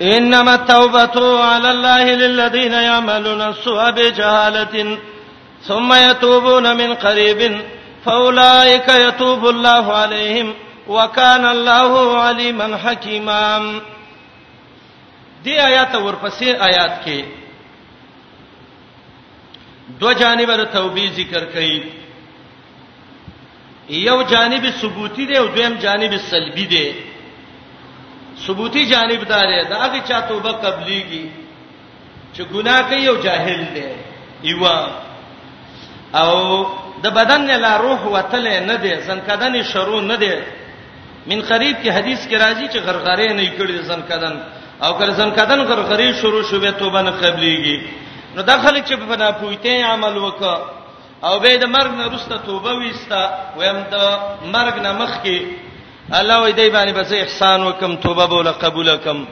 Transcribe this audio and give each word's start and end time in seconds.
انما 0.00 0.54
التوبه 0.54 1.44
على 1.44 1.70
الله 1.70 2.04
للذين 2.04 2.72
يعملون 2.72 3.42
السوء 3.42 3.90
بجهاله 3.90 4.98
ثم 5.62 5.92
يتوبون 5.92 6.76
من 6.76 6.94
قريب 6.94 7.60
فاولئك 8.04 8.88
يتوب 8.88 9.46
الله 9.48 9.92
عليهم 9.92 10.54
وكان 10.88 11.44
الله 11.46 12.18
عليما 12.20 12.76
حكيما 12.76 13.72
دی 15.44 15.58
آیات 15.60 15.94
ورپسې 15.94 16.54
آیات 16.62 16.94
کې 17.04 17.22
دو 20.00 20.12
جانب 20.12 20.50
د 20.56 20.64
توبې 20.72 21.10
ذکر 21.16 21.44
کړي 21.54 21.82
یو 23.90 24.22
جانب 24.22 24.66
ثبوتی 24.80 25.26
دی 25.26 25.36
او 25.38 25.46
دویم 25.46 25.74
جانب 25.80 26.16
سلبی 26.30 26.66
دی 26.66 26.86
ثبوتی 28.46 28.86
جانب 28.90 29.22
دار 29.24 29.62
دا 29.62 29.76
هغه 29.84 30.00
چا 30.08 30.20
توبه 30.28 30.52
قبليږي 30.64 31.24
چې 32.34 32.42
ګناه 32.52 32.80
کوي 32.90 33.06
او 33.12 33.16
جاهل 33.26 33.60
دی 33.74 33.86
ایوا 34.48 34.78
او 36.22 36.32
د 37.02 37.06
بدن 37.18 37.40
له 37.64 37.72
روح 37.84 38.00
وتل 38.14 38.46
نه 38.70 38.76
دی 38.82 38.92
زنکدن 39.08 39.54
شروع 39.62 40.00
نه 40.10 40.16
دی 40.22 40.34
من 41.26 41.40
قریب 41.50 41.76
کې 41.82 41.90
حدیث 41.96 42.22
کې 42.30 42.36
راځي 42.44 42.66
چې 42.72 42.78
غرغره 42.86 43.28
نه 43.38 43.44
کړی 43.58 43.76
زنکدن 43.90 44.34
او 44.84 44.90
کله 44.98 45.12
زنکدن 45.20 45.60
غرغره 45.68 46.12
شروع 46.20 46.42
شوه 46.50 46.70
توبه 46.70 47.02
نه 47.02 47.10
قبليږي 47.22 47.78
نو 48.34 48.42
داخله 48.42 48.80
چې 48.86 48.94
په 48.94 49.16
نه 49.22 49.28
پوښتې 49.40 49.72
عمل 49.92 50.14
وکړه 50.24 50.54
او 51.24 51.34
به 51.40 51.56
د 51.56 51.64
مرګ 51.66 51.92
نه 52.00 52.06
رسته 52.14 52.36
توبه 52.46 52.72
وستا 52.82 53.22
ويم 53.58 53.78
د 53.92 53.96
مرګ 54.54 54.74
نه 54.84 54.92
مخ 54.92 55.10
کې 55.24 55.38
الله 56.10 56.42
وې 56.46 56.52
دی 56.56 56.70
باندې 56.70 56.90
بس 56.98 57.12
احسان 57.12 57.62
وکم 57.62 57.96
توبه 57.96 58.26
بوله 58.26 58.50
قبول 58.52 58.96
کم 58.96 59.26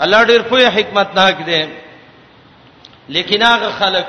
الله 0.00 0.24
ډیر 0.24 0.42
په 0.42 0.56
حکمت 0.68 1.14
ناک 1.14 1.36
دی 1.46 1.66
لیکن 3.08 3.42
هغه 3.42 3.70
خلک 3.70 4.06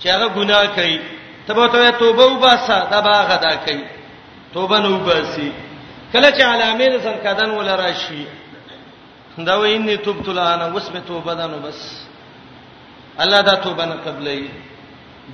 چې 0.00 0.06
هغه 0.08 0.28
ګناه 0.28 0.66
کوي 0.66 1.00
تبه 1.48 1.66
ته 1.68 1.90
توبه 1.90 2.24
وباسه 2.26 2.88
دا 2.90 3.00
باغه 3.00 3.36
دا 3.36 3.56
کوي 3.56 3.84
توبه 4.54 4.78
نو 4.80 4.94
وباسي 4.96 5.52
کله 6.12 6.30
چې 6.32 6.40
علامه 6.42 6.84
رسن 6.88 7.16
کدن 7.24 7.50
ول 7.50 7.68
راشي 7.68 8.26
دا 9.38 9.54
ویني 9.58 9.96
توبت 9.96 10.28
الان 10.28 10.72
وسمه 10.74 11.00
توبه 11.08 11.34
دانو 11.34 11.58
بس 11.58 12.06
الله 13.20 13.40
دا 13.40 13.54
توبه 13.54 13.84
نه 13.84 13.94
قبلې 14.06 14.50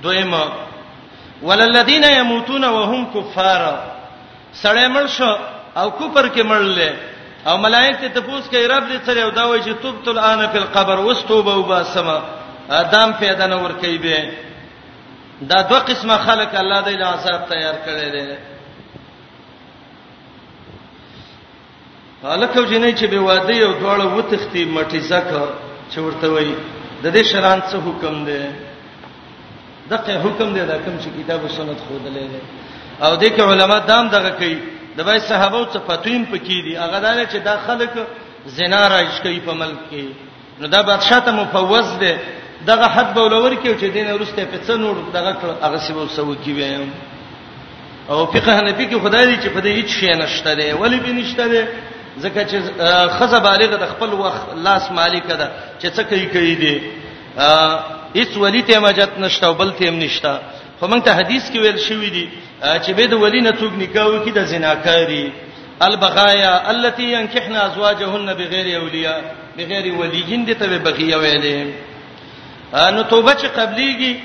دویمه 0.03 0.51
وللذین 1.43 2.03
یموتون 2.03 2.63
وهم 2.65 3.05
کفار 3.13 3.81
سړی 4.63 4.87
مړ 4.95 5.07
شو 5.07 5.35
او 5.79 5.89
کفر 5.99 6.27
کې 6.29 6.41
مړل 6.49 6.77
او 7.49 7.55
ملائک 7.65 7.95
ته 8.01 8.07
تفوس 8.13 8.43
کوي 8.51 8.65
رب 8.71 8.83
دې 8.89 8.99
سره 9.05 9.21
او 9.23 9.31
دا 9.37 9.43
وایي 9.49 9.63
چې 9.63 9.73
توبت 9.81 10.07
الان 10.11 10.41
فی 10.51 10.57
القبر 10.63 10.97
واستوبه 10.99 11.53
وباسما 11.57 12.17
ادم 12.81 13.11
پیدا 13.19 13.47
نه 13.51 13.55
ور 13.63 13.71
کوي 13.81 13.97
به 13.97 14.31
دا 15.49 15.61
دوه 15.71 15.79
قسمه 15.89 16.15
خلق 16.27 16.51
الله 16.61 16.79
دې 16.85 16.95
له 17.01 17.05
عذاب 17.15 17.41
تیار 17.51 17.75
کړی 17.85 18.11
دی 18.15 18.37
الکه 22.35 22.61
جنې 22.69 22.99
چې 22.99 23.05
به 23.05 23.19
واده 23.29 23.53
یو 23.55 23.73
ډول 23.81 24.01
وتختی 24.17 24.63
مټی 24.75 24.97
زکه 25.09 25.43
چې 25.91 25.97
ورته 25.99 26.27
وایي 26.31 26.55
د 27.03 27.05
دې 27.21 27.23
شران 27.31 27.61
څه 27.61 27.75
حکم 27.87 28.15
دی 28.29 28.39
دغه 29.91 30.17
حکم 30.23 30.47
دی 30.55 30.65
دا 30.65 30.77
کوم 30.85 30.97
چې 30.99 31.23
کتاب 31.23 31.41
او 31.45 31.53
سنت 31.57 31.77
خودلې 31.85 32.41
او 33.05 33.11
دې 33.17 33.29
کې 33.29 33.39
علما 33.41 33.77
دام 33.91 34.09
دغه 34.15 34.29
کوي 34.41 34.57
د 34.97 35.01
بای 35.07 35.19
صحابه 35.31 35.57
او 35.57 35.65
صفاتین 35.75 36.21
پکې 36.31 36.55
دي 36.65 36.73
هغه 36.83 36.99
دا 37.05 37.25
چې 37.31 37.35
دا 37.49 37.55
خلک 37.67 37.89
زنا 38.57 38.81
راځ 38.97 39.13
کوي 39.23 39.39
په 39.47 39.53
ملک 39.61 39.79
کې 39.91 40.05
نو 40.59 40.67
دا 40.73 40.81
بادشاہ 40.89 41.19
ته 41.25 41.31
مفوض 41.39 41.87
دی 42.01 42.13
دغه 42.69 42.85
حد 42.95 43.07
بولور 43.17 43.53
کې 43.55 43.71
چې 43.81 43.85
دین 43.97 44.07
ورسته 44.13 44.45
په 44.53 44.57
څن 44.67 44.79
وړ 44.89 44.97
دغه 45.13 45.37
هغه 45.65 45.77
سی 45.87 45.93
وو 45.93 46.07
سو 46.15 46.29
کې 46.43 46.47
ویم 46.57 46.89
او 48.09 48.17
فقه 48.33 48.51
حنفی 48.59 48.85
کې 48.89 49.01
خدای 49.03 49.25
دی 49.29 49.37
چې 49.43 49.49
په 49.55 49.61
دې 49.65 49.69
هیڅ 49.77 49.89
شی 49.99 50.07
نشته 50.23 50.51
دی 50.59 50.71
ولی 50.81 50.99
به 51.05 51.11
نشته 51.19 51.45
دی 51.53 51.63
ځکه 52.23 52.39
چې 52.49 52.57
خزه 53.19 53.39
بالغ 53.47 53.77
د 53.77 53.85
خپل 53.93 54.13
وخت 54.23 54.43
لاس 54.67 54.83
مالک 54.99 55.27
ده 55.41 55.47
چې 55.81 55.87
څه 55.95 56.01
کوي 56.09 56.25
کوي 56.35 56.55
دی 56.63 56.75
هیڅ 58.19 58.37
ولی 58.43 58.61
ته 58.61 58.79
مجت 58.79 59.13
نشته 59.25 59.51
بل 59.53 59.69
ته 59.71 59.89
هم 59.89 59.95
نشته 60.05 60.39
خو 60.79 60.87
مونږ 60.87 61.03
ته 61.05 61.11
حدیث 61.19 61.49
کې 61.51 61.57
ویل 61.59 61.77
شوی 61.89 62.09
دی 62.15 62.25
چې 62.61 62.91
به 62.97 63.07
د 63.11 63.21
ولی 63.23 63.41
نه 63.45 63.51
څوک 63.59 63.73
نکاح 63.83 64.05
وکړي 64.13 64.31
د 64.31 64.45
زناکاری 64.51 65.25
البغایا 65.87 66.53
التي 66.73 67.07
ينكحن 67.13 67.55
ازواجهن 67.55 68.33
بغیر 68.37 68.67
اولیاء 68.81 69.19
بغیر 69.57 69.85
ولیین 69.99 70.45
دي 70.47 70.53
ته 70.61 70.77
بغیه 70.89 71.15
ویلې 71.17 71.59
نو 72.91 73.01
توبه 73.13 73.33
چې 73.33 73.47
قبليږي 73.57 74.15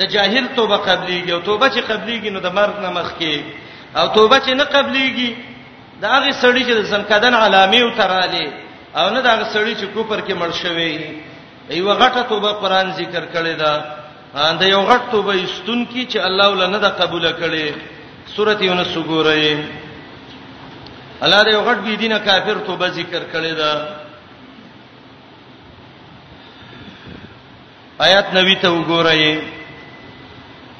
د 0.00 0.10
جاهل 0.14 0.46
توبه 0.56 0.76
قبليږي 0.76 1.32
او 1.32 1.40
توبه 1.48 1.68
چې 1.68 1.80
قبليږي 1.90 2.30
نو 2.30 2.40
د 2.40 2.46
مرګ 2.46 2.80
نه 2.84 2.90
مخکي 2.98 3.42
او 3.96 4.06
توبه 4.16 4.38
چې 4.46 4.50
نه 4.60 4.64
قبليږي 4.64 5.30
دا 6.00 6.08
هغه 6.16 6.30
سړی 6.42 6.62
چې 6.68 6.74
د 6.80 6.82
زنکدن 6.90 7.34
علامه 7.34 7.84
وتراله 7.86 8.52
او 8.96 9.10
نه 9.14 9.20
دا 9.20 9.30
هغه 9.34 9.46
سړی 9.54 9.74
چې 9.80 9.86
کوپر 9.94 10.20
کې 10.20 10.32
مړ 10.36 10.52
شوی 10.62 11.20
ایو 11.70 11.92
غټه 11.98 12.22
توبه 12.28 12.52
قران 12.52 12.90
ذکر 12.92 13.24
کړی 13.34 13.54
دا 13.58 13.72
دا 14.60 14.66
یو 14.74 14.82
غټ 14.90 15.02
توبه 15.12 15.32
استون 15.44 15.80
کی 15.92 16.02
چې 16.10 16.16
الله 16.26 16.46
ولنه 16.50 16.78
دا 16.84 16.88
قبول 17.00 17.24
کړي 17.32 17.72
سورته 18.36 18.64
یونس 18.64 18.96
وګورئ 18.96 19.56
الله 21.24 21.40
دې 21.44 21.48
یو 21.52 21.62
غټ 21.64 21.78
بی 21.86 21.96
دینه 21.96 22.18
کافر 22.18 22.56
توبه 22.66 22.88
ذکر 22.98 23.22
کړي 23.32 23.52
دا 23.56 23.72
آیات 27.98 28.34
نبی 28.34 28.54
ته 28.56 28.68
وګورئ 28.68 29.38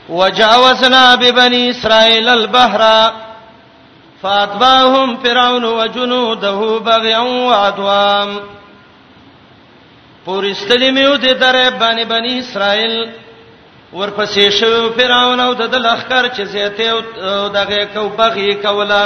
وجاوزنا 0.08 1.14
ببني 1.16 1.70
اسرائيل 1.70 2.28
البحر 2.28 2.82
فاتبعهم 4.22 5.16
فرعون 5.16 5.64
وجنوده 5.64 6.78
بغيا 6.78 7.18
وعدوا 7.20 8.40
پورستلې 10.26 10.90
مې 10.92 11.06
ودې 11.14 11.32
درې 11.34 11.70
باندې 11.78 12.04
بني 12.14 12.38
اسرائيل 12.38 13.10
ورپسې 13.92 14.44
شو 14.58 14.90
فرعون 14.96 15.40
او 15.40 15.54
د 15.54 15.62
لخر 15.86 16.28
چې 16.36 16.42
زیته 16.42 16.88
او 16.88 17.00
دغه 17.56 17.84
کو 17.94 18.08
بغي 18.08 18.54
کولا 18.64 19.04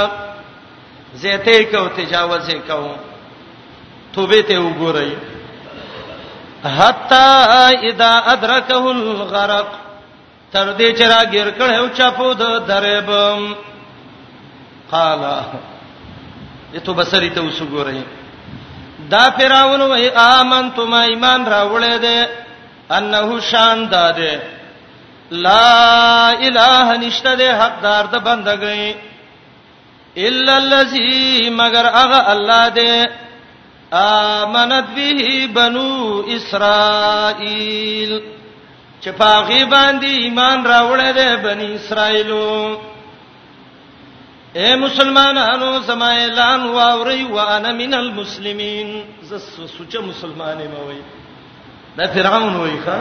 زیته 1.23 1.63
کو 1.71 1.87
تجاوز 1.97 2.47
کو 2.67 2.95
توبه 4.13 4.41
ته 4.47 4.57
وګورئ 4.59 5.09
حتا 6.77 7.69
اذا 7.89 8.11
ادركه 8.33 8.83
الغرق 8.91 9.67
تر 10.53 10.67
دې 10.77 10.97
چې 10.97 11.03
راګر 11.11 11.47
کړو 11.59 11.87
چپو 11.97 12.33
د 12.33 12.59
دربم 12.67 13.53
قال 14.91 15.23
ایتو 16.73 16.93
بصری 16.93 17.29
ته 17.29 17.41
وسګورئ 17.41 18.01
دا 19.11 19.29
فرعون 19.39 19.81
وای 19.81 20.09
امنتم 20.09 20.93
ایمان 20.93 21.45
راولې 21.45 22.01
ده 22.01 22.29
انه 22.99 23.39
شان 23.41 23.89
ده 23.89 24.55
لا 25.31 26.31
اله 26.47 26.95
نشته 26.97 27.33
د 27.35 27.41
حقدار 27.59 28.03
د 28.11 28.15
بندګۍ 28.25 28.95
الا 30.17 30.57
الذي 30.57 31.49
مگر 31.49 31.85
هغه 31.85 32.31
الله 32.33 32.69
دې 32.69 33.09
امنت 33.91 34.85
به 34.95 35.47
بنو 35.55 36.23
اسرائیل 36.27 38.21
چې 39.01 39.09
پاغي 39.11 39.63
باندې 39.65 40.07
ایمان 40.07 40.65
راوړل 40.65 41.13
دي 41.15 41.35
بني 41.43 41.75
اسرائیلو 41.75 42.79
اے 44.55 44.75
مسلمانانو 44.75 45.79
زما 45.87 46.11
اعلان 46.17 46.63
واوري 46.65 47.23
وانا 47.23 47.71
من 47.71 47.93
المسلمین 47.93 49.01
زس 49.29 49.49
سوچ 49.77 49.95
مسلمانې 49.95 50.67
مې 50.71 50.81
وای 50.87 51.01
دا 51.97 52.07
فرعون 52.13 52.55
وای 52.55 52.77
ښا 52.85 52.99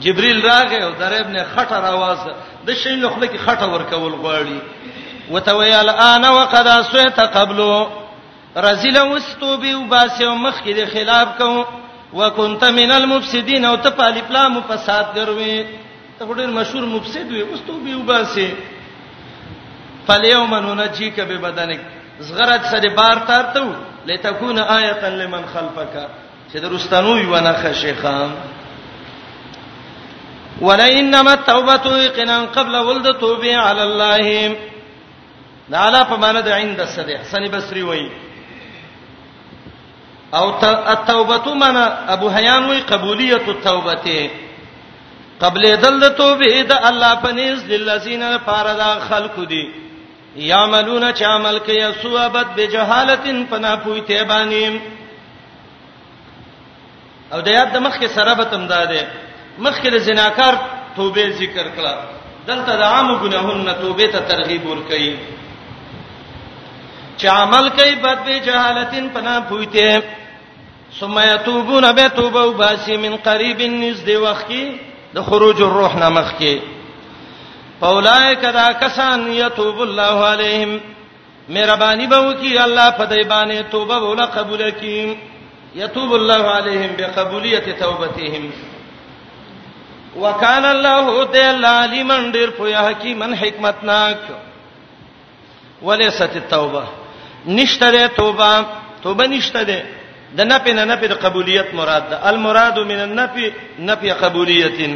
جبريل 0.00 0.42
راغی 0.44 0.76
او 0.82 0.90
درې 0.92 1.20
ابن 1.20 1.44
خټه 1.54 1.72
راواز 1.80 2.18
د 2.66 2.70
شي 2.74 2.96
له 2.96 3.08
خلک 3.10 3.32
خټه 3.46 3.62
ورکول 3.72 4.12
غواړي 4.14 4.58
وتوي 5.30 5.74
الان 5.80 6.24
وقد 6.26 6.66
اسويت 6.66 7.20
قبل 7.20 7.86
رزل 8.56 8.96
واستو 9.00 9.56
بي 9.56 9.74
وباسه 9.74 10.34
مخ 10.34 10.56
کې 10.64 10.70
د 10.76 10.86
خلاف 10.92 11.28
کوم 11.38 11.64
وکنت 12.12 12.64
من 12.64 12.90
المفسدين 12.92 13.64
او 13.64 13.74
ته 13.76 13.90
په 13.90 14.08
لپلام 14.16 14.60
فساد 14.68 15.06
ګروي 15.14 15.66
ته 16.18 16.34
ډېر 16.34 16.50
مشهور 16.50 16.84
مفسد 16.86 17.30
وي 17.32 17.42
واستو 17.42 17.78
بي 17.84 17.94
وباسه 17.94 18.50
فاليوم 20.06 20.54
ننجيك 20.54 21.20
ببدنك 21.20 21.80
زغرت 22.20 22.64
سره 22.64 22.94
بار 22.94 23.18
تارتو 23.18 23.72
لتكون 24.06 24.58
آیه 24.58 25.08
لمن 25.08 25.42
خلفك 25.54 25.94
چې 26.52 26.56
درستانو 26.58 27.16
یو 27.18 27.36
نه 27.36 27.52
خشي 27.52 27.94
خام 28.02 28.30
ولا 30.60 30.92
انما 30.98 31.34
التوبه 31.34 31.98
يقنا 31.98 32.42
قبل 32.44 32.76
ولد 32.76 33.14
توبه 33.18 33.56
على 33.56 33.82
الله 33.82 34.56
دا 35.68 35.78
علا 35.86 36.02
په 36.02 36.16
معنی 36.16 36.42
د 36.42 36.48
عند 36.52 36.84
صدې 36.84 37.16
حسن 37.22 37.48
بصري 37.48 37.82
وایي 37.82 38.10
او 40.34 40.52
التوبه 40.92 41.54
معنا 41.54 41.84
ابو 42.12 42.28
حیان 42.30 42.64
وایي 42.68 42.80
قبولیت 42.82 43.48
التوبه 43.48 44.30
قبل 45.40 45.62
دل 45.82 46.00
د 46.00 46.08
توبه 46.16 46.62
د 46.68 46.72
الله 46.88 47.14
پنيز 47.14 47.64
للذین 47.64 48.24
فاردا 48.46 48.98
خلق 49.08 49.40
دي 49.48 49.64
یعملون 50.36 51.12
چ 51.12 51.22
عمل 51.22 51.58
کوي 51.58 51.92
سوابت 52.02 52.46
بجهالتن 52.56 53.44
پنا 53.48 53.76
پوي 53.86 54.00
ته 54.00 54.24
باندې 54.28 54.80
او 57.34 57.40
د 57.40 57.48
یاد 57.48 57.72
د 57.74 57.78
مخ 57.78 57.98
کې 57.98 58.06
سره 58.08 58.34
به 58.34 58.44
تم 58.44 58.66
داده 58.66 59.02
مخکله 59.58 59.98
زناکار 59.98 60.54
توبه 60.96 61.30
ذکر 61.38 61.68
کړه 61.76 61.94
دلته 62.46 62.76
د 62.76 62.82
عام 62.82 63.08
ګناهونو 63.24 63.72
توبه 63.82 64.06
ته 64.16 64.20
ترغیب 64.30 64.66
ورکړي 64.66 65.16
چې 67.20 67.26
عمل 67.32 67.68
کوي 67.78 67.94
بد 68.04 68.24
به 68.26 68.38
جهالتین 68.46 69.08
پنا 69.14 69.34
پویته 69.48 70.02
ثم 71.00 71.18
يتوبون 71.18 71.92
بتوبه 71.92 72.42
وباسي 72.46 72.96
من 72.96 73.16
قريب 73.28 73.62
نزد 73.74 74.08
وخي 74.24 74.62
د 75.14 75.22
خروج 75.28 75.62
الروح 75.62 75.96
نامخ 76.04 76.32
کې 76.38 76.58
اولائک 77.92 78.40
دا 78.54 78.68
کسان 78.80 79.32
یتوب 79.32 79.80
الله 79.82 80.26
علیهم 80.32 80.76
مهربانی 81.48 82.06
به 82.12 82.18
وکي 82.26 82.58
الله 82.64 82.90
په 82.90 83.04
دای 83.14 83.22
باندې 83.24 83.70
توبه 83.70 83.98
ولا 84.08 84.26
قبول 84.34 84.66
کړي 84.80 85.16
یتوب 85.84 86.12
الله 86.20 86.42
علیهم 86.58 86.94
بقبولیت 86.98 87.68
توبتهم 87.78 88.46
وکال 90.16 90.64
الله 90.64 91.24
تعالی 91.34 91.64
علیمن 91.66 92.30
ډیر 92.32 92.50
پوهه 92.56 92.88
حکیمن 92.90 93.34
حکمتناک 93.42 94.16
ولیست 95.84 96.36
التوبه 96.42 96.82
نشته 97.46 97.90
ده 97.90 98.08
توبه 98.18 98.64
توبه 99.02 99.26
نشته 99.26 99.64
ده 99.64 99.84
د 100.36 100.40
نفی 100.40 100.72
نه 100.72 100.84
نفی 100.84 101.08
د 101.08 101.12
قبولیت 101.22 101.74
مراد 101.74 102.08
ده 102.10 102.26
المراد 102.28 102.78
من 102.90 103.00
النفی 103.06 103.52
نفی 103.78 104.12
قبولیت 104.24 104.88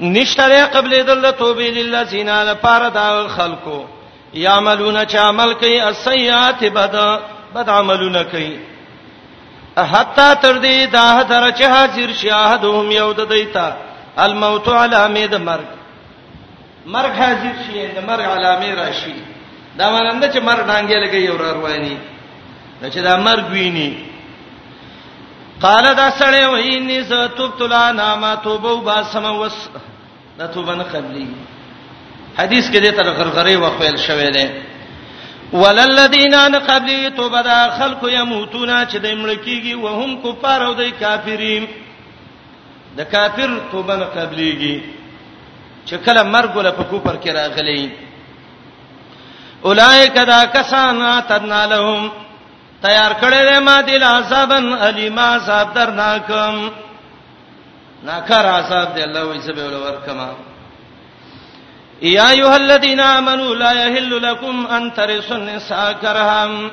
نشته 0.00 0.48
ده 0.48 0.66
قبل 0.78 1.02
دل 1.02 1.30
توبه 1.30 1.70
للذین 1.80 2.28
لپاره 2.50 2.88
دا 2.98 3.28
خلقو 3.36 3.84
یعملون 4.44 4.98
چا 5.04 5.18
عمل 5.28 5.50
کوي 5.54 5.80
السیئات 5.80 6.64
بد 6.64 7.20
بد 7.54 7.68
عملونه 7.70 8.22
کوي 8.24 8.58
حتا 9.76 10.34
تر 10.34 10.54
دې 10.60 10.92
دا 10.92 11.22
تر 11.22 11.50
چې 11.50 11.62
حاضر 11.76 12.12
شاهدهم 12.24 12.90
یود 12.92 13.28
دیتا 13.28 13.76
الموت 14.26 14.68
علامه 14.68 15.24
د 15.32 15.40
مرګ 15.48 15.66
مرګ 16.94 17.12
حاضر 17.22 17.54
شي 17.64 17.74
د 17.96 17.98
مرګ 18.10 18.24
علامه 18.36 18.70
راشي 18.80 19.16
دا 19.78 19.86
مانند 19.94 20.24
چې 20.32 20.38
مرګ 20.48 20.62
ډانګې 20.68 20.98
لګي 21.04 21.26
اور 21.28 21.40
رواني 21.56 21.96
دا 22.80 22.86
چې 22.94 23.00
دا 23.08 23.14
مرګ 23.26 23.44
ویني 23.54 23.90
قال 25.64 25.84
دا 26.00 26.08
سړی 26.20 26.42
ویني 26.54 26.98
ز 27.10 27.12
توبت 27.36 27.60
لا 27.74 27.92
نامه 28.02 28.34
توبو 28.46 28.72
با 28.88 29.02
سم 29.12 29.24
وس 29.40 29.56
دا 30.38 30.46
توبنه 30.46 30.84
قبلي 30.94 31.26
حدیث 32.38 32.66
کې 32.70 32.78
دې 32.86 32.96
تر 32.96 33.10
غرغره 33.16 33.56
وقیل 33.64 33.96
شوې 34.08 34.30
ده 34.36 34.50
وللذین 35.52 36.34
ان 36.34 36.56
قبلی 36.70 37.10
توبه 37.16 37.42
دا 37.42 37.60
خلق 37.78 38.04
یموتون 38.12 38.70
چې 38.86 38.96
د 38.96 39.06
ملکیږي 39.22 39.74
وهم 39.74 40.10
کفار 40.26 40.62
او 40.66 40.74
د 40.74 40.82
کافرین 41.00 41.68
د 42.98 43.02
کافر 43.14 43.50
توبه 43.72 43.94
نه 44.00 44.04
قبليږي 44.16 44.76
چې 45.88 45.96
کله 46.06 46.22
مرګ 46.34 46.50
ولا 46.56 46.72
په 46.78 46.84
کوپر 46.90 47.16
کې 47.22 47.30
راغلي 47.40 47.82
اولائک 49.68 50.16
دا 50.32 50.40
کسان 50.56 50.98
تدنا 51.30 51.62
لهم 51.74 52.10
تیار 52.84 53.12
کړل 53.22 53.48
ما 53.68 53.80
دل 53.82 54.02
عذابن 54.02 54.66
الیما 54.88 55.26
عذاب 55.36 55.74
درناکم 55.74 56.56
ناکر 58.08 58.46
عذاب 58.58 58.94
دی 58.94 59.02
الله 59.04 59.22
وایي 59.26 59.40
سبه 59.40 59.64
ورکما 59.86 60.28
یا 62.16 62.28
ایها 62.30 62.54
الذین 62.56 63.00
آمنوا 63.00 63.54
لا 63.54 63.72
یحل 63.82 64.12
لكم 64.26 64.66
ان 64.66 64.90
ترثوا 64.92 65.36
النساء 65.36 65.92
کرهم 66.02 66.68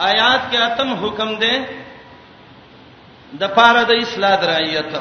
آیات 0.00 0.50
کې 0.52 0.56
اتم 0.62 0.92
حکم 1.04 1.38
دی 1.44 1.54
د 3.40 3.48
پاره 3.56 3.82
د 3.84 3.92
اصلاح 4.04 4.34
درایت 4.42 4.92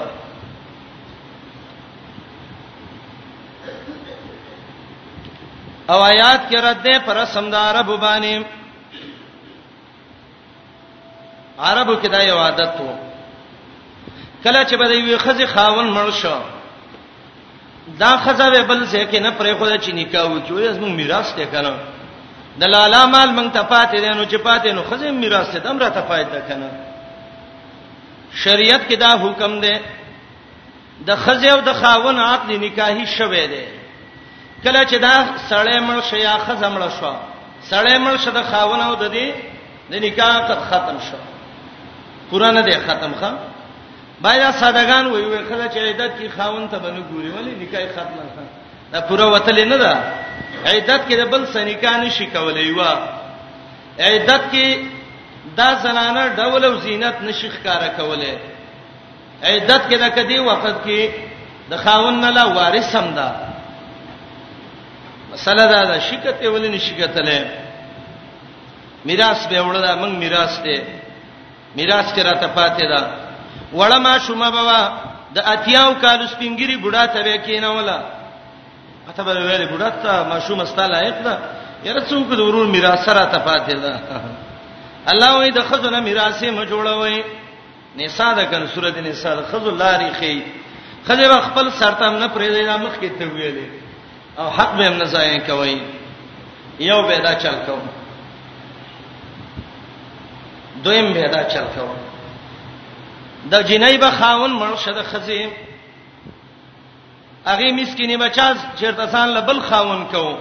او 5.92 6.00
آیات 6.12 6.42
کې 6.50 6.58
رد 6.66 6.80
ده 6.84 6.96
پر 7.06 7.18
سمدار 7.34 7.76
بوبانی 7.90 8.36
عربو 11.66 11.94
کې 12.02 12.08
دا 12.16 12.22
یو 12.24 12.38
عادت 12.46 12.72
وو 12.80 12.96
کله 14.44 14.62
چې 14.70 14.74
بده 14.82 14.96
وي 15.04 15.18
خزي 15.18 15.46
خاون 15.54 15.88
مړ 15.96 16.10
شو 16.22 16.40
دا 18.02 18.12
خزه 18.24 18.48
به 18.54 18.62
بل 18.70 18.80
څه 18.92 19.02
کې 19.12 19.18
نه 19.26 19.32
پرې 19.40 19.54
خو 19.58 19.66
دا 19.72 19.78
چې 19.84 19.92
نکاح 20.00 20.26
وکړي 20.32 20.74
زموږ 20.78 20.92
میراث 21.00 21.28
ته 21.36 21.46
کنه 21.46 21.74
د 22.60 22.64
لالا 22.76 23.06
مال 23.06 23.30
مونږ 23.38 23.50
ته 23.56 23.62
پاتې 23.74 23.98
دي 24.02 24.10
نو 24.18 24.24
چې 24.32 24.38
پاتې 24.48 24.68
نو 24.76 24.82
خزه 24.90 25.12
میراث 25.12 25.50
ته 25.54 25.60
دمره 25.66 25.90
ته 25.96 26.02
فائدہ 26.10 26.40
کنه 26.48 26.70
شریعت 28.34 28.88
کې 28.92 28.96
دا 28.96 29.10
حکم 29.24 29.62
دی 29.62 29.76
د 31.08 31.16
خزې 31.24 31.46
او 31.52 31.60
د 31.68 31.72
خاون 31.82 32.20
عقد 32.20 32.50
نکاحي 32.52 33.06
شوه 33.18 33.46
دی 33.52 33.64
کله 34.64 34.84
چې 34.86 34.96
دا 35.02 35.16
سړی 35.50 35.80
مړ 35.88 36.02
شي 36.10 36.20
یا 36.22 36.38
خزه 36.46 36.70
مړ 36.76 36.84
شو 37.00 37.14
سړی 37.70 37.96
مړ 38.04 38.16
شي 38.24 38.32
د 38.32 38.42
خاون 38.52 38.80
او 38.82 38.96
د 38.96 39.06
دې 39.16 39.28
د 39.92 39.94
نکاح 40.06 40.34
قد 40.48 40.60
ختم 40.70 40.98
شو 41.08 41.18
پورا 42.30 42.52
نه 42.52 42.62
دی 42.62 42.72
ختم 42.88 43.14
خام 43.22 43.38
باید 44.22 44.52
سادهغان 44.52 45.08
وي 45.08 45.26
وي 45.26 45.38
خزه 45.50 45.68
چې 45.70 45.78
عیدت 45.78 46.12
کې 46.20 46.28
خاون 46.38 46.68
ته 46.70 46.78
بنو 46.80 47.02
ګوري 47.14 47.30
ولی 47.38 47.52
نکاح 47.66 47.82
ختم 47.96 48.16
نه 48.24 48.30
خام 48.36 48.48
دا 48.94 49.02
پورا 49.02 49.26
وتل 49.26 49.66
نه 49.68 49.78
ده 49.78 49.94
عیدت 50.66 51.02
کې 51.10 51.14
د 51.18 51.24
بل 51.32 51.46
سنیکان 51.54 52.10
شي 52.10 52.26
کولای 52.28 52.72
و 52.72 52.82
عیدت 54.00 54.42
کې 54.52 54.66
دا 55.58 55.70
زنانه 55.84 56.24
ډول 56.40 56.64
او 56.68 56.74
زینت 56.86 57.18
نشخ 57.28 57.54
کارا 57.66 57.88
کوله 57.98 58.32
عیدت 59.48 59.82
کې 59.90 59.96
دا 60.04 60.10
کدی 60.18 60.38
وخت 60.52 60.76
کې 60.86 61.02
د 61.72 61.74
خاون 61.84 62.16
نه 62.22 62.30
لا 62.38 62.46
وارث 62.58 62.96
هم 62.96 63.08
ده 63.18 63.28
مسله 65.34 65.64
دا 65.74 65.82
ده 65.92 66.00
شکته 66.08 66.46
ولې 66.50 66.68
نشکتلې 66.78 67.40
میراث 69.06 69.40
به 69.50 69.58
وړل 69.62 69.82
دا 69.88 69.94
موږ 70.02 70.14
میراث 70.24 70.54
ته 70.66 70.78
میراث 71.78 72.08
کې 72.14 72.20
راته 72.30 72.48
پاتې 72.58 72.84
ده 72.96 73.02
وړه 73.74 73.98
ما 74.06 74.18
شومه 74.26 74.50
بابا 74.58 74.82
د 75.36 75.38
اتیاو 75.54 75.92
کالو 76.04 76.28
سپینګری 76.34 76.78
بوډا 76.84 77.04
ته 77.14 77.20
وکینه 77.26 77.70
ولا 77.78 78.00
اته 79.10 79.22
به 79.24 79.34
ویل 79.46 79.66
بوډا 79.72 79.90
ته 80.04 80.12
ما 80.30 80.40
شومه 80.46 80.66
ستاله 80.72 81.00
یې 81.04 81.24
ده 81.28 81.36
یره 81.86 82.02
څوک 82.10 82.28
د 82.38 82.42
ورور 82.48 82.66
میراث 82.76 83.10
را 83.10 83.26
ته 83.26 83.38
پاتې 83.48 83.76
ده 83.84 83.94
الله 85.10 85.38
وې 85.38 85.52
د 85.54 85.60
خزونه 85.70 86.00
میراثه 86.00 86.52
ما 86.52 86.66
جوړوي 86.66 87.18
نساء 87.98 88.34
د 88.38 88.40
کن 88.52 88.68
سورۃ 88.74 88.98
النساء 88.98 89.36
د 89.36 89.42
خزو 89.52 89.72
لاري 89.82 90.10
خي 90.20 90.42
خزه 91.08 91.42
خپل 91.48 91.72
سرتم 91.80 92.14
نه 92.24 92.28
پرې 92.36 92.50
نه 92.70 92.78
مخ 92.84 92.94
کې 93.02 93.10
ته 93.18 93.26
ویلې 93.26 93.68
او 94.40 94.50
حق 94.58 94.72
به 94.78 94.88
هم 94.88 94.94
نه 94.98 95.06
ځای 95.14 95.40
کوي 95.40 95.82
یو 96.80 97.02
به 97.08 97.18
دا 97.24 97.34
چل 97.36 97.56
کوم 97.66 97.82
دویم 100.84 101.14
به 101.14 101.30
دا 101.34 101.44
چل 101.54 101.66
کوم 101.76 101.96
د 103.52 103.62
جنای 103.70 103.98
به 103.98 104.12
خاون 104.12 104.52
مرشد 104.52 105.02
خزه 105.04 105.50
اغه 107.46 107.72
مسکینه 107.74 108.18
بچاز 108.18 108.58
چیرته 108.80 109.08
سان 109.08 109.30
لبل 109.30 109.60
خاون 109.70 110.06
کوم 110.14 110.38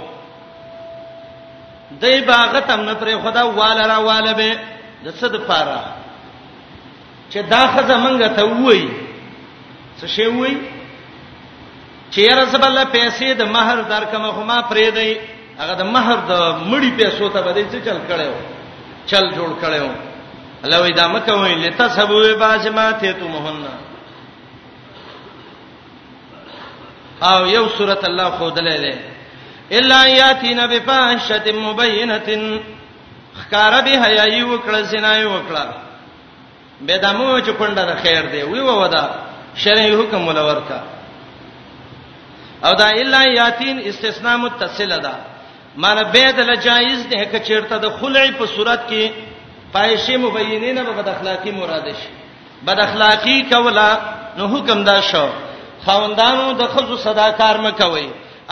دای 2.01 2.21
باغتم 2.23 2.81
نه 2.81 2.95
پر 2.95 3.19
خدا 3.31 3.51
والا 3.51 3.87
را 3.87 4.03
والا 4.03 4.33
به 4.35 4.57
د 5.05 5.11
صد 5.11 5.37
پاره 5.37 5.81
چې 7.31 7.37
دا 7.51 7.67
خزه 7.67 7.97
مونږ 8.05 8.23
ته 8.37 8.43
وای 8.45 8.89
څه 10.01 10.07
شی 10.07 10.27
وای 10.27 10.57
چې 12.11 12.21
رسول 12.35 12.63
الله 12.65 12.85
پیسې 12.85 13.35
د 13.39 13.43
مہر 13.55 13.77
درکمه 13.91 14.33
خو 14.33 14.41
ما 14.45 14.63
پرې 14.71 14.89
دی 14.95 15.13
هغه 15.59 15.75
د 15.81 15.83
مہر 15.95 16.17
د 16.31 16.35
مړی 16.71 16.91
پیسو 17.03 17.29
ته 17.29 17.41
بده 17.43 17.65
چې 17.65 17.85
چل 17.85 17.99
کړو 18.09 18.33
چل 19.11 19.31
جوړ 19.37 19.51
کړو 19.63 19.89
الله 20.65 20.91
وې 20.91 20.97
دا 20.97 21.09
مکه 21.09 21.33
وې 21.35 21.55
لته 21.65 21.89
سبو 21.89 22.39
باسماته 22.41 23.13
تو 23.13 23.29
مهنا 23.29 23.75
او 27.29 27.47
یو 27.47 27.69
سورۃ 27.69 28.05
الله 28.05 28.31
خو 28.39 28.51
دلې 28.51 28.79
ده 28.85 29.10
الا 29.73 30.07
یاتینا 30.09 30.67
بفاحشه 30.67 31.53
مبینه 31.67 32.19
خکار 33.41 33.73
به 33.87 33.91
حیاي 34.05 34.43
وکړه 34.51 34.81
سینای 34.91 35.25
وکړه 35.25 35.65
به 36.87 36.99
دمو 36.99 37.41
چې 37.41 37.51
پنده 37.51 37.85
د 37.85 38.01
خیر 38.03 38.23
دی 38.33 38.43
وی 38.43 38.61
ودا 38.61 39.05
شرعي 39.55 39.93
حکم 40.01 40.29
ولورکا 40.29 40.79
او 42.65 42.75
دا 42.75 42.87
الا 42.89 43.23
یاتین 43.25 43.81
استثناء 43.85 44.37
متصله 44.37 44.99
ده 44.99 45.15
معنی 45.77 46.05
به 46.13 46.33
د 46.33 46.39
لجائز 46.41 47.09
ده 47.09 47.25
که 47.33 47.41
چیرته 47.41 47.79
د 47.79 47.89
خلع 48.01 48.31
په 48.39 48.47
صورت 48.47 48.81
کې 48.91 49.11
فاحشه 49.73 50.17
مبینه 50.17 50.73
نه 50.83 50.83
به 50.83 51.03
د 51.03 51.09
اخلاقی 51.09 51.51
مراد 51.51 51.85
شي 51.91 52.09
بد 52.67 52.79
اخلاقی 52.81 53.43
کولا 53.51 53.99
نو 54.39 54.47
حکم 54.57 54.85
دا 54.85 55.01
شو 55.01 55.29
خوندانو 55.85 56.53
د 56.53 56.63
خزو 56.75 56.97
صداکار 56.97 57.57
مکوئ 57.61 58.07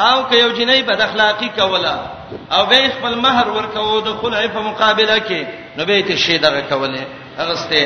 او 0.06 0.28
که 0.30 0.36
یو 0.36 0.52
جنۍ 0.52 0.82
بد 0.82 1.00
اخلاقی 1.00 1.48
کوله 1.48 1.92
او 2.58 2.66
به 2.66 2.88
خپل 2.88 3.14
مہر 3.22 3.46
ورکوه 3.48 4.02
د 4.04 4.08
خلای 4.22 4.48
په 4.48 4.60
مقابله 4.60 5.18
کې 5.18 5.46
نو 5.78 5.84
به 5.84 6.02
ته 6.02 6.16
شی 6.16 6.38
دغه 6.38 6.60
کوله 6.60 7.04
هغه 7.38 7.54
ستې 7.56 7.84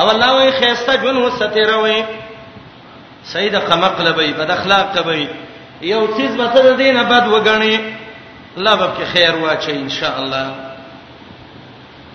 او 0.00 0.10
الله 0.10 0.34
وی 0.44 0.52
خيسته 0.52 0.96
جون 0.96 1.16
وستیروي 1.16 2.04
سید 3.24 3.54
قمقلبي 3.54 4.32
بد 4.32 4.50
اخلاق 4.50 4.98
کوي 4.98 5.28
یو 5.80 6.06
چیز 6.16 6.36
به 6.36 6.46
ته 6.46 6.72
دینه 6.76 7.02
بد 7.04 7.26
وګڼي 7.30 7.78
الله 8.58 8.76
به 8.76 8.88
کې 8.98 9.04
خیر 9.16 9.34
واچي 9.36 9.72
ان 9.72 9.88
شاء 9.88 10.18
الله 10.18 10.46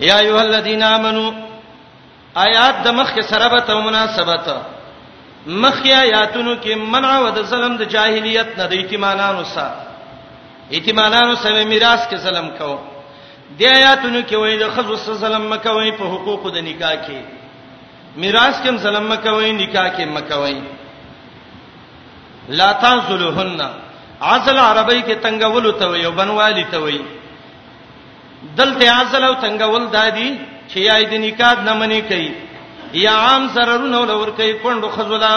یا 0.00 0.18
ایه 0.18 0.36
الذین 0.40 0.82
آمنو 0.82 1.32
آیات 2.34 2.74
د 2.84 2.88
مخ 2.88 3.20
سره 3.20 3.48
به 3.48 3.60
ته 3.60 3.74
مناسبت 3.80 4.48
مخیا 5.46 6.00
یاتونو 6.04 6.56
کې 6.62 6.74
منع 6.94 7.12
و 7.18 7.26
د 7.36 7.38
ظلم 7.50 7.72
د 7.82 7.84
جاهلیت 7.94 8.48
نه 8.58 8.64
د 8.70 8.72
ایتمانانو 8.78 9.42
سره 9.52 9.72
ایتمانانو 10.78 11.34
سره 11.44 11.60
میراث 11.70 12.02
کې 12.10 12.16
ظلم 12.24 12.46
کو 12.58 12.72
د 13.60 13.62
آیاتونو 13.76 14.20
کې 14.28 14.34
وایي 14.42 14.56
د 14.62 14.64
خزو 14.74 14.94
سره 15.04 15.14
ظلم 15.22 15.44
مکوي 15.52 15.92
په 16.00 16.04
حقوقو 16.14 16.48
د 16.56 16.58
نکاح 16.66 16.94
کې 17.06 17.18
میراث 18.24 18.56
کې 18.64 18.70
ظلم 18.82 19.04
مکوي 19.12 19.50
نکاح 19.62 19.88
کې 19.96 20.04
مکوي 20.18 20.58
لا 22.60 22.70
تنزلهن 22.84 23.60
عزل 24.28 24.56
عربی 24.58 25.00
کې 25.02 25.14
تنگول 25.24 25.66
ته 25.80 25.86
وي 25.90 26.02
او 26.06 26.12
بنوالی 26.20 26.64
ته 26.70 26.78
وي 26.84 27.00
دلته 28.60 28.84
عزل 28.94 29.22
او 29.24 29.34
تنگول 29.44 29.84
دادی 29.92 30.30
چې 30.68 30.76
یای 30.90 31.02
د 31.12 31.14
نکاح 31.26 31.54
نه 31.64 31.72
منې 31.80 32.00
کوي 32.12 32.32
یا 32.92 33.12
عام 33.14 33.48
سررونه 33.54 33.98
ولور 33.98 34.30
کوي 34.36 34.52
کندو 34.62 34.88
خزولا 34.88 35.34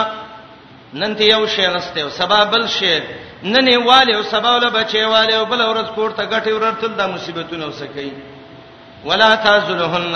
نن 0.93 1.15
ته 1.15 1.23
یو 1.25 1.45
شی 1.47 1.67
نسته 1.67 2.01
او 2.01 2.09
سبب 2.09 2.49
بل 2.51 2.67
شی 2.67 2.95
نن 3.43 3.67
یې 3.71 3.77
والي 3.85 4.15
او 4.15 4.23
سبب 4.23 4.45
ول 4.45 4.69
بچي 4.69 5.03
والي 5.05 5.35
او 5.35 5.45
بل 5.45 5.61
ورځ 5.61 5.87
کوړه 5.95 6.25
غټي 6.33 6.51
ورتل 6.51 6.93
د 6.97 7.01
مصیبتونو 7.13 7.67
وسکي 7.67 8.11
ولا 9.05 9.35
تازلهن 9.35 10.15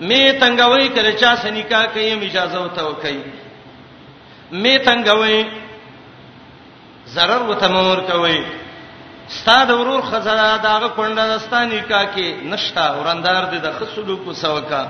می 0.00 0.32
تنگوي 0.32 0.88
کله 0.88 1.12
چا 1.12 1.36
سنیکا 1.36 1.84
کوي 1.86 2.12
اجازه 2.26 2.62
وته 2.64 2.84
وکي 2.84 3.18
می 4.52 4.78
تنگوي 4.78 5.44
zarar 7.14 7.42
وته 7.48 7.68
مور 7.68 8.00
کوي 8.00 8.44
ستاد 9.28 9.70
ورور 9.70 10.02
خزانه 10.02 10.56
داغه 10.56 10.88
کونډه 10.96 11.24
دستانې 11.38 11.88
کا 11.88 12.04
کې 12.16 12.44
نشتا 12.44 12.92
ورندار 12.92 13.44
دي 13.50 13.58
د 13.58 13.72
خسلو 13.78 14.16
کو 14.16 14.32
سوکا 14.32 14.86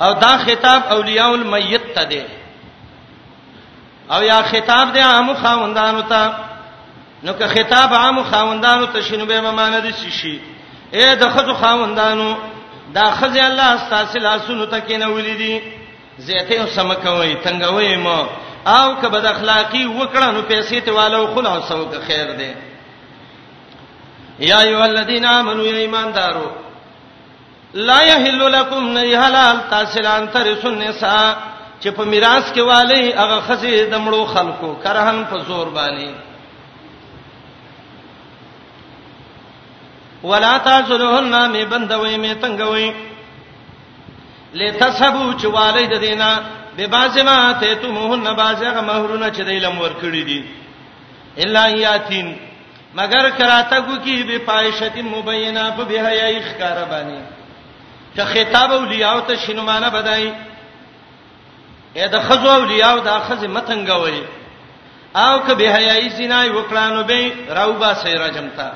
او 0.00 0.12
دا 0.14 0.38
خطاب 0.38 0.82
اولیاء 0.92 1.32
المیت 1.32 1.94
ته 1.94 2.04
دی 2.04 2.22
او 4.10 4.22
یا 4.22 4.42
خطاب 4.42 4.92
دی 4.92 5.00
عام 5.00 5.34
خاوندانو 5.34 6.02
ته 6.02 6.32
نو 7.24 7.32
که 7.32 7.46
خطاب 7.46 7.94
عام 7.94 8.22
خاوندانو 8.22 8.86
ته 8.86 9.02
شنو 9.02 9.26
به 9.26 9.40
معنی 9.50 9.80
دي 9.80 10.10
شي 10.10 10.40
اے 10.92 11.14
د 11.16 11.28
خزو 11.30 11.54
خاوندانو 11.54 12.36
دا 12.94 13.10
خزي 13.10 13.40
الله 13.40 13.62
استاس 13.74 14.16
لاسونو 14.16 14.64
ته 14.66 14.80
کینه 14.80 15.06
ولیدي 15.06 15.62
زیته 16.18 16.54
او 16.60 16.66
سمکوي 16.66 17.34
تنگوي 17.34 17.96
مو 17.96 18.26
او 18.66 19.00
که 19.00 19.08
بد 19.08 19.24
اخلاقی 19.24 19.86
وکړه 19.98 20.22
نو 20.24 20.42
پیسې 20.48 20.82
ته 20.84 20.92
والو 20.92 21.34
خلاصو 21.34 21.84
که 21.90 22.00
خیر 22.00 22.32
دی 22.32 22.54
یا 24.38 24.60
ایو 24.60 24.78
الذین 24.78 25.24
آمنو 25.26 25.64
یا 25.66 25.76
ایماندارو 25.76 26.65
لا 27.74 28.00
يحل 28.00 28.52
لكم 28.52 28.84
نه 28.88 29.22
حلال 29.24 29.70
تاسو 29.70 30.00
لان 30.00 30.30
تر 30.30 30.54
سنسا 30.62 31.34
چې 31.84 31.88
په 31.96 32.04
میراث 32.04 32.52
کې 32.52 32.60
والی 32.60 33.12
هغه 33.14 33.40
خزي 33.40 33.86
د 33.90 33.98
مړو 33.98 34.24
خلکو 34.34 34.76
کرهن 34.84 35.24
په 35.24 35.38
زور 35.48 35.66
باندې 35.74 36.10
ولا 40.22 40.58
تعذلهن 40.58 41.50
می 41.50 41.64
بندوي 41.64 42.16
می 42.16 42.34
تنگوي 42.34 42.92
لتسبو 44.54 45.32
چې 45.38 45.44
والی 45.46 45.86
د 45.86 45.94
دینا 46.00 46.38
به 46.76 46.86
بازما 46.86 47.52
ته 47.52 47.74
تمهن 47.74 48.34
بازغه 48.36 48.80
مہرونه 48.80 49.30
چې 49.36 49.40
دیلم 49.42 49.78
ورکړي 49.80 50.24
دي 50.24 50.44
الا 51.38 51.66
یاتین 51.66 52.36
مگر 52.94 53.30
کراته 53.30 53.80
کو 53.80 53.96
کی 54.04 54.22
به 54.22 54.38
پایشتین 54.38 55.06
مبینه 55.08 55.70
په 55.70 55.84
بهایي 55.84 56.40
ښکارا 56.40 56.84
باندې 56.90 57.35
که 58.16 58.24
خطاب 58.24 58.70
اولیاء 58.72 59.20
ته 59.20 59.36
شنو 59.36 59.62
معنا 59.62 59.90
بدای 59.90 60.32
اې 61.96 62.08
د 62.12 62.20
خزو 62.20 62.48
اولیاء 62.48 62.98
د 63.00 63.08
خزه 63.28 63.46
متنګوي 63.48 64.22
او 65.14 65.38
که 65.46 65.54
به 65.54 65.64
حیاي 65.76 66.08
زنا 66.10 66.44
وکړانو 66.48 67.04
به 67.06 67.32
راوبا 67.48 67.94
سیرا 67.94 68.28
جمتا 68.28 68.72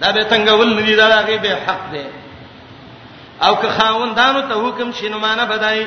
دا 0.00 0.12
به 0.12 0.22
تنګول 0.24 0.78
ندی 0.80 0.96
دا 0.96 1.06
هغه 1.22 1.36
به 1.38 1.48
حق 1.54 1.90
دی 1.90 2.04
او 3.42 3.56
که 3.56 3.68
خاوندانو 3.80 4.40
ته 4.42 4.54
حکم 4.54 4.92
شنو 4.92 5.18
معنا 5.18 5.44
بدای 5.44 5.86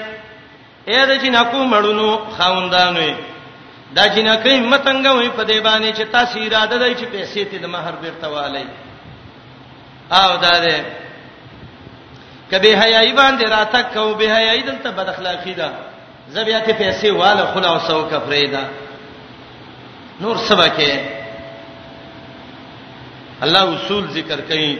اې 0.88 0.92
د 1.08 1.12
جنکو 1.18 1.58
مړونو 1.70 2.20
خاوندانو 2.42 3.14
دا 3.96 4.04
جنکې 4.04 4.74
متنګوي 4.74 5.30
په 5.30 5.44
دې 5.44 5.64
باندې 5.64 5.94
چې 6.00 6.12
تاسو 6.12 6.40
اراده 6.40 6.76
لرئ 6.78 6.94
چې 6.94 7.06
پیسې 7.14 7.46
ته 7.52 7.58
د 7.58 7.66
مہر 7.66 7.92
بیرته 8.02 8.28
والي 8.28 8.66
او 10.12 10.38
دا 10.38 10.60
ده 10.60 10.86
کبه 12.52 12.70
حیاي 12.82 13.12
باندې 13.20 13.44
راتک 13.52 13.94
کو 13.94 14.14
به 14.20 14.30
حیاي 14.38 14.62
دلته 14.70 14.92
بد 14.98 15.10
اخلاقی 15.14 15.54
ده 15.60 15.70
زبیاته 16.34 16.74
پیسې 16.74 17.10
والا 17.22 17.46
خلاص 17.54 17.90
او 17.92 18.02
کفریدا 18.12 18.64
نور 20.26 20.38
سبکه 20.50 20.92
الله 23.48 23.64
اصول 23.78 24.06
ذکر 24.20 24.42
کړي 24.50 24.78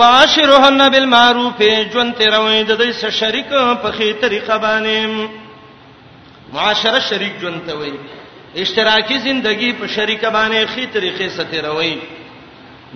واشرهن 0.00 0.88
بالمعروف 0.96 1.62
جون 1.94 2.12
تروي 2.20 2.60
د 2.64 2.82
دې 2.82 2.92
سره 3.00 3.10
شریک 3.20 3.48
په 3.54 3.92
خې 3.92 4.20
طریقه 4.26 4.58
باندې 4.66 5.28
معاشره 6.54 7.00
شریک 7.08 7.32
جون 7.40 7.58
ته 7.70 7.74
وایي 7.80 7.96
اشتراکی 8.62 9.18
زندگی 9.24 9.72
په 9.80 9.86
شریک 9.96 10.22
باندې 10.24 10.66
خې 10.76 10.94
طریقې 10.94 11.28
سره 11.28 11.44
تروي 11.56 11.98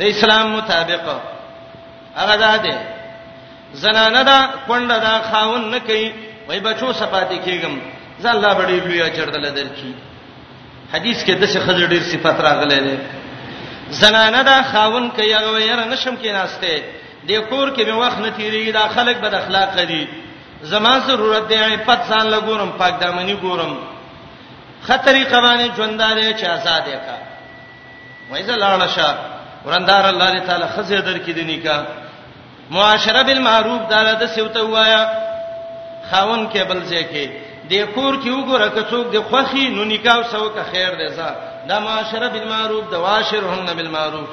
د 0.02 0.14
اسلام 0.14 0.54
مطابق 0.56 1.08
هغه 2.16 2.56
ده 2.56 2.78
زنانه 3.74 4.22
دا 4.24 4.38
کونډه 4.66 4.98
دا 4.98 5.14
خاون 5.30 5.70
نه 5.70 5.78
کوي 5.80 6.12
وای 6.48 6.60
بچو 6.60 6.92
صفات 6.92 7.28
کېږم 7.46 7.74
ځ 8.22 8.26
الله 8.34 8.54
بډې 8.54 8.78
لوی 8.86 9.02
اجر 9.02 9.26
دل 9.30 9.54
درکې 9.54 9.90
حدیث 10.92 11.24
کې 11.24 11.32
د 11.34 11.44
څه 11.52 11.58
خزر 11.66 11.86
ډیر 11.88 12.02
صفات 12.02 12.40
راغلي 12.40 12.80
دي 12.80 12.98
زنانه 14.00 14.42
دا 14.42 14.62
خاون 14.72 15.10
کوي 15.16 15.34
هغه 15.34 15.60
یې 15.60 15.86
نشم 15.92 16.14
کې 16.22 16.26
ناشته 16.38 16.78
د 17.28 17.30
کور 17.50 17.68
کې 17.76 17.82
به 17.84 17.94
وخت 18.04 18.18
نه 18.18 18.30
تیریږي 18.38 18.72
دا 18.72 18.88
خلک 18.88 19.16
بد 19.20 19.34
اخلاق 19.34 19.76
دي 19.88 20.06
زما 20.62 20.98
ضرورت 20.98 21.48
دی 21.48 21.76
پد 21.86 22.00
ځان 22.10 22.26
لګورم 22.36 22.70
پاک 22.78 22.94
دامنې 23.02 23.36
ګورم 23.42 23.72
خطرې 24.88 25.24
قوانې 25.32 25.66
ژوندارې 25.76 26.34
چې 26.40 26.44
آزاد 26.56 26.82
یې 26.88 26.98
کا 27.06 27.16
وایزه 28.30 28.54
لاړه 28.56 28.88
شه 28.94 29.16
ورندار 29.64 30.04
الله 30.08 30.38
تعالی 30.46 30.66
خزه 30.76 31.00
در 31.00 31.18
کې 31.24 31.30
دي 31.34 31.44
نکاح 31.56 31.80
معاشره 32.76 33.22
بالمعروف 33.22 33.80
دا 33.90 33.98
د 34.22 34.24
سیوته 34.36 34.62
وایا 34.72 35.02
خاون 36.10 36.40
کې 36.52 36.58
بل 36.70 36.80
ځای 36.90 37.04
کې 37.12 37.24
د 37.70 37.72
کور 37.94 38.14
کې 38.22 38.30
وګوره 38.34 38.68
که 38.74 38.82
څوک 38.90 39.06
د 39.14 39.16
خوخي 39.30 39.64
نو 39.76 39.82
نکاح 39.92 40.20
سو 40.32 40.42
که 40.54 40.62
خیر 40.70 40.90
دی 41.00 41.08
زه 41.18 41.30
دا 41.68 41.76
معاشره 41.86 42.28
بالمعروف 42.34 42.84
د 42.92 42.94
واشرهن 43.06 43.68
بالمعروف 43.78 44.28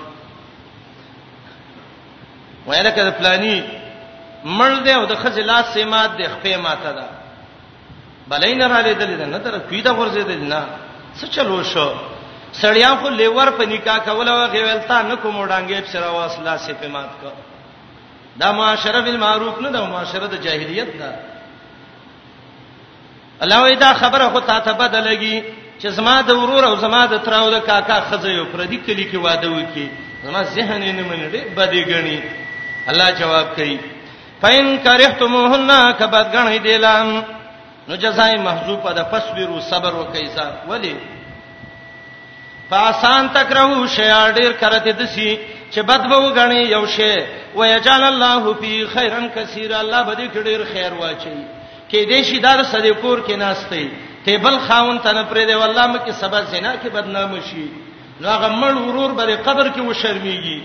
وایره 2.67 2.91
کده 2.97 3.09
پلاني 3.19 3.55
مړ 4.57 4.73
دی 4.85 4.91
او 4.97 5.05
د 5.11 5.13
خزلات 5.21 5.65
سیمات 5.73 6.11
د 6.19 6.23
خپې 6.33 6.55
ماته 6.67 6.91
ده 6.97 7.05
بلین 8.29 8.61
را 8.71 8.79
لیدل 8.81 9.25
نه 9.29 9.39
تر 9.39 9.57
پیدا 9.71 9.91
ورزیدل 9.95 10.41
نه 10.51 10.61
څه 11.19 11.25
چلو 11.35 11.63
شو 11.73 11.87
سړیا 12.61 12.91
خو 13.01 13.09
لیور 13.09 13.49
په 13.57 13.63
نکاح 13.73 13.97
کول 14.05 14.27
او 14.29 14.39
غویلتا 14.53 15.01
نه 15.09 15.15
کوم 15.21 15.45
ډانګې 15.49 15.81
بشرا 15.89 16.09
واسلا 16.11 16.57
سي 16.57 16.73
په 16.73 16.87
مات 16.87 17.09
کو 17.21 17.29
دا 18.39 18.51
معاشره 18.51 18.99
بالمعروف 19.01 19.61
نه 19.61 19.69
دا 19.69 19.85
معاشره 19.85 20.27
د 20.27 20.35
جاهلیت 20.45 20.89
ده 20.99 21.09
الله 23.43 23.63
وی 23.63 23.75
دا 23.75 23.93
خبره 23.93 24.29
خو 24.33 24.39
ته 24.39 24.59
ته 24.59 24.71
بدلږي 24.81 25.35
چې 25.81 25.87
زما 25.97 26.15
د 26.21 26.29
ورور 26.39 26.63
او 26.69 26.75
زما 26.75 27.01
د 27.05 27.15
تراو 27.25 27.49
د 27.55 27.57
کاکا 27.67 27.97
خزه 28.09 28.29
یو 28.37 28.45
پردي 28.53 28.77
کلی 28.87 29.05
کې 29.11 29.15
واده 29.25 29.49
وکي 29.51 29.87
زما 30.25 30.41
ذهن 30.43 30.81
یې 30.87 30.91
نه 30.99 31.03
منډي 31.09 31.41
بدې 31.57 31.81
غني 31.91 32.19
الله 32.89 33.09
جواب 33.19 33.47
کوي 33.55 33.77
فین 34.41 34.65
کرهتموهن 34.85 35.71
کبد 35.99 36.27
غنی 36.35 36.59
دلان 36.65 37.07
نو 37.87 37.95
جزای 38.03 38.37
محذوفه 38.47 38.91
ده 38.97 39.03
فصبروا 39.11 39.59
صبر 39.71 39.93
وکیسا 39.95 40.45
ولی 40.69 40.95
فاسان 42.71 43.27
تکرهو 43.33 43.87
شی 43.95 44.01
اړیر 44.11 44.51
کرته 44.59 44.91
دسی 44.99 45.29
چې 45.71 45.79
بد 45.89 46.07
به 46.09 46.15
وګڼي 46.23 46.71
یو 46.75 46.85
شی 46.87 47.15
ويجعل 47.55 48.03
الله 48.03 48.53
فی 48.61 48.73
خیرن 48.93 49.27
کثیر 49.35 49.75
الله 49.79 50.03
به 50.07 50.15
دې 50.15 50.37
ډیر 50.49 50.65
خیر 50.73 50.93
واچي 51.01 51.35
کې 51.91 52.09
دې 52.09 52.23
شی 52.29 52.39
دار 52.45 52.63
صدیقور 52.71 53.23
کې 53.27 53.31
ناشته 53.31 53.91
ته 54.25 54.37
بل 54.45 54.59
خاون 54.67 54.97
تنه 55.05 55.23
پرې 55.23 55.47
دی 55.49 55.55
والله 55.61 55.87
مکه 55.93 56.11
سبا 56.21 56.41
زنا 56.53 56.73
کې 56.83 56.87
بدنام 56.97 57.39
شي 57.49 57.65
نو 58.21 58.29
هغه 58.33 58.49
مړ 58.61 58.77
ورور 58.85 59.11
به 59.19 59.35
قبر 59.49 59.71
کې 59.71 59.79
و 59.87 59.93
شرمېږي 59.93 60.61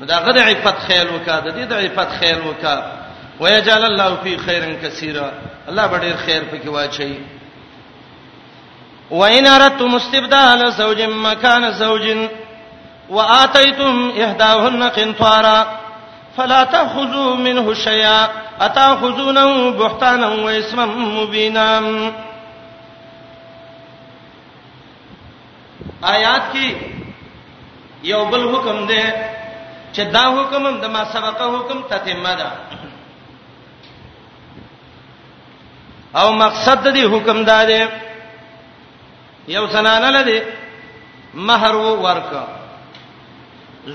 نو 0.00 0.06
دا 0.12 0.16
غد 0.26 0.38
عفت 0.46 0.78
خیال 0.86 1.06
وکړه 1.06 1.44
دې 1.58 1.64
د 1.70 1.72
عفت 1.82 2.10
خیال 2.20 2.38
وکړه 2.40 2.82
ويجعل 3.42 3.84
الله 3.84 4.16
فی 4.24 4.32
خیرن 4.46 4.74
کثیر 4.82 5.20
الله 5.68 5.86
به 5.86 5.98
ډیر 5.98 6.16
خیر 6.24 6.42
پکې 6.42 6.66
واچي 6.74 7.14
وان 9.10 9.46
اردتم 9.46 9.94
استبدال 9.94 10.72
زوج 10.72 11.00
مكان 11.02 11.72
زوج 11.72 12.16
واتيتم 13.10 14.10
احداهن 14.24 14.82
قنطارا 14.82 15.58
فلا 16.36 16.64
تاخذوا 16.64 17.34
منه 17.36 17.74
شيئا 17.74 18.28
اتاخذونه 18.60 19.70
بهتانا 19.78 20.28
واثما 20.28 20.84
مبينا 20.86 21.68
آیات 26.04 26.42
کې 26.52 26.66
یو 28.04 28.24
بل 28.30 28.44
حکم 28.54 28.86
دی 28.86 29.02
چې 29.94 30.00
دا 30.12 30.24
حکم 30.36 30.66
هم 30.66 30.80
د 30.80 30.84
ما 30.94 31.04
سبقه 31.14 31.46
حکم 31.56 31.78
تتمه 31.90 32.34
ده 32.34 32.50
او 36.16 36.32
مقصد 36.32 36.86
دې 36.94 37.04
حکم 37.14 37.44
دا 37.50 37.64
دی 37.64 37.82
یو 39.56 39.66
زنانه 39.66 40.08
لده 40.16 40.38
مہر 41.46 41.74
وو 41.74 41.90
ورکا 42.02 42.44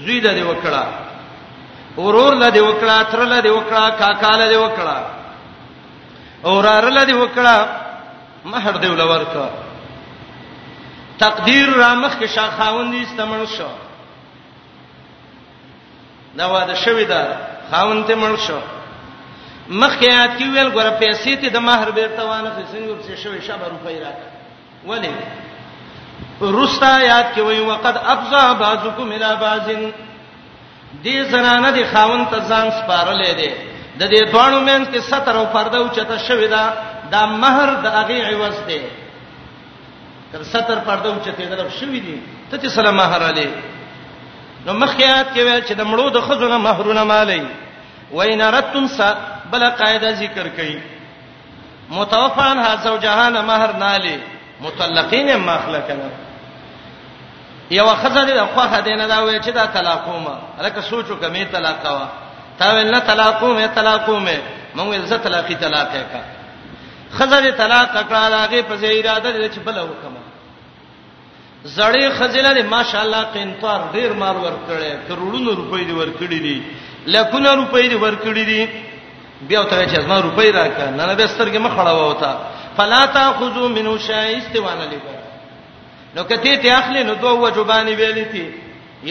زوی 0.04 0.20
ده 0.26 0.44
وکړه 0.44 0.86
ورور 1.98 2.34
لده 2.42 2.64
وکړه 2.66 2.98
تر 3.12 3.24
لده 3.26 3.54
وکړه 3.56 3.90
کاکا 4.02 4.32
لده 4.42 4.58
وکړه 4.62 5.06
اورار 6.50 6.90
لده 6.98 7.16
وکړه 7.16 7.58
مہر 8.54 8.78
دی 8.82 8.88
ولورکا 8.88 9.48
تقدیر 11.24 11.70
رامخ 11.78 12.20
کې 12.20 12.26
شاخاوندې 12.26 13.04
استمن 13.04 13.46
شو 13.58 13.72
دا 16.38 16.46
واده 16.54 16.76
شوی 16.86 17.06
دا 17.14 17.22
خاوند 17.72 18.06
ته 18.08 18.16
مړ 18.16 18.40
شو 18.48 18.60
مخیات 19.82 20.38
کې 20.38 20.44
ویل 20.50 20.70
غره 20.78 20.94
پیسې 21.00 21.34
ته 21.42 21.48
د 21.50 21.58
مہر 21.68 21.92
بیرته 22.00 22.22
وانه 22.26 22.50
خسنګ 22.50 22.90
ورڅ 22.90 23.20
شوی 23.24 23.42
شابه 23.50 23.68
روپۍ 23.68 23.98
راک 24.04 24.18
ولې 24.90 25.44
رستا 26.42 26.92
یاد 27.04 27.24
کې 27.36 27.42
وایي 27.42 27.60
وقد 27.62 27.96
ابزا 27.98 28.52
بعضکم 28.60 29.08
الى 29.12 29.32
بعض 29.42 29.68
دې 31.06 31.16
زنانه 31.32 31.70
دي 31.72 31.84
خاون 31.92 32.26
ته 32.32 32.38
ځان 32.50 32.68
سپارلې 32.72 33.32
دي 33.40 33.52
د 34.00 34.04
دې 34.12 34.32
دوانو 34.32 34.60
مېن 34.62 34.86
کې 34.92 35.00
ستر 35.02 35.36
او 35.38 35.46
پرده 35.56 35.78
او 35.78 35.88
چته 35.96 36.18
شوې 36.28 36.48
ده 36.52 36.64
دا 37.12 37.26
مہر 37.26 37.70
د 37.84 37.88
هغه 37.88 38.18
عوض 38.34 38.56
دی 38.68 38.82
تر 40.32 40.44
ستر 40.44 40.78
پرده 40.88 41.08
او 41.10 41.20
چته 41.26 41.46
درف 41.46 41.74
شوې 41.80 42.00
دي 42.04 42.20
ته 42.52 42.58
چې 42.58 42.68
سلام 42.68 42.96
مہر 42.96 43.22
علي 43.30 43.50
نو 44.66 44.74
مخیات 44.74 45.32
کې 45.34 45.40
ویل 45.44 45.62
چې 45.68 45.74
د 45.80 45.84
مړو 45.88 46.10
د 46.12 46.20
خزونه 46.28 46.58
مہرونه 46.58 47.04
مالي 47.04 47.44
وین 48.12 48.42
رتم 48.42 48.88
س 48.88 49.00
بل 49.52 49.64
قاعده 49.80 50.12
ذکر 50.20 50.48
کړي 50.58 50.76
متوفان 51.90 52.58
ها 52.60 52.76
زوجهان 52.76 53.34
مہر 53.46 53.74
نالي 53.84 54.18
مطلقین 54.62 55.28
مخلقنا 55.46 56.08
یو 57.72 57.88
خزر 58.02 58.26
د 58.26 58.46
خو 58.54 58.62
خدینه 58.72 59.08
دا 59.08 59.18
وی 59.24 59.40
چې 59.40 59.50
دا 59.54 59.66
طلاقومه 59.66 60.38
الکه 60.60 60.82
سوچو 60.82 61.16
کمه 61.16 61.46
طلاق 61.54 61.86
وا 61.86 62.08
تا 62.60 62.66
ول 62.74 62.92
نه 62.92 63.00
طلاقومه 63.00 63.68
طلاقومه 63.68 64.38
مونږ 64.76 65.00
زه 65.06 65.18
طلاقی 65.18 65.56
طلاق 65.56 65.92
کا 65.94 66.20
خزر 67.18 67.52
طلاق 67.52 67.90
کړه 68.10 68.30
لاغه 68.30 68.62
په 68.62 68.80
اراده 68.84 69.32
دې 69.50 69.56
چې 69.56 69.60
بل 69.66 69.80
حکم 69.80 70.14
زړې 71.76 72.12
خزینه 72.20 72.54
دې 72.56 72.64
ماشاءالله 72.64 73.22
قنطار 73.34 73.82
ډیر 73.94 74.14
مال 74.14 74.36
ورکړي 74.38 74.90
کروڑونو 75.10 75.50
روپۍ 75.52 75.82
دې 75.88 75.94
ورکړي 76.02 76.40
دي 76.46 76.64
لکونه 77.08 77.52
روپۍ 77.56 77.86
دې 77.92 77.96
ورکړي 78.06 78.44
دي 78.52 78.70
بیا 79.42 79.64
ته 79.64 79.86
چې 79.88 79.98
ازما 80.00 80.20
روپۍ 80.22 80.50
راکړه 80.52 80.90
نه 80.98 81.14
به 81.16 81.28
سترګې 81.28 81.58
مخړه 81.60 81.90
ووتا 81.92 82.32
فلا 82.78 83.06
تاخذو 83.06 83.70
منو 83.70 83.98
شایست 83.98 84.56
وانا 84.56 84.84
لکه 84.86 85.15
نو 86.16 86.24
کته 86.24 86.58
ته 86.64 86.72
اخلي 86.80 87.02
نو 87.10 87.14
دوه 87.24 87.34
وجبانی 87.40 87.96
ویلې 87.96 88.26
تي 88.32 88.46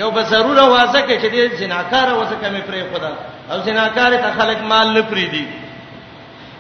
یو 0.01 0.09
به 0.17 0.23
ضروره 0.33 0.63
وازه 0.63 1.01
کې 1.01 1.19
چې 1.23 1.29
دې 1.35 1.41
جناکار 1.61 2.09
وازه 2.15 2.37
کې 2.41 2.49
مې 2.55 2.63
پرې 2.69 2.83
خدا 2.93 3.13
او 3.51 3.59
جناکار 3.67 4.13
ته 4.25 4.31
خلک 4.39 4.59
مال 4.71 4.89
نه 4.97 5.03
پرې 5.11 5.27
دي 5.35 5.47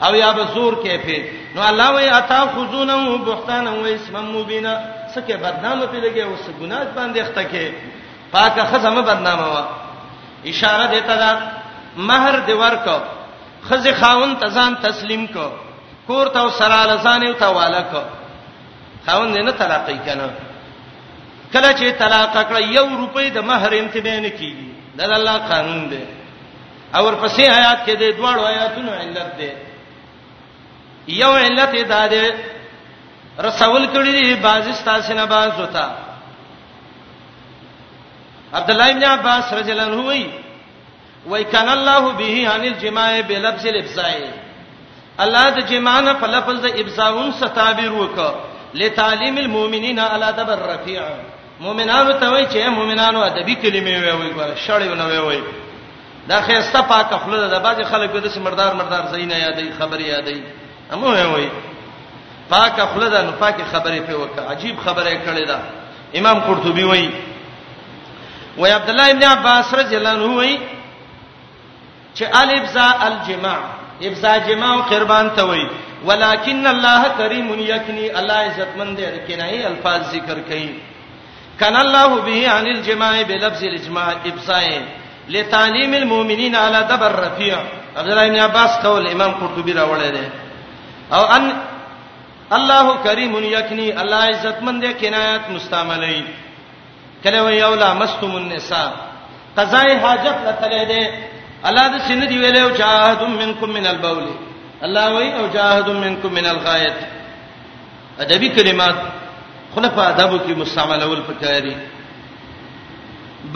او 0.05 0.15
یا 0.15 0.31
به 0.39 0.45
زور 0.55 0.75
کې 0.83 1.07
پی 1.07 1.19
نو 1.55 1.63
الله 1.69 1.89
وی 1.95 2.09
اتا 2.19 2.41
خذونه 2.57 3.17
بهتان 3.29 3.67
و 3.69 3.85
اسم 3.95 4.17
مبینا 4.37 4.75
سکه 5.15 5.37
بدنامه 5.37 5.87
پی 5.91 5.99
لګي 6.07 6.19
اوس 6.23 6.45
ګناج 6.61 6.89
باندې 6.97 7.19
اخته 7.21 7.43
کې 7.53 7.65
پاکه 8.33 8.65
خزمه 8.71 9.03
بدنامه 9.09 9.47
وا 9.53 9.65
اشاره 10.53 10.85
دیتا 10.95 11.15
دا 11.23 11.31
مہر 12.09 12.35
دی 12.47 12.53
ورکو 12.63 12.99
خزه 13.69 13.93
خاون 14.01 14.35
تزان 14.41 14.73
تسلیم 14.87 15.27
کو 15.35 15.47
کور 16.07 16.27
ته 16.37 16.51
سره 16.59 16.79
لزان 16.91 17.21
او 17.27 17.33
ته 17.33 17.47
والک 17.59 17.91
خاوند 19.07 19.37
نه 19.39 19.51
طلاق 19.53 19.89
یې 19.89 19.99
کنه 20.07 20.29
کله 21.53 21.73
چې 21.79 21.99
طلاق 21.99 22.37
کړ 22.49 22.57
یو 22.77 22.87
روپۍ 22.89 23.27
د 23.37 23.39
مہر 23.49 23.73
امتبین 23.79 24.25
کیږي 24.39 24.69
د 24.97 25.01
الله 25.19 25.37
قانون 25.51 25.83
دی 25.91 26.03
او 26.95 27.01
ورپسې 27.07 27.43
آیات 27.59 27.79
کې 27.87 27.95
د 28.03 28.05
دواړو 28.19 28.41
آیاتونو 28.53 28.91
علت 29.03 29.31
دی 29.39 29.53
یو 31.23 31.33
علت 31.45 31.73
دا 31.95 32.03
دی 32.15 32.25
رسول 33.49 33.83
کړي 33.95 34.11
دي 34.19 34.23
بعضی 34.49 34.73
ستاسو 34.81 35.15
نه 35.21 35.25
باز 35.35 35.53
وتا 35.61 35.87
عبد 38.59 38.71
الله 38.71 38.89
بن 38.93 39.05
عباس 39.11 39.53
رضی 39.59 39.73
الله 39.73 39.85
عنه 39.85 40.03
وی 40.09 40.25
وای 41.27 41.45
کان 41.45 41.69
الله 41.69 42.13
به 42.21 42.35
عن 42.55 42.61
الجماع 42.71 43.21
بلفظ 43.29 43.67
الابزاء 43.67 44.15
الله 45.27 45.47
د 45.61 45.71
جماع 45.75 46.01
نه 46.01 46.13
په 46.25 46.27
لفظ 46.39 46.67
د 46.67 46.77
ابزاون 46.83 47.33
ستابیر 47.43 47.93
وکړه 47.93 48.54
لتعلیم 48.75 49.37
المؤمنین 49.39 49.99
علی 50.01 50.33
دبر 50.37 50.57
رفیع 50.67 51.01
مؤمنانو 51.61 52.13
ته 52.13 52.29
وای 52.31 52.47
چې 52.47 52.69
مؤمنانو 52.77 53.19
ادبی 53.25 53.55
کلمې 53.55 54.03
وای 54.03 54.13
وای 54.13 54.33
ګوره 54.33 54.59
شړې 54.67 54.99
نه 54.99 55.05
وای 55.05 55.19
وای 55.19 55.41
دا 56.29 56.41
خسته 56.41 56.81
پاکه 56.83 57.17
خپل 57.19 57.49
د 57.51 57.59
باج 57.63 57.83
خلکو 57.91 58.19
د 58.19 58.39
مردار 58.39 58.75
مردار 58.75 59.05
زینه 59.15 59.35
یادې 59.41 59.83
خبرې 59.83 60.07
یادې 60.15 60.37
امو 60.93 61.07
وای 61.07 61.27
وای 61.27 61.49
پاکه 62.51 62.83
خپل 62.87 63.09
د 63.11 63.31
پاکه 63.41 63.65
خبرې 63.73 64.01
په 64.07 64.13
وکړه 64.13 64.51
عجیب 64.51 64.77
خبره 64.85 65.13
کړې 65.15 65.47
ده 65.47 65.59
امام 66.19 66.39
قرطبي 66.41 66.85
وای 66.85 67.11
وای 68.59 68.71
عبد 68.73 68.91
الله 68.91 69.11
ابن 69.11 69.25
عباس 69.25 69.75
رضی 69.75 69.97
الله 69.97 70.11
عنه 70.11 70.35
وای 70.37 70.59
چې 72.17 72.23
الف 72.43 72.69
ذا 72.71 72.93
الجماع 73.07 73.59
ابزا 74.03 74.39
جماع 74.39 74.77
قربان 74.77 75.31
ته 75.37 75.43
وای 75.45 75.67
ولکن 76.09 76.65
الله 76.75 77.03
کریم 77.19 77.49
یکنی 77.75 78.05
الله 78.21 78.39
عزتمند 78.49 78.95
دی 78.99 79.07
کنای 79.29 79.59
الفاظ 79.73 80.01
ذکر 80.15 80.37
کړي 80.49 80.69
کنا 81.61 81.81
الله 81.87 82.11
به 82.27 82.35
عن 82.57 82.67
الجماع 82.75 83.17
بلفظ 83.31 83.63
الاجماع 83.71 84.09
ابصاء 84.31 84.67
لتعلیم 85.35 85.93
المؤمنین 86.01 86.55
علی 86.55 86.81
دبر 86.91 87.13
رفیع 87.25 87.55
عبد 87.99 88.09
الله 88.13 88.29
بن 88.31 88.37
عباس 88.49 88.71
قول 88.87 89.05
امام 89.15 89.33
قرطبی 89.41 89.73
راوړی 89.81 90.11
دی 90.17 90.27
او 91.17 91.23
ان 91.37 91.45
الله 92.57 92.87
کریم 93.05 93.33
یکنی 93.59 93.87
الله 94.03 94.23
عزتمند 94.35 94.81
دی 94.87 94.93
کنایات 95.03 95.45
مستعملی 95.51 96.25
کله 97.25 97.41
وی 97.45 97.63
اولا 97.63 97.95
مستم 97.95 98.35
النساء 98.37 98.91
قضای 99.59 99.93
حاجت 100.05 100.39
لته 100.47 100.85
دی 100.93 101.03
الله 101.69 101.85
د 101.93 101.97
سن 102.09 102.21
دی 102.31 102.37
ویلو 102.39 102.71
جاهد 102.71 103.23
منکم 103.41 103.69
من 103.77 103.87
البول 103.87 104.25
الله 104.85 105.07
وای 105.15 105.29
او 105.39 105.45
جاهد 105.57 105.87
منکم 106.05 106.29
من 106.39 106.47
الغایت 106.55 106.97
ادبی 108.25 108.49
کلمات 108.57 108.95
خلفا 109.75 110.03
ادب 110.13 110.31
کې 110.47 110.55
مستعملول 110.63 111.21
پکاري 111.29 111.75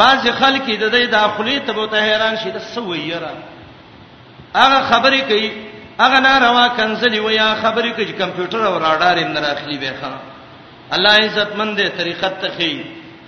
بعض 0.00 0.26
خلک 0.40 0.66
د 0.70 0.90
دې 0.90 1.10
داخلي 1.18 1.58
ته 1.66 1.72
به 1.72 2.02
حیران 2.06 2.36
شي 2.42 2.50
د 2.56 2.58
سویرا 2.74 3.30
هغه 4.54 4.78
خبرې 4.90 5.20
کوي 5.28 5.48
هغه 6.02 6.18
ناروا 6.28 6.66
کنځلي 6.78 7.18
ویا 7.24 7.48
خبرې 7.62 7.90
کوي 7.96 8.12
کمپیوټر 8.20 8.56
او 8.68 8.78
راډار 8.84 9.18
هم 9.24 9.38
راخلی 9.46 9.78
به 9.82 9.92
خان 10.00 10.16
الله 10.92 11.12
عزت 11.24 11.50
مند 11.58 11.80
طریقت 11.98 12.40
ته 12.42 12.48
خي 12.56 12.72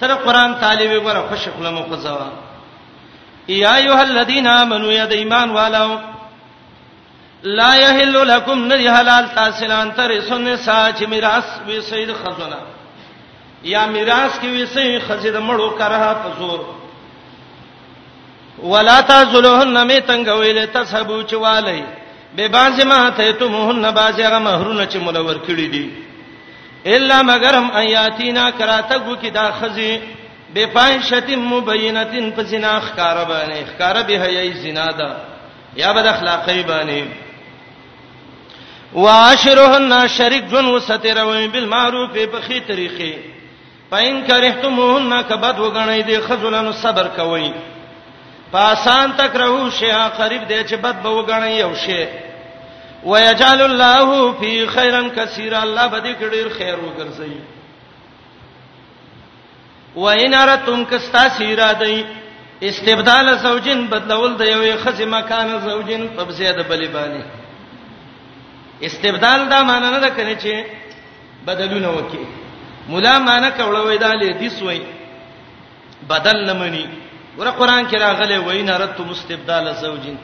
تر 0.01 0.15
قران 0.15 0.55
طالب 0.61 0.91
وګوره 1.03 1.29
خوش 1.29 1.45
خپل 1.49 1.71
مخزوا 1.75 2.31
یا 3.65 3.75
ایها 3.75 4.01
الذین 4.01 4.47
آمنوا 4.47 4.93
یا 4.93 5.05
د 5.13 5.13
ایمان 5.13 5.51
والو 5.51 6.10
لا 7.43 7.73
يحل 7.75 8.29
لكم 8.29 8.65
ندي 8.73 8.91
حلال 8.91 9.35
تاسلان 9.35 9.95
تر 9.95 10.21
سن 10.21 10.57
ساج 10.57 11.05
میراث 11.05 11.45
وی 11.67 11.81
سید 11.81 12.13
خزونه 12.13 12.57
یا 13.65 13.87
میراث 13.87 14.39
کې 14.41 14.45
وی 14.47 14.67
سید 14.67 15.03
خزید 15.09 15.35
مړو 15.49 15.79
کرها 15.79 16.13
پزور 16.15 16.75
ولا 18.63 19.01
تزلهن 19.01 19.87
می 19.87 20.01
تنگ 20.01 20.29
ویل 20.39 20.67
تسبو 20.67 21.23
چوالی 21.23 21.85
به 22.37 22.49
باز 22.49 22.81
ما 22.87 23.11
ته 23.11 23.33
تمهن 23.33 23.91
باز 23.91 24.21
هغه 24.21 24.39
مہرونه 24.39 24.87
چې 24.93 24.97
مولور 24.97 25.37
کړی 25.49 25.71
دي 25.73 25.91
الا 26.87 27.23
مگرم 27.23 27.71
ایاتینا 27.77 28.51
کراته 28.51 28.99
گو 28.99 29.15
کې 29.23 29.27
دا 29.33 29.51
خزی 29.61 30.01
به 30.55 30.67
فاحشتم 30.75 31.41
مبینتن 31.55 32.31
فزنا 32.37 32.81
خکار 32.81 33.25
باندې 33.27 33.75
خکار 33.75 34.03
به 34.03 34.19
هي 34.25 34.53
زنا 34.53 34.91
ده 34.93 35.17
یا 35.77 35.93
بد 35.93 36.07
اخلاقی 36.07 36.63
باندې 36.65 37.30
وعاشرهن 38.95 40.07
شریک 40.17 40.45
جن 40.51 40.65
وستروي 40.69 41.47
بالمعروف 41.49 42.13
په 42.15 42.41
خي 42.47 42.61
طریقې 42.61 43.13
پاین 43.91 44.21
کرهتموهن 44.29 45.23
کبد 45.29 45.59
وګڼي 45.59 46.03
دي 46.07 46.19
خذلن 46.27 46.73
صبر 46.81 47.09
کوي 47.17 47.53
پاسان 48.53 49.13
تک 49.17 49.37
رهو 49.37 49.71
شیا 49.79 50.09
قریب 50.17 50.49
دی 50.49 50.61
چې 50.65 50.75
بد 50.81 51.03
به 51.03 51.23
وګڼي 51.25 51.61
یو 51.61 51.75
شی 51.87 52.05
ويجعل 53.05 53.61
الله 53.63 54.33
في 54.41 54.67
خيرا 54.67 55.03
كثيرا 55.17 55.63
الله 55.63 55.87
به 55.87 55.99
دې 56.01 56.17
کډیر 56.21 56.49
خیر 56.59 56.77
وګرځي 56.77 57.33
وإن 59.97 60.35
أردتم 60.35 60.85
كستا 60.85 61.27
إرادي 61.55 62.05
استبدال 62.63 63.39
زوجين 63.39 63.87
بدلول 63.87 64.37
د 64.39 64.43
یوې 64.43 64.87
خزمه 64.87 65.21
کان 65.21 65.59
زوجين 65.61 66.09
په 66.17 66.31
زیاده 66.31 66.63
بلی 66.69 66.89
باندې 66.89 67.40
استبدال 68.87 69.41
دا 69.53 69.63
معنی 69.65 69.91
نه 69.91 70.01
ده 70.01 70.09
کنه 70.11 70.35
چې 70.39 70.67
بدلونه 71.47 71.89
وکي 71.91 72.25
مولا 72.89 73.19
معنی 73.19 73.51
کوله 73.51 73.81
وای 73.85 73.99
دا 73.99 74.09
حدیث 74.09 74.63
وای 74.63 74.81
بدل 76.09 76.37
لمنی 76.47 76.87
ور 77.39 77.51
قرآن 77.51 77.89
کې 77.89 77.95
راغلي 77.95 78.37
وای 78.39 78.63
نه 78.63 78.77
رت 78.77 79.01
مستبدال 79.01 79.75
زوجین 79.75 80.17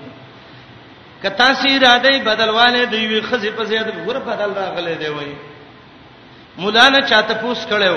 کتا 1.23 1.55
سی 1.55 1.69
اراده 1.77 2.19
بدلواله 2.25 2.85
دی 2.85 3.07
وی 3.07 3.21
خزه 3.21 3.51
په 3.51 3.63
زیات 3.65 3.87
ور 4.07 4.19
بدل 4.19 4.55
راغلي 4.55 4.95
دی 4.95 5.07
وای 5.07 5.35
مولا 6.59 6.89
نه 6.89 7.01
چاته 7.01 7.35
پوس 7.43 7.67
کړو 7.67 7.97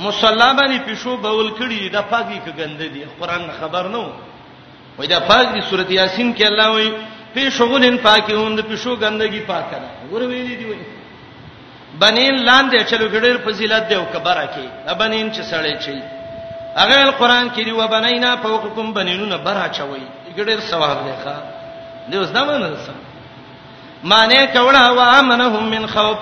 مصلا 0.00 0.52
باندې 0.56 0.80
پښو 0.88 1.08
بول 1.22 1.50
کړی 1.58 1.90
دا 1.92 2.02
پاګي 2.02 2.40
کګند 2.46 2.80
دی 2.92 3.04
قرآن 3.20 3.42
خبر 3.60 3.84
نو 3.88 4.08
وای 4.98 5.08
دا 5.08 5.20
پاګي 5.28 5.60
سورته 5.70 5.92
یاسین 5.92 6.34
کې 6.36 6.42
الله 6.46 6.68
وای 6.70 6.90
په 7.34 7.42
شغلن 7.56 7.96
پاکیون 8.04 8.52
د 8.58 8.60
پښو 8.68 8.92
ګندګي 9.02 9.40
پاکه 9.50 9.76
ده 9.82 9.88
ور 10.12 10.22
ویلې 10.30 10.56
دی 10.60 10.64
وای 10.70 10.84
بنین 12.00 12.34
لاندې 12.48 12.78
چلو 12.90 13.06
ګډیر 13.14 13.36
فضیلت 13.44 13.82
دی 13.90 13.94
او 14.00 14.04
کبره 14.14 14.44
کې 14.54 14.66
ابنین 14.92 15.26
چې 15.34 15.42
سړې 15.50 15.74
چي 15.84 15.96
هغه 16.80 16.98
القرآن 17.08 17.46
کې 17.54 17.62
دی 17.66 17.72
و 17.80 17.86
بنینا 17.94 18.30
فوقکم 18.42 18.86
بنینون 18.96 19.32
برا 19.46 19.66
چوي 19.78 20.02
ګډیر 20.38 20.58
ثواب 20.70 20.98
دی 21.04 21.12
ښا 21.24 21.36
دی 22.10 22.16
اوس 22.18 22.30
دا 22.34 22.42
معنی 22.48 22.68
ده 22.76 22.94
معنی 24.10 24.40
کوله 24.56 24.84
و 24.98 25.00
امنهم 25.00 25.62
من 25.74 25.84
خوف 25.94 26.18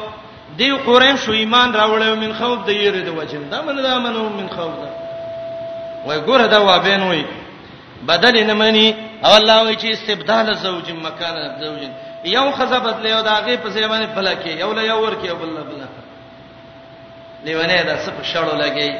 دی 0.59 0.71
قرآن 0.89 1.17
شو 1.25 1.33
ایمان 1.43 1.69
راوړل 1.81 2.17
من 2.25 2.33
خوف 2.39 2.59
د 2.69 2.71
یری 2.85 3.01
د 3.09 3.09
وجن 3.19 3.43
دا 3.51 3.63
معنی 3.67 3.83
ده 3.83 3.93
امنهم 3.97 4.33
من 4.39 4.49
خوف 4.57 4.73
ده 4.83 4.89
وای 6.07 6.19
ګوره 6.29 6.47
دا 6.55 6.59
و 6.69 6.71
بینوي 6.89 7.25
بدل 8.11 8.35
نه 8.49 8.55
منی 8.55 8.89
او 9.25 9.33
الله 9.39 9.63
وایي 9.63 9.77
چې 9.77 9.85
استبدال 9.93 10.47
زوج 10.55 10.89
مکان 10.93 11.37
زوج 11.63 11.83
یو 12.25 12.47
خزه 12.57 12.79
بدل 12.79 13.05
یو 13.07 13.23
داغه 13.31 13.57
په 13.65 13.69
ځای 13.75 13.87
باندې 13.93 14.15
بل 14.17 14.29
کې 14.43 14.47
یو 14.63 14.71
له 14.79 14.83
یو 14.83 14.99
ور 15.05 15.15
کې 15.23 15.29
بل 15.33 15.63
بل 15.69 15.83
لیونه 17.45 17.83
دا 17.89 17.97
څه 18.05 18.09
په 18.17 18.23
شړو 18.31 18.55
لګي 18.63 18.91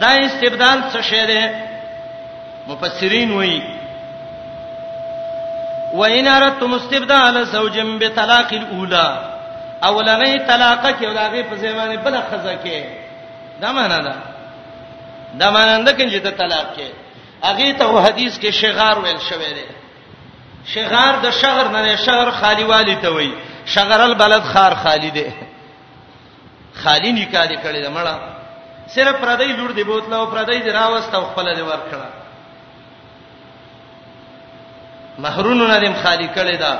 دا 0.00 0.10
استبدال 0.26 0.78
څه 0.92 1.00
شی 1.10 1.24
دی 1.30 1.42
مفسرین 2.68 3.30
وایي 3.32 3.62
وإن 5.94 6.28
أردتم 6.28 6.74
استبدال 6.74 7.44
زوج 7.46 7.80
بطلاق 8.00 8.52
الأولى 8.52 9.08
اولنې 9.84 10.32
طلاق 10.50 10.82
کې 11.00 11.04
او 11.06 11.12
داغه 11.14 11.42
په 11.50 11.56
ځای 11.60 11.72
باندې 11.78 11.96
بل 12.04 12.14
خزه 12.30 12.54
کې 12.64 12.84
دا 13.60 13.72
معنا 13.72 13.98
ده 13.98 14.14
دا 15.40 15.50
معنا 15.50 15.82
ده 15.84 15.92
کله 15.92 16.12
چې 16.12 16.20
ته 16.24 16.30
طلاق 16.30 16.66
کې 16.76 16.88
اغه 17.42 17.72
ته 17.72 17.84
حدیث 18.06 18.38
کې 18.38 18.50
شغار 18.50 18.96
ویل 19.02 19.18
شوی 19.28 19.52
دی 19.54 19.64
شغار 20.74 21.14
د 21.22 21.30
شغر 21.40 21.68
نه 21.76 21.96
شغر 21.96 22.30
خالی 22.40 22.64
والی 22.64 22.96
ته 22.96 23.08
وای 23.10 23.32
شغر 23.66 24.00
البلد 24.00 24.42
خار 24.52 24.74
خالی 24.82 25.10
دی 25.10 25.24
خالی 26.84 27.12
نکاح 27.12 27.44
دی 27.46 27.54
کړی 27.56 27.88
مړه 27.88 28.14
صرف 28.94 29.16
پردی 29.20 29.52
لور 29.52 29.70
دی 29.72 29.84
بوتله 29.84 30.16
او 30.16 30.26
پردی 30.26 30.58
دی 30.62 30.70
راوست 30.70 31.14
او 31.14 31.24
خپل 31.24 31.54
دی 31.54 31.62
ورکړه 31.62 32.08
محرونو 35.18 35.66
نه 35.66 35.78
دیم 35.80 35.94
خالی 36.02 36.28
کړی 36.36 36.56
دا 36.58 36.78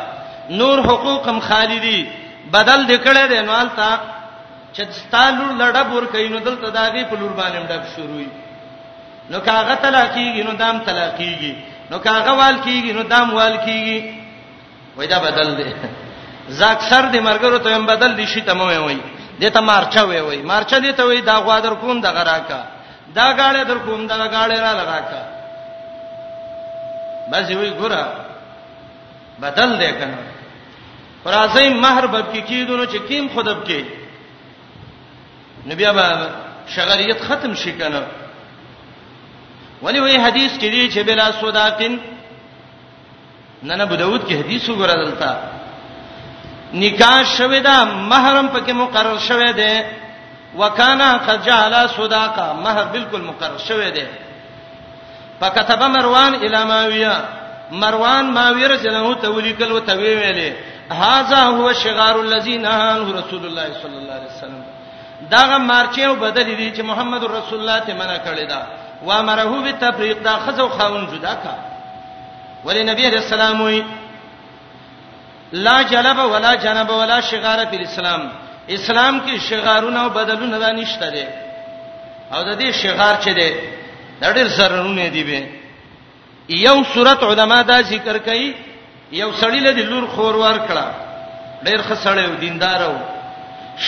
نور 0.50 0.78
حقوق 0.82 1.28
هم 1.28 1.40
خالی 1.40 1.80
دی 1.80 2.10
بدل 2.52 2.86
دی 2.86 2.98
کړی 2.98 3.28
دی 3.28 3.40
نو 3.40 3.52
التا 3.52 4.00
چې 4.76 4.82
ستالو 4.90 5.58
لړه 5.58 5.78
بور 5.90 6.06
کینو 6.12 6.38
دلته 6.38 6.70
داږي 6.72 7.04
په 7.04 7.16
لور 7.16 7.30
باندې 7.36 7.58
مډب 7.58 7.82
شروع 7.96 8.16
وي 8.16 8.26
نو 9.30 9.38
کاغه 9.46 9.74
طلاقېږي 9.82 10.42
نو 10.48 10.52
دام 10.62 10.76
طلاقېږي 10.86 11.52
نو 11.90 11.96
کاغه 12.06 12.32
وال 12.38 12.56
کېږي 12.64 12.92
نو 12.98 13.02
دام 13.14 13.34
وال 13.34 13.56
کېږي 13.66 13.98
وای 14.96 15.06
دا 15.12 15.18
بدل 15.26 15.48
دی 15.58 15.66
زاک 16.58 16.78
سر 16.90 17.04
دې 17.12 17.18
مرګرو 17.28 17.58
ته 17.64 17.76
هم 17.76 17.84
بدل 17.92 18.14
دي 18.20 18.26
شي 18.32 18.40
تمه 18.48 18.64
وای 18.64 18.98
دې 19.40 19.50
ته 19.56 19.60
مارچا 19.70 20.02
وای 20.10 20.20
وای 20.26 20.40
مارچا 20.52 20.76
دې 20.84 20.92
ته 20.98 21.02
وای 21.10 21.20
دا 21.30 21.34
غوا 21.44 21.56
در 21.66 21.74
کوم 21.82 22.00
د 22.06 22.16
غراکا 22.16 22.60
دا 23.18 23.26
غاړه 23.38 23.62
در 23.70 23.78
کوم 23.84 24.00
دا 24.10 24.16
غاړه 24.32 24.56
را 24.64 24.72
لراکا 24.80 25.22
بس 27.32 27.50
وی 27.58 27.70
ګورا 27.82 28.02
بدل 29.44 29.70
دې 29.80 29.90
کنه 29.92 30.18
فرازي 31.24 31.68
مہر 31.84 32.06
بب 32.12 32.26
کې 32.34 32.38
کیدونو 32.50 32.84
چې 32.92 32.98
کیم 33.08 33.26
خودب 33.34 33.58
کې 33.64 33.84
نبي 35.70 35.86
ابا 35.86 36.06
شغریت 36.74 37.18
ختم 37.28 37.54
شي 37.62 37.72
کنه 37.78 38.02
ولی 39.82 40.00
وی 40.00 40.16
حدیث 40.26 40.52
کې 40.60 40.64
دی 40.72 40.88
چې 40.94 40.98
بلا 41.06 41.26
صداقین 41.40 41.94
نن 43.68 43.80
ابو 43.80 43.94
داود 43.96 44.22
کې 44.28 44.32
حدیث 44.40 44.68
وګورئ 44.68 44.96
دلته 45.06 45.36
نکاح 46.74 47.22
شوه 47.36 47.58
دا 47.60 47.84
محرم 47.84 48.48
پکې 48.52 48.70
مقرر 48.72 49.18
شوه 49.18 49.52
دی 49.60 49.74
وکانا 50.58 51.10
قد 51.26 51.44
جعل 51.46 51.74
صداقه 51.96 52.46
مہر 52.64 52.84
بالکل 52.92 53.20
مقرر 53.20 53.58
شوه 53.58 53.88
دی 53.90 54.06
فكتب 55.40 55.82
مروان 55.82 56.34
الى 56.34 56.64
ماويه 56.64 57.24
مروان 57.72 58.24
ماويه 58.24 58.66
رجلو 58.66 59.12
ته 59.14 59.28
ولیکل 59.30 59.72
وته 59.72 59.94
ویلې 59.96 60.52
هاذا 60.92 61.36
هو 61.42 61.72
شغار 61.72 62.20
الذين 62.20 62.62
نهى 62.62 63.12
رسول 63.12 63.46
الله 63.46 63.66
صلى 63.82 63.96
الله 63.98 64.14
عليه 64.14 64.32
وسلم 64.38 64.64
داغه 65.30 65.58
مارچې 65.58 66.00
او 66.00 66.14
بدل 66.14 66.44
دي 66.56 66.72
چې 66.76 66.80
محمد 66.80 67.24
رسول 67.24 67.60
الله 67.60 67.78
ته 67.78 67.94
منع 67.94 68.16
کړی 68.18 68.48
دا 68.48 68.62
و 69.02 69.10
امره 69.10 69.60
به 69.62 69.72
تفریق 69.72 70.22
دا 70.22 70.38
خزو 70.38 70.68
خاون 70.68 71.06
جدا 71.06 71.34
کا 71.34 71.54
ولی 72.64 72.82
نبی 72.84 73.04
علیہ 73.06 73.18
السلام 73.18 73.60
وی 73.60 73.82
لا 75.52 75.82
جلب 75.90 76.18
ولا 76.32 76.54
جنب 76.56 76.90
ولا 76.90 77.20
شغار 77.30 77.58
فی 77.70 77.76
الاسلام 77.76 78.28
اسلام 78.76 79.20
کې 79.26 79.40
شغارونه 79.50 80.00
او 80.02 80.08
بدلونه 80.10 80.58
دا 80.58 80.72
نشته 80.72 81.10
دي 81.10 81.24
او 82.32 82.42
د 82.42 82.58
دې 82.60 82.70
شغار 82.82 83.14
چې 83.24 83.28
دي 83.38 83.54
دا 84.20 84.32
ډېر 84.34 84.46
سرونه 84.48 85.08
دي 85.08 85.22
به 85.24 85.46
یو 86.48 86.76
صورت 86.94 87.22
علما 87.22 87.62
دا 87.62 87.80
ذکر 87.92 88.18
کوي 88.18 88.54
یو 89.12 89.30
سړی 89.32 89.60
له 89.66 89.82
لور 89.90 90.06
خور 90.06 90.34
ور 90.36 90.58
کړه 90.68 90.84
ډېر 91.64 91.78
خسړې 91.88 92.18
او 92.28 92.34
دیندار 92.34 92.82
او 92.82 92.94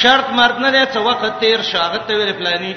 شرط 0.02 0.26
مرد 0.38 0.58
نه 0.58 0.70
دی 0.70 0.82
چې 0.92 0.96
وخت 0.96 1.40
تیر 1.40 1.62
شاغت 1.72 2.10
ویل 2.10 2.32
پلاني 2.32 2.74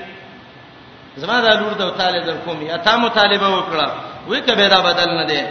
زما 1.17 1.39
دا 1.39 1.53
لور 1.59 1.73
د 1.79 1.97
تعالی 1.97 2.19
در 2.19 2.37
کوم 2.45 2.59
یا 2.61 2.77
تا 2.77 2.97
مطالبه 2.97 3.47
وکړه 3.47 3.87
وې 4.27 4.39
کبه 4.47 4.67
دا 4.67 4.81
بدل 4.81 5.09
نه 5.17 5.25
دی 5.27 5.41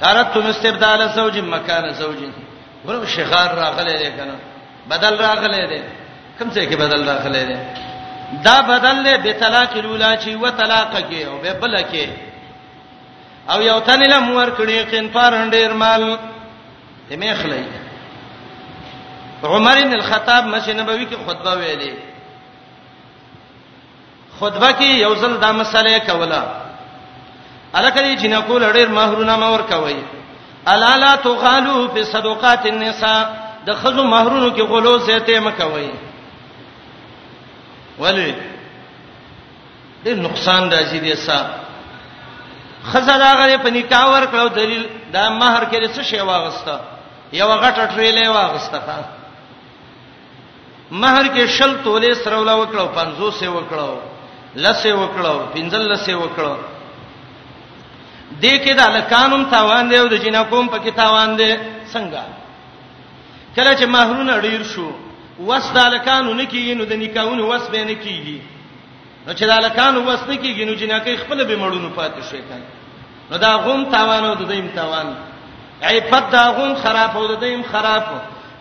ترتو 0.00 0.42
مستبدال 0.42 1.08
زوج 1.14 1.38
مکان 1.38 1.88
زوج 1.94 2.18
ورو 2.84 3.06
شغار 3.06 3.50
راغله 3.60 3.96
دی 3.98 4.10
کنه 4.10 4.36
بدل 4.90 5.16
راغله 5.18 5.66
دی 5.68 5.82
کوم 6.38 6.50
څه 6.50 6.58
کې 6.70 6.74
بدل 6.84 7.08
راغله 7.08 7.42
دی 7.44 7.56
دا 8.44 8.60
بدل 8.62 8.96
له 9.02 9.16
به 9.16 9.32
طلاق 9.32 9.72
الاولا 9.76 10.14
چی 10.16 10.34
و 10.34 10.50
طلاق 10.50 10.90
کې 11.00 11.26
او 11.26 11.38
به 11.38 11.52
بل 11.52 11.82
کې 11.84 12.08
او 13.50 13.62
یو 13.62 13.80
تن 13.80 14.02
له 14.02 14.18
مور 14.20 14.48
کړي 14.56 14.90
کین 14.90 15.08
پار 15.08 15.50
ډیر 15.50 15.72
مال 15.72 16.18
تمه 17.10 17.34
خلای 17.34 17.64
عمر 19.44 19.74
بن 19.82 19.92
الخطاب 19.94 20.44
مسجد 20.44 20.80
نبوي 20.80 21.06
کې 21.06 21.28
خطبه 21.28 21.52
ویلي 21.54 21.94
خطبه 24.40 24.68
کې 24.78 24.84
یو 25.04 25.14
ځل 25.22 25.32
دا 25.44 25.50
مسله 25.60 25.98
کوله 26.10 26.42
الکه 27.74 28.16
چې 28.16 28.26
نه 28.34 28.40
کول 28.46 28.62
ډېر 28.76 28.88
مہرونه 29.00 29.34
مور 29.42 29.60
کوي 29.72 29.96
الا 30.72 30.90
لا 30.96 31.14
تغالو 31.26 31.78
فی 31.94 32.02
صدقات 32.04 32.66
النساء 32.66 33.20
د 33.66 33.72
خزو 33.82 34.04
مہرونو 34.14 34.48
کې 34.56 34.60
غلو 34.72 34.98
زیته 35.08 35.40
مکوي 35.46 35.90
ولی 37.98 38.30
ډېر 40.04 40.14
نقصان 40.26 40.70
راځي 40.70 40.98
دې 41.04 41.16
سا 41.26 41.38
خزه 42.92 43.18
دا 43.24 43.30
غره 43.42 43.56
په 43.66 43.70
نکاح 43.76 44.06
ور 44.08 44.26
کړو 44.32 44.52
دلیل 44.56 44.84
دا 45.12 45.24
مہر 45.42 45.64
کې 45.64 45.88
څه 45.94 46.02
شی 46.02 46.20
واغسته 46.30 46.80
یو 47.40 47.48
غټه 47.52 47.86
ټریلې 47.96 48.26
واغسته 48.28 48.82
مہر 50.90 51.24
کې 51.28 51.46
شل 51.56 51.72
تولې 51.84 52.24
سرول 52.24 52.48
وکړو 52.50 52.88
500 52.96 53.32
سه 53.38 53.48
وکړو 53.50 54.13
لسه 54.56 54.92
وکړو 55.02 55.34
پنځل 55.54 55.82
لسه 55.92 56.14
وکړو 56.18 56.54
دې 58.42 58.54
کې 58.64 58.72
د 58.78 58.80
الکانم 58.88 59.42
تاوان 59.54 59.88
دی 59.90 59.96
او 59.98 60.06
د 60.14 60.16
جنکوم 60.24 60.66
په 60.68 60.78
کې 60.84 60.90
تاوان 61.02 61.36
دی 61.38 61.50
څنګه 61.94 62.22
کله 63.56 63.72
چې 63.78 63.84
مہرونه 63.96 64.34
ډیر 64.46 64.60
شو 64.72 64.88
وس 65.48 65.66
د 65.76 65.78
الکانو 65.90 66.34
نکیږي 66.40 66.74
نو 66.78 66.84
د 66.90 66.94
نکاحونو 67.02 67.42
وس 67.52 67.64
به 67.72 67.84
نه 67.90 67.94
کیږي 68.04 68.38
نو 69.26 69.32
چې 69.38 69.44
د 69.50 69.52
الکانو 69.58 70.00
وس 70.10 70.20
نه 70.30 70.36
کیږي 70.42 70.64
نو 70.68 70.72
جنکې 70.80 71.12
خپل 71.24 71.44
به 71.44 71.54
مړونو 71.62 71.90
پاتې 71.98 72.20
شي 72.30 72.42
کنه 72.50 72.68
نو 73.30 73.36
دا 73.38 73.52
غوم 73.64 73.82
تاوان 73.94 74.24
او 74.24 74.34
د 74.34 74.42
دیم 74.52 74.68
تاوان 74.76 75.06
عیبت 75.88 76.24
دا 76.32 76.44
غوم 76.56 76.74
خراب 76.82 77.16
او 77.18 77.26
د 77.32 77.34
دیم 77.40 77.62
خراب 77.70 78.02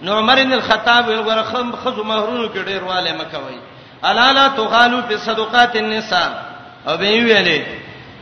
نو 0.06 0.14
عمر 0.20 0.38
بن 0.44 0.54
الخطاب 0.54 1.08
ویل 1.08 1.20
غره 1.28 1.44
خم 1.52 1.72
خزو 1.84 2.04
مہرونو 2.04 2.48
کې 2.54 2.58
ډیر 2.66 2.84
والے 2.84 3.12
مکوي 3.20 3.60
الا 4.10 4.32
لا 4.34 4.48
تغالو 4.58 5.00
په 5.08 5.16
صدقات 5.26 5.74
النساء 5.84 6.30
او 6.88 6.98
به 7.02 7.10
ویلې 7.28 7.62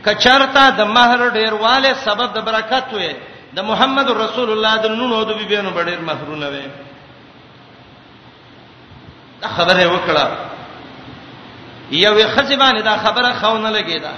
کچرتا 0.06 0.64
د 0.78 0.80
مہر 0.96 1.20
ډیرواله 1.38 1.90
سبب 2.06 2.28
د 2.36 2.38
برکت 2.48 2.86
وې 2.96 3.12
د 3.56 3.58
محمد 3.70 4.08
رسول 4.24 4.48
الله 4.54 4.74
د 4.84 4.86
نونو 4.98 5.22
د 5.24 5.30
بیبيانو 5.38 5.70
ډیر 5.90 6.00
مہرونه 6.10 6.46
وې 6.54 6.66
دا 9.40 9.48
خبره 9.56 9.82
وکړه 9.94 10.26
یوې 12.04 12.24
خزبانې 12.36 12.82
دا 12.90 12.94
خبره 13.04 13.30
خونه 13.42 13.68
لګیدا 13.76 14.12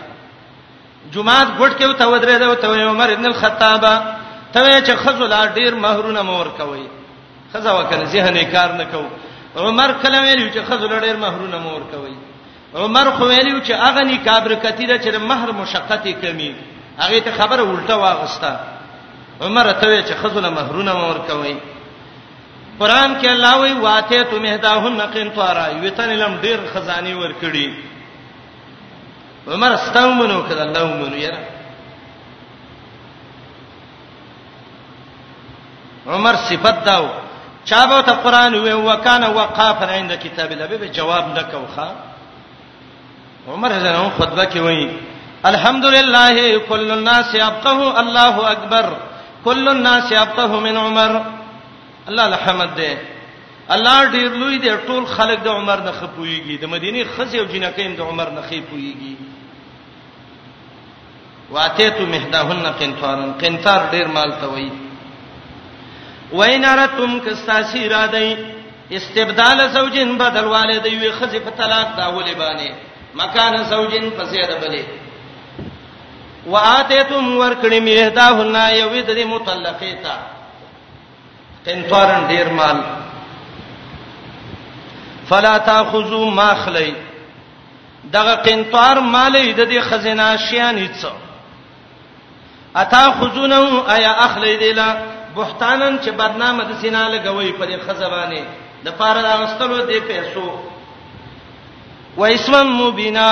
جمعات 1.12 1.48
ګټ 1.61 1.72
کې 1.79 1.85
وته 1.88 2.05
ودرې 2.12 2.37
دا 2.38 2.48
وته 2.48 2.88
عمر 2.90 3.09
ابن 3.12 3.27
الخطاب 3.27 3.85
ته 4.53 4.81
چې 4.87 4.94
خزو 5.05 5.27
لا 5.27 5.46
ډیر 5.46 5.74
مہرونه 5.74 6.22
مور 6.22 6.46
کوي 6.59 6.87
خزا 7.53 7.72
وکنه 7.79 8.05
ذهن 8.05 8.42
کار 8.53 8.70
نه 8.81 8.85
کوي 8.92 9.09
عمر 9.57 9.93
کله 10.03 10.21
ویلو 10.27 10.47
چې 10.55 10.61
خزل 10.69 10.93
ډیر 11.05 11.17
مہرونه 11.25 11.57
مور 11.64 11.83
کوي 11.93 12.14
عمر 12.85 13.07
خو 13.17 13.25
ویلو 13.33 13.57
چې 13.61 13.71
اغه 13.88 14.01
نکاح 14.09 14.38
برکتی 14.45 14.85
ده 14.87 14.97
چې 15.03 15.09
مہر 15.31 15.49
مشقته 15.61 16.12
کمی 16.23 16.51
هغه 17.03 17.19
ته 17.27 17.31
خبره 17.38 17.69
الټه 17.77 17.95
واغسته 18.03 18.53
عمر 19.45 19.67
ته 19.81 19.87
وی 19.88 20.01
چې 20.03 20.14
خزل 20.23 20.45
مہرونه 20.59 20.93
مور 21.03 21.19
کوي 21.29 21.57
قران 22.81 23.11
کې 23.21 23.27
الله 23.35 23.55
وی 23.61 23.73
واته 23.87 24.21
تم 24.31 24.43
هداهن 24.53 25.01
قنطارا 25.14 25.67
یتن 25.87 26.09
لم 26.23 26.33
ډیر 26.47 26.59
خزاني 26.75 27.14
ور 27.14 27.33
کړی 27.43 27.69
عمر 29.55 29.71
استمنو 29.75 30.38
کړه 30.49 30.61
الله 30.67 30.83
مونږ 30.87 31.14
یې 31.23 31.35
عمر 36.14 36.35
صفات 36.49 36.79
داو 36.87 37.07
چا 37.68 37.87
به 37.87 38.03
ته 38.03 38.12
قران 38.12 38.55
وی 38.55 38.72
وکانه 38.72 39.29
وقاف 39.29 39.83
عند 39.83 40.12
کتاب 40.24 40.53
الله 40.53 40.66
به 40.77 40.88
جواب 40.88 41.24
نکوخه 41.38 41.88
عمر 43.48 43.68
زنه 43.72 44.09
خطبه 44.18 44.44
کې 44.50 44.57
وایي 44.57 44.88
الحمدلله 45.44 46.59
کل 46.59 46.90
الناس 46.90 47.35
ابقه 47.35 47.98
الله 48.00 48.37
اکبر 48.50 48.87
کل 49.44 49.68
الناس 49.68 50.12
ابقه 50.12 50.61
من 50.61 50.77
عمر 50.77 51.20
الله 52.09 52.24
الحمد 52.24 52.74
ده 52.77 52.98
الله 53.74 54.12
دې 54.12 54.20
لوی 54.40 54.59
دې 54.61 54.88
ټول 54.88 55.05
خلک 55.16 55.38
د 55.42 55.48
عمر 55.48 55.79
نه 55.81 55.92
خپويږي 55.92 56.59
د 56.61 56.64
مدینه 56.64 57.05
خزي 57.16 57.38
او 57.40 57.44
جنکې 57.46 57.96
د 57.98 58.00
عمر 58.00 58.29
نه 58.31 58.42
خپويږي 58.48 59.16
واته 61.50 61.85
واتیتو 61.85 62.07
مهداهن 62.07 62.62
قنطارن 62.81 63.33
قنطار 63.40 63.81
ډیر 63.92 64.07
مال 64.09 64.31
ته 64.40 64.46
وایي 64.46 64.84
وین 66.38 66.64
رتم 66.64 67.11
کستاسی 67.27 67.88
را 67.88 68.07
دی 68.07 68.37
استبدال 68.90 69.68
زوجین 69.75 70.18
بدل 70.18 70.44
والد 70.44 70.87
یو 70.87 71.12
خزی 71.18 71.38
په 71.38 71.51
طلاق 71.51 71.97
دا 71.97 72.07
ولې 72.18 72.35
باندې 72.40 72.70
مکان 73.14 73.64
زوجین 73.64 74.11
پسې 74.11 74.47
ده 74.51 74.57
بلې 74.61 74.83
واتیتم 76.47 77.38
ورکړی 77.38 77.81
میهداهن 77.87 78.55
یو 78.79 78.90
د 79.03 79.11
دې 79.18 79.27
مطلقې 79.35 79.94
ته 80.03 80.14
قنطارن 81.66 82.29
ډیر 82.29 82.49
مال 82.49 82.83
فلا 85.29 85.59
تاخذوا 85.59 86.31
ما 86.31 86.55
خلی 86.55 86.94
دغه 88.12 88.35
قنطار 88.35 88.99
مالې 88.99 89.49
د 89.57 89.70
دې 89.73 89.81
خزینه 89.81 90.37
شیانې 90.37 90.88
څو 91.03 91.09
اتا 92.77 93.12
خذونه 93.20 93.83
آیا 93.88 94.12
اخلی 94.12 94.57
دی 94.57 94.73
لا 94.73 95.13
بهتانن 95.37 95.99
چې 96.05 96.09
بدنامه 96.20 96.62
د 96.64 96.73
سینا 96.81 97.03
لګوي 97.14 97.53
په 97.59 97.64
خزبانه 97.87 98.40
د 98.85 98.88
پاره 98.99 99.20
د 99.27 99.29
غستلو 99.40 99.77
د 99.90 99.92
پیسو 100.09 100.49
و 102.20 102.23
اسمن 102.37 102.66
مبینا 102.83 103.31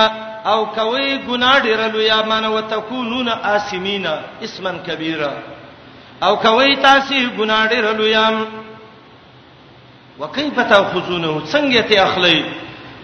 او 0.52 0.60
کوي 0.78 1.16
ګنا 1.28 1.52
ډیرلو 1.64 2.00
یا 2.00 2.20
معنی 2.30 2.48
وتکونون 2.56 3.28
اسمینا 3.28 4.14
اسمن 4.46 4.76
کبیره 4.86 5.32
او 6.26 6.32
کوي 6.46 6.76
تاسو 6.86 7.20
ګنا 7.38 7.58
ډیرلو 7.72 8.06
یم 8.16 8.36
وکيف 10.20 10.56
تاخذونه 10.72 11.30
څنګه 11.52 11.80
ته 11.90 12.02
اخلي 12.06 12.38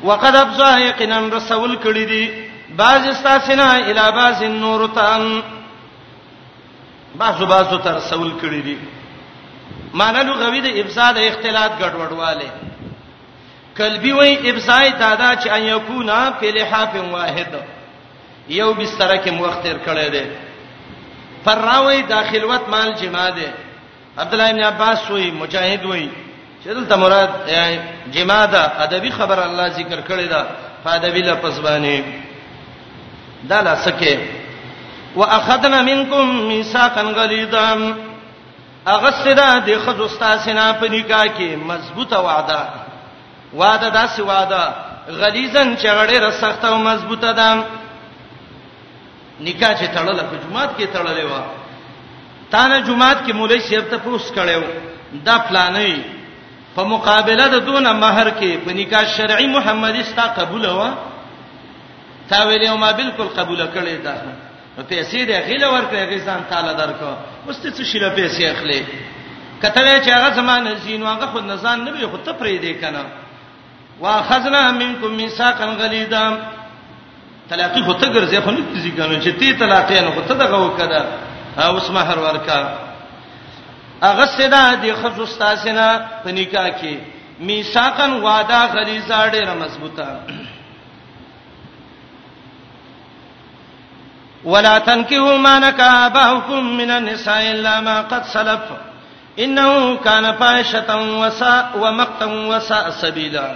وقد 0.09 0.35
ابزایقنا 0.37 1.19
رسول 1.37 1.79
کړي 1.85 2.05
دي 2.13 2.49
بعض 2.83 3.03
استاسنا 3.09 3.69
الی 3.91 4.05
بعض 4.19 4.43
نورتان 4.45 5.23
بعضو 7.17 7.47
بعضو 7.47 7.77
تر 7.79 7.99
سوال 8.09 8.31
کړی 8.41 8.61
دي 8.63 8.75
معنی 9.95 10.23
لغوی 10.23 10.61
د 10.61 10.67
ابزاد 10.81 11.15
اختلاط 11.19 11.73
ګډوډواله 11.81 12.49
قلبي 13.79 14.13
وای 14.13 14.51
ابزای 14.51 14.91
دادا 14.91 15.31
چې 15.43 15.49
ان 15.51 15.63
یکونا 15.63 16.31
په 16.41 16.47
لحاف 16.47 16.95
واحد 17.13 17.53
یو 18.49 18.75
بستر 18.75 19.17
کې 19.17 19.31
موختر 19.31 19.77
کړی 19.87 20.11
دی 20.13 20.25
فراوی 21.45 22.03
داخلوت 22.03 22.69
مال 22.69 22.93
جما 23.01 23.29
دی 23.37 23.47
عبد 24.19 24.33
الله 24.35 24.53
بن 24.53 24.65
عباس 24.65 25.11
وای 25.11 25.31
مجاهد 25.31 25.85
وای 25.85 26.09
چې 26.65 26.69
دلته 26.69 26.97
مراد 26.97 27.31
جما 28.13 28.47
ده 28.47 28.83
ادبي 28.85 29.11
خبر 29.11 29.43
الله 29.43 29.69
ذکر 29.69 30.01
کړی 30.01 30.29
دا 30.31 30.43
فادبی 30.85 31.21
لفظ 31.23 31.61
باندې 31.61 32.03
دا 33.45 33.61
لاسکه 33.63 34.38
واخذنا 35.17 35.83
منکم 35.83 36.35
میثاقا 36.47 37.03
غلیظا 37.21 37.75
اغسدا 38.87 39.49
د 39.67 39.79
خد 39.85 40.01
استاد 40.01 40.39
سینا 40.45 40.67
په 40.81 40.87
نکاح 40.97 41.25
کې 41.37 41.51
مضبوطه 41.71 42.19
وعده 42.27 42.59
وعده 43.61 43.89
داسې 44.01 44.21
وعده 44.31 44.63
غلیظن 45.21 45.77
چغړې 45.83 46.19
را 46.25 46.31
سخته 46.31 46.67
او 46.69 46.79
مضبوطه 46.79 47.33
ده 47.39 47.49
نکاح 49.47 49.73
چې 49.81 49.87
تړل 49.97 50.19
په 50.31 50.37
جمعات 50.45 50.71
کې 50.79 50.87
تړلې 50.95 51.25
و 51.33 51.35
تا 52.51 52.67
نه 52.69 52.81
جمعات 52.81 53.19
کې 53.27 53.33
مولوی 53.35 53.61
صاحب 53.61 53.89
ته 53.91 53.97
پوس 53.99 54.31
کړو 54.37 54.63
دا 55.25 55.37
پلانې 55.49 55.97
په 56.77 56.83
مقابله 56.93 57.47
د 57.55 57.59
دون 57.67 57.87
مہر 58.03 58.31
کې 58.41 58.53
په 58.65 58.71
نکاح 58.81 59.05
شرعي 59.17 59.47
محمدي 59.47 60.03
ستا 60.11 60.23
قبول 60.39 60.67
و 60.67 60.91
تا 62.29 62.45
ویلې 62.51 62.71
ما 62.77 62.93
بالکل 62.93 63.29
قبول 63.37 63.67
کړې 63.75 64.05
ده 64.05 64.17
نو 64.79 64.85
پیسې 64.91 65.23
دې 65.29 65.39
غیله 65.47 65.69
ورکړې 65.73 66.05
غیزان 66.11 66.43
تعالی 66.51 66.73
درکو 66.81 67.11
مست 67.47 67.65
څه 67.67 67.83
شیله 67.93 68.09
پیسې 68.17 68.43
اخلي 68.49 68.81
کته 69.63 69.99
چې 70.03 70.11
هغه 70.17 70.29
زمانه 70.35 70.75
زینو 70.83 71.07
هغه 71.07 71.27
خود 71.33 71.45
نزان 71.47 71.85
نه 71.85 71.91
وي 71.93 72.07
خو 72.13 72.17
ته 72.27 72.33
پرې 72.33 72.59
دې 72.63 72.81
کنه 72.81 73.05
واخذنا 74.03 74.61
منکم 74.83 75.11
میثاقا 75.21 75.67
غلیظا 75.81 76.23
طلاقی 77.51 77.83
خو 77.87 77.93
ته 78.03 78.07
ګرځې 78.07 78.45
خو 78.45 78.51
نه 78.51 78.61
تیزی 78.75 78.91
کنه 78.99 79.19
چې 79.25 79.29
تی 79.39 79.49
طلاقې 79.59 80.03
نه 80.05 80.11
خو 80.15 80.21
ته 80.29 80.35
دغه 80.43 80.59
وکړه 80.67 81.03
اوس 81.65 81.91
مہر 81.97 82.19
ورکا 82.27 82.59
هغه 84.03 84.25
سدا 84.37 84.63
دي 84.83 84.93
خصو 85.01 85.23
استاسینا 85.23 85.89
په 86.25 86.31
نکاح 86.39 86.69
کې 86.71 86.95
میثاقا 87.51 88.07
وعده 88.09 88.67
غلیظا 88.75 89.21
ډېر 89.33 89.49
مضبوطه 89.63 90.09
ولا 94.45 94.79
تنكحوا 94.79 95.37
ما 95.37 95.59
نكح 95.59 95.95
اباؤكم 95.95 96.77
من 96.77 96.91
النساء 96.91 97.43
الا 97.51 97.81
ما 97.81 98.01
قد 98.01 98.25
سلف 98.25 98.61
انه 99.39 99.97
كان 99.97 100.33
فاحشة 100.37 101.19
وساء 101.21 101.71
ومقتا 101.81 102.25
وساء 102.27 102.91
سبيلا 102.91 103.53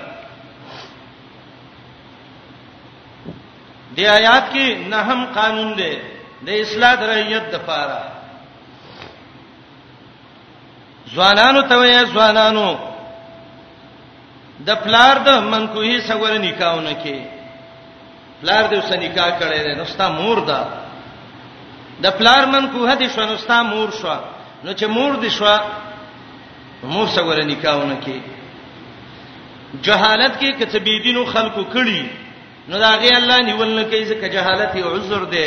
دی 3.97 4.07
آیات 4.11 4.45
کې 4.53 4.89
نهم 4.91 5.25
قانون 5.35 5.73
دی 5.79 5.95
د 6.43 6.49
اصلاح 6.61 6.95
د 7.01 7.03
رعیت 7.09 7.51
د 7.55 7.61
پاره 7.67 8.03
ځوانانو 11.15 11.61
ته 11.73 11.77
وایي 11.81 11.99
ځوانانو 12.13 12.65
د 14.69 14.79
پلار 14.85 15.19
د 15.27 15.39
منکوهي 15.41 16.01
سره 16.07 16.39
نکاحونه 16.45 16.95
کوي 17.03 17.21
پلار 18.43 18.69
دې 18.71 18.79
وسه 18.85 18.97
نکاح 19.01 19.29
کړي 19.41 19.61
دي 19.67 19.73
نو 19.81 19.85
ستا 19.93 20.07
مور 20.19 20.39
ده 20.39 20.69
د 22.05 22.15
پلار 22.21 22.43
من 22.55 22.65
کوه 22.75 22.95
دې 22.95 23.15
شو 23.15 23.25
نو 23.31 23.37
ستا 23.43 23.59
مور 23.71 23.91
شو 23.99 24.15
نو 24.65 24.71
چې 24.73 24.85
مور 24.97 25.13
دې 25.17 25.29
شو 25.39 25.59
مور 26.95 27.07
سره 27.17 27.25
ور 27.29 27.39
نکاحونه 27.51 27.99
کې 28.07 28.21
جهالت 29.89 30.33
کې 30.41 30.59
کتبی 30.63 30.95
دینو 31.05 31.23
خلقو 31.35 31.65
کړي 31.77 32.07
نو 32.73 32.79
دا 32.87 32.91
غي 33.05 33.13
الله 33.21 33.39
نیول 33.51 33.69
نه 33.77 33.85
کوي 33.93 34.03
ځکه 34.11 34.27
جهالت 34.35 34.77
یو 34.81 34.91
عذر 34.97 35.25
دی 35.37 35.47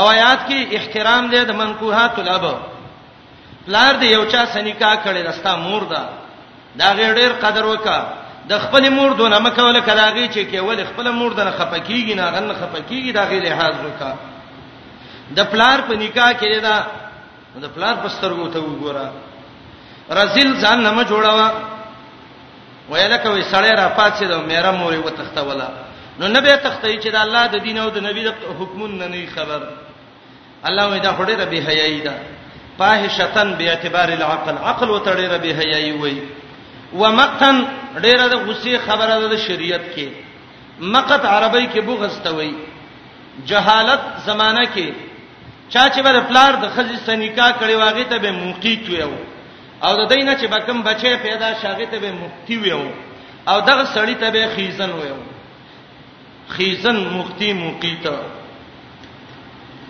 او 0.00 0.04
آیات 0.16 0.44
کې 0.48 0.76
احترام 0.80 1.30
دی 1.36 1.44
د 1.46 1.52
منکوحات 1.62 2.18
الاب 2.18 2.44
پلار 3.66 4.00
دې 4.00 4.04
یو 4.16 4.24
چا 4.36 4.44
سنیکا 4.58 4.92
کړي 5.04 5.28
رستا 5.30 5.56
مور 5.64 5.84
ده 5.94 6.04
دا 6.78 6.86
غیر 6.98 7.12
ډیر 7.14 7.32
قدر 7.40 7.64
وکړه 7.66 8.00
د 8.50 8.52
خپل 8.64 8.88
مور 8.96 9.10
دونه 9.20 9.38
مکوله 9.46 9.80
کراږي 9.88 10.26
چې 10.34 10.42
کې 10.50 10.58
ول 10.66 10.80
خپل 10.90 11.06
مور 11.18 11.32
دنه 11.38 11.50
خپکیږي 11.58 12.14
نه 12.20 12.24
غن 12.34 12.50
خپکیږي 12.60 13.12
دا 13.18 13.22
غیر 13.30 13.42
لحاظ 13.50 13.74
وکا 13.86 14.10
د 15.36 15.40
پلار 15.52 15.78
په 15.86 15.94
نکاح 16.02 16.32
کې 16.40 16.62
دا 16.66 16.76
د 17.62 17.66
پلار 17.74 17.94
په 18.02 18.08
سترګو 18.16 18.46
ته 18.54 18.58
وګوره 18.66 19.06
رزل 20.18 20.50
ځان 20.62 20.82
نه 20.82 20.90
ما 20.96 21.02
جوړاوا 21.04 21.48
ویلکه 22.90 23.26
وې 23.30 23.42
سړی 23.54 23.72
را 23.80 23.86
پاتې 23.98 24.24
دا 24.30 24.36
میرا 24.52 24.70
مورې 24.80 25.00
و 25.06 25.10
تخته 25.18 25.42
ولا 25.48 25.68
نو 26.20 26.28
نبی 26.28 26.52
تخته 26.66 26.86
چې 27.00 27.08
د 27.16 27.18
الله 27.24 27.42
د 27.54 27.56
دین 27.64 27.78
او 27.78 27.90
د 27.90 27.98
نبی 28.08 28.24
د 28.24 28.30
حکمون 28.60 28.98
نه 28.98 29.06
نه 29.12 29.26
خبر 29.36 29.60
الله 30.68 30.84
وې 30.88 31.00
دا 31.02 31.10
هډه 31.18 31.34
ربي 31.42 31.60
حیاي 31.68 32.00
دا 32.00 32.14
فاحشتن 32.78 33.54
به 33.54 33.68
اعتبار 33.68 34.08
العقل 34.08 34.56
عقل 34.68 34.88
وتړي 34.90 35.26
ربي 35.34 35.52
حیاي 35.60 35.90
وې 36.00 36.16
ومقتن 37.00 37.56
ډیره 38.04 38.26
د 38.32 38.34
غصې 38.46 38.72
خبره 38.86 39.14
ده 39.20 39.28
د 39.34 39.36
شریعت 39.46 39.84
کې 39.94 40.06
مقت 40.94 41.22
عربی 41.34 41.66
کې 41.72 41.80
بغض 41.88 42.14
ته 42.24 42.30
وای 42.36 42.52
جهالت 43.50 44.00
زمانہ 44.28 44.64
کې 44.74 44.88
چا 45.72 45.82
چې 45.90 46.00
بر 46.06 46.16
پلار 46.28 46.52
د 46.64 46.68
خزي 46.74 46.96
سنیکا 47.06 47.46
کړي 47.60 47.74
واغې 47.74 48.04
ته 48.10 48.16
به 48.24 48.30
موقیت 48.42 48.82
ویو 48.88 49.12
او 49.84 49.92
د 50.00 50.02
دینه 50.12 50.32
چې 50.40 50.46
بکم 50.52 50.82
بچي 50.88 51.14
پیدا 51.26 51.50
شاغې 51.62 51.86
ته 51.90 51.98
به 52.02 52.10
مفتی 52.20 52.56
ویو 52.58 52.82
او 53.48 53.56
دغه 53.70 53.84
سړی 53.94 54.14
ته 54.22 54.30
به 54.30 54.48
خیزن 54.56 54.90
ویو 54.98 55.16
خیزن 56.54 56.96
مفتی 57.16 57.50
موقیت 57.64 58.06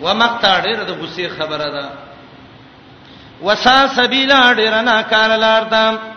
ومقتا 0.01 0.53
ډیره 0.65 0.83
د 0.89 0.91
غصې 1.01 1.27
خبره 1.39 1.69
ده 1.77 1.87
وسا 3.45 3.77
سبیلا 3.95 4.53
ډیره 4.53 4.81
نه 4.89 5.01
کار 5.15 5.37
لار 5.45 5.63
دم 5.75 6.14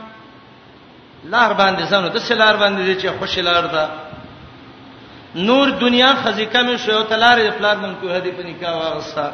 لار 1.24 1.52
باندې 1.52 1.82
ځنه 1.90 2.08
د 2.08 2.18
سلار 2.18 2.56
باندې 2.56 2.98
چې 3.00 3.08
خوشی 3.18 3.42
لار 3.42 3.64
ده 3.74 3.88
نور 5.34 5.68
دنیا 5.70 6.14
خزیکه 6.24 6.60
مې 6.62 6.76
شو 6.78 7.02
ته 7.02 7.16
لارې 7.16 7.58
پلان 7.58 7.78
من 7.78 7.94
کوه 8.00 8.20
دې 8.20 8.32
په 8.36 8.42
نکاح 8.46 8.74
واغسا 8.76 9.30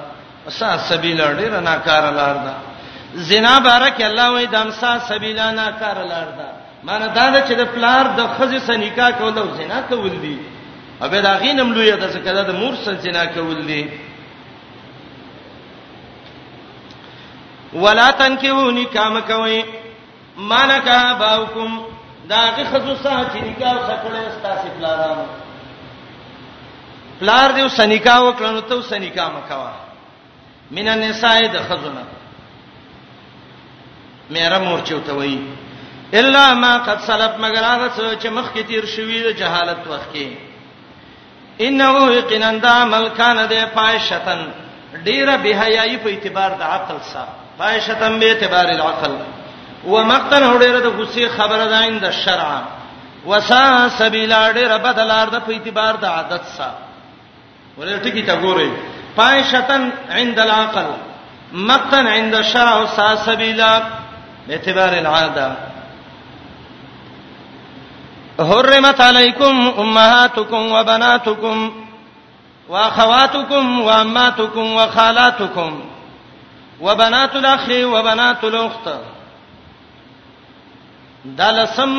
اسا 0.49 0.79
سبیل 0.79 1.21
ډیر 1.37 1.61
ناکار 1.61 2.13
لار 2.13 2.37
ده 2.45 2.55
زنا 3.29 3.59
بارک 3.61 4.01
الله 4.03 4.33
وې 4.33 4.47
دمسا 4.53 4.99
سبیل 5.09 5.37
ناکار 5.37 6.05
لار 6.05 6.29
ده 6.39 6.49
مانه 6.85 7.07
دا 7.07 7.45
چې 7.49 7.53
د 7.61 7.65
پلار 7.75 8.05
د 8.17 8.21
خزې 8.39 8.59
سره 8.67 8.77
نکاح 8.77 9.11
کول 9.19 9.39
او 9.39 9.47
زنا 9.57 9.81
کول 9.89 10.11
دي 10.25 10.39
ابه 11.03 11.21
دا 11.21 11.35
غینم 11.37 11.73
لوی 11.75 11.93
ده 11.97 12.09
چې 12.13 12.19
کله 12.25 12.43
د 12.43 12.51
مور 12.61 12.75
سره 12.75 12.95
زنا 12.95 13.25
کول 13.27 13.67
دي 13.67 13.85
ولا 17.73 18.11
تنکیو 18.11 18.71
نکاح 18.71 19.09
مکوئ 19.11 19.63
مالکا 20.37 21.15
باوکم 21.19 21.79
داغه 22.29 22.65
خزو 22.65 22.95
سره 23.03 23.25
چې 23.33 23.41
نکاح 23.45 23.75
سکړې 23.87 24.29
استاسې 24.29 24.67
پلارانو 24.79 25.25
پلار 27.21 27.51
دیو 27.57 27.69
سنیکا 27.77 28.19
وکړنو 28.29 28.61
ته 28.69 28.83
سنیکا 28.89 29.29
مکوا 29.35 29.73
مین 30.71 30.89
النساء 30.89 31.41
د 31.53 31.57
خزونه 31.69 32.03
مېره 34.31 34.59
مورچو 34.65 34.99
ته 35.07 35.13
وایي 35.19 35.39
الا 36.23 36.55
ما 36.55 36.79
قد 36.87 36.99
سلف 37.11 37.39
مگر 37.45 37.63
هغه 37.69 37.89
څه 37.89 38.23
چې 38.23 38.27
مخکې 38.39 38.59
تیر 38.67 38.85
شوی 38.97 39.23
د 39.23 39.31
جهالت 39.43 39.87
وخت 39.93 40.11
کې 40.15 40.29
انه 41.69 42.11
یقینن 42.17 42.59
د 42.59 42.67
عمل 42.81 43.09
کان 43.23 43.47
د 43.55 43.65
پایشتن 43.79 44.45
ډیره 45.05 45.37
بهایي 45.47 45.97
په 45.99 46.09
اعتبار 46.11 46.55
د 46.61 46.69
عقل 46.75 47.01
سره 47.15 47.29
پایشتن 47.65 48.21
به 48.21 48.27
اعتبار 48.33 48.65
العقل 48.77 49.17
ومختن 49.93 50.43
هډېره 50.53 50.81
د 50.87 50.89
غصې 50.99 51.25
خبره 51.37 51.65
ده 51.73 51.77
اند 51.87 52.05
شرع 52.25 52.51
وسا 53.31 53.65
سبیلا 53.99 54.41
ډېر 54.57 54.73
بدلار 54.85 55.27
د 55.35 55.37
په 55.47 55.53
اعتبار 55.55 55.95
د 56.03 56.05
عادت 56.17 56.45
سا 56.57 56.69
ورته 57.79 57.99
ټکی 58.05 58.23
تا 58.29 58.35
ګوري 58.45 58.71
شتن 59.51 59.83
عند 60.17 60.39
العقل 60.47 60.87
مقتن 61.53 62.07
عند 62.07 62.35
الشرع 62.35 62.75
وسا 62.83 63.09
سبیلا 63.27 63.73
اعتبار 64.55 64.93
العاده 65.03 65.49
حرمت 68.51 69.01
علیکم 69.01 69.55
امهاتکم 69.85 70.63
وبناتکم 70.77 71.59
واخواتکم 72.69 73.65
واماتکم 73.87 74.67
وخالاتکم 74.79 75.73
وبنات 76.81 77.37
الاخ 77.37 77.69
وبنات 77.85 78.45
الاخت 78.45 78.89
دا 81.25 81.51
لسم 81.53 81.99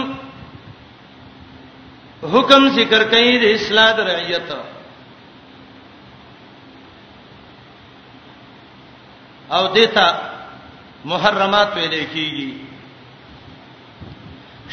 حکم 2.33 2.67
ذکر 2.75 3.03
کوي 3.09 3.37
د 3.41 3.45
اصلاح 3.57 3.91
د 3.97 4.07
رعیت 4.07 4.49
او 9.57 9.67
دیتا 9.73 10.05
محرمات 11.11 11.71
ویل 11.75 12.05
کیږي 12.13 12.49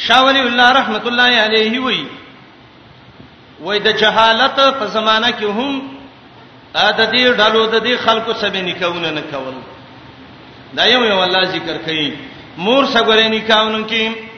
شاولی 0.07 0.41
الله 0.41 0.73
رحمت 0.79 1.07
الله 1.11 1.33
علیه 1.47 1.81
وی 1.85 2.05
وای 3.69 3.79
د 3.87 3.97
جهالت 4.03 4.57
په 4.79 4.87
زمانہ 4.97 5.31
کې 5.39 5.45
هم 5.45 5.89
ا 6.75 6.91
د 6.99 7.09
دې 7.11 7.37
ډالو 7.39 7.67
د 7.67 7.79
دې 7.79 7.97
خلکو 8.05 8.33
سبې 8.43 8.61
نکونه 8.69 9.11
نه 9.17 9.21
کول 9.31 9.55
دا 10.77 10.85
یو 10.93 11.01
یو 11.05 11.23
الله 11.23 11.45
ذکر 11.57 11.79
کوي 11.89 12.07
مور 12.57 12.87
سګورې 12.87 13.27
نکاونن 13.35 13.85
کې 13.89 14.29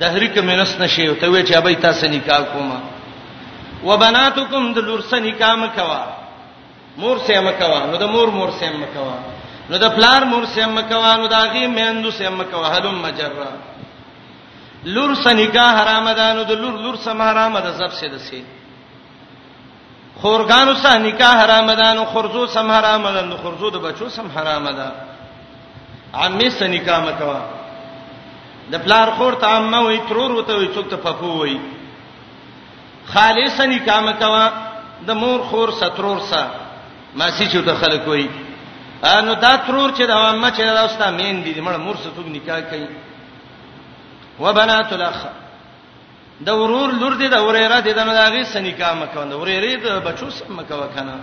دهری 0.00 0.28
کې 0.28 0.40
منس 0.40 0.72
نشي 0.80 1.06
او 1.08 1.14
ته 1.14 1.26
وې 1.30 1.42
چې 1.48 1.56
ابي 1.56 1.74
تاسو 1.84 2.06
نکاح 2.06 2.40
کوما 2.52 2.78
وبناتکم 3.88 4.72
دلور 4.74 5.00
سن 5.10 5.22
نکاح 5.26 5.54
مکوا 5.64 6.00
مور 7.00 7.16
سه 7.28 7.40
مکوا 7.46 7.80
نو 7.90 7.96
د 8.02 8.12
مور 8.14 8.28
مور 8.36 8.50
سه 8.58 8.70
مکوا 8.80 9.16
نو 9.70 9.76
د 9.84 9.86
پلار 9.96 10.22
مور 10.32 10.44
سه 10.54 10.66
مکوا 10.76 11.16
نو 11.16 11.26
د 11.32 11.34
اغي 11.46 11.64
مندو 11.76 12.10
سه 12.18 12.30
مکوا 12.36 12.68
هلم 12.74 13.00
مجرا 13.06 13.50
لور 14.94 15.14
سن 15.22 15.36
نکاح 15.42 15.70
حرام 15.80 16.08
ده 16.20 16.26
نو 16.36 16.42
د 16.52 16.62
لور 16.62 16.76
لور 16.84 16.96
سم 17.08 17.22
حرام 17.28 17.58
ده 17.58 17.70
زب 17.80 17.88
سه 18.00 18.06
دسي 18.14 18.44
خورګانو 20.22 20.72
سه 20.84 20.98
نکاح 21.08 21.34
حرام 21.44 21.70
ده 21.74 21.92
نو 21.98 22.04
خرزو 22.14 22.46
سم 22.58 22.70
حرام 22.76 23.10
ده 23.14 23.22
نو 23.32 23.36
خرزو 23.42 23.70
د 23.76 23.84
بچو 23.88 24.08
سم 24.18 24.28
حرام 24.36 24.70
ده 24.70 24.88
عمي 26.24 26.50
سه 26.50 26.66
نکاح 26.76 27.00
مکوا 27.10 27.40
د 28.72 28.76
پلار 28.84 29.08
خور 29.16 29.32
ته 29.42 29.46
امه 29.58 29.80
وي 29.86 29.98
ترور 30.08 30.30
وته 30.36 30.54
وي 30.58 30.68
څوک 30.74 30.86
ته 30.92 30.96
پپو 31.02 31.30
وي 31.40 31.56
خالصا 33.12 33.64
نکامه 33.72 34.12
کوا 34.18 34.44
د 35.06 35.10
مور 35.22 35.40
خور 35.50 35.68
سترور 35.80 36.18
سره 36.30 36.54
ماسی 37.18 37.46
چې 37.52 37.58
ته 37.66 37.74
خلک 37.80 38.08
وي 38.08 38.26
نو 39.26 39.34
دا 39.42 39.52
ترور 39.66 39.90
چې 39.96 40.04
د 40.06 40.12
امه 40.14 40.50
چې 40.56 40.60
راستا 40.78 41.10
مين 41.10 41.42
دي 41.42 41.52
مړ 41.66 41.76
مور 41.84 41.96
سره 42.02 42.12
څوک 42.16 42.26
نکاح 42.38 42.60
کوي 42.70 42.88
وبنات 44.38 44.92
الاخ 44.92 45.16
د 46.46 46.50
ورور 46.60 46.88
لور 47.00 47.14
دي 47.20 47.28
د 47.28 47.34
وريره 47.46 47.80
دي 47.84 47.92
د 47.92 47.98
ناغي 48.08 48.42
سنیکا 48.54 48.92
مکوند 48.94 49.32
وريره 49.32 49.78
د 49.84 50.02
بچو 50.08 50.26
سم 50.38 50.52
مکوا 50.58 50.86
کنه 50.96 51.16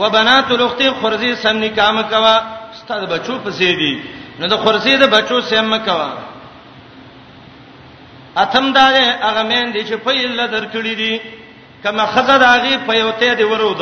وبنات 0.00 0.50
الاخت 0.52 0.82
خرزي 1.02 1.34
سم 1.42 1.56
نکاح 1.64 1.90
مکوا 1.98 2.34
ستاد 2.80 3.02
بچو 3.10 3.38
په 3.44 3.50
زیدي 3.58 3.94
نو 4.38 4.44
د 4.52 4.54
خورسي 4.62 4.94
د 5.02 5.04
بچو 5.16 5.36
سم 5.50 5.70
کوا 5.86 6.08
اتم 8.42 8.66
دا 8.78 8.84
هغه 9.26 9.42
مین 9.50 9.66
دي 9.74 9.82
چې 9.88 9.94
په 10.04 10.10
یل 10.16 10.40
درکړی 10.56 10.94
دي 11.00 11.14
کما 11.84 12.04
خزه 12.12 12.36
دا 12.46 12.52
غي 12.64 12.74
په 12.86 12.92
یوته 13.02 13.34
دی 13.40 13.44
ورود 13.52 13.80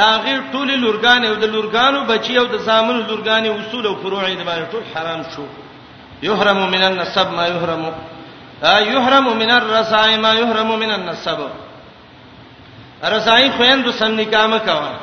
دا 0.00 0.08
غي 0.24 0.34
ټول 0.52 0.68
لورګان 0.84 1.22
او 1.28 1.34
د 1.42 1.46
لورګانو 1.54 1.98
بچي 2.10 2.34
او 2.40 2.46
د 2.54 2.56
زامن 2.68 2.96
لورګاني 3.06 3.48
اصول 3.50 3.84
او 3.86 3.94
فروع 4.02 4.20
دې 4.24 4.42
باندې 4.46 4.72
ټول 4.72 4.82
حرام 4.94 5.20
شو 5.36 5.46
يحرم 6.28 6.60
من 6.74 6.82
النسب 6.90 7.26
ما 7.36 7.44
يحرم 7.52 7.82
يحرم 8.92 9.26
من 9.38 9.50
الرسائم 9.50 10.20
ما 10.20 10.32
يحرم 10.42 10.78
من 10.78 10.90
النسب 10.98 11.38
رسائی 13.14 13.50
خويندو 13.56 13.90
سم 13.92 14.12
نکامه 14.20 14.58
کوا 14.58 14.94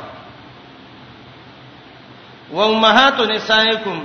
و 2.54 2.64
امهات 2.64 3.20
نسائکم 3.30 4.00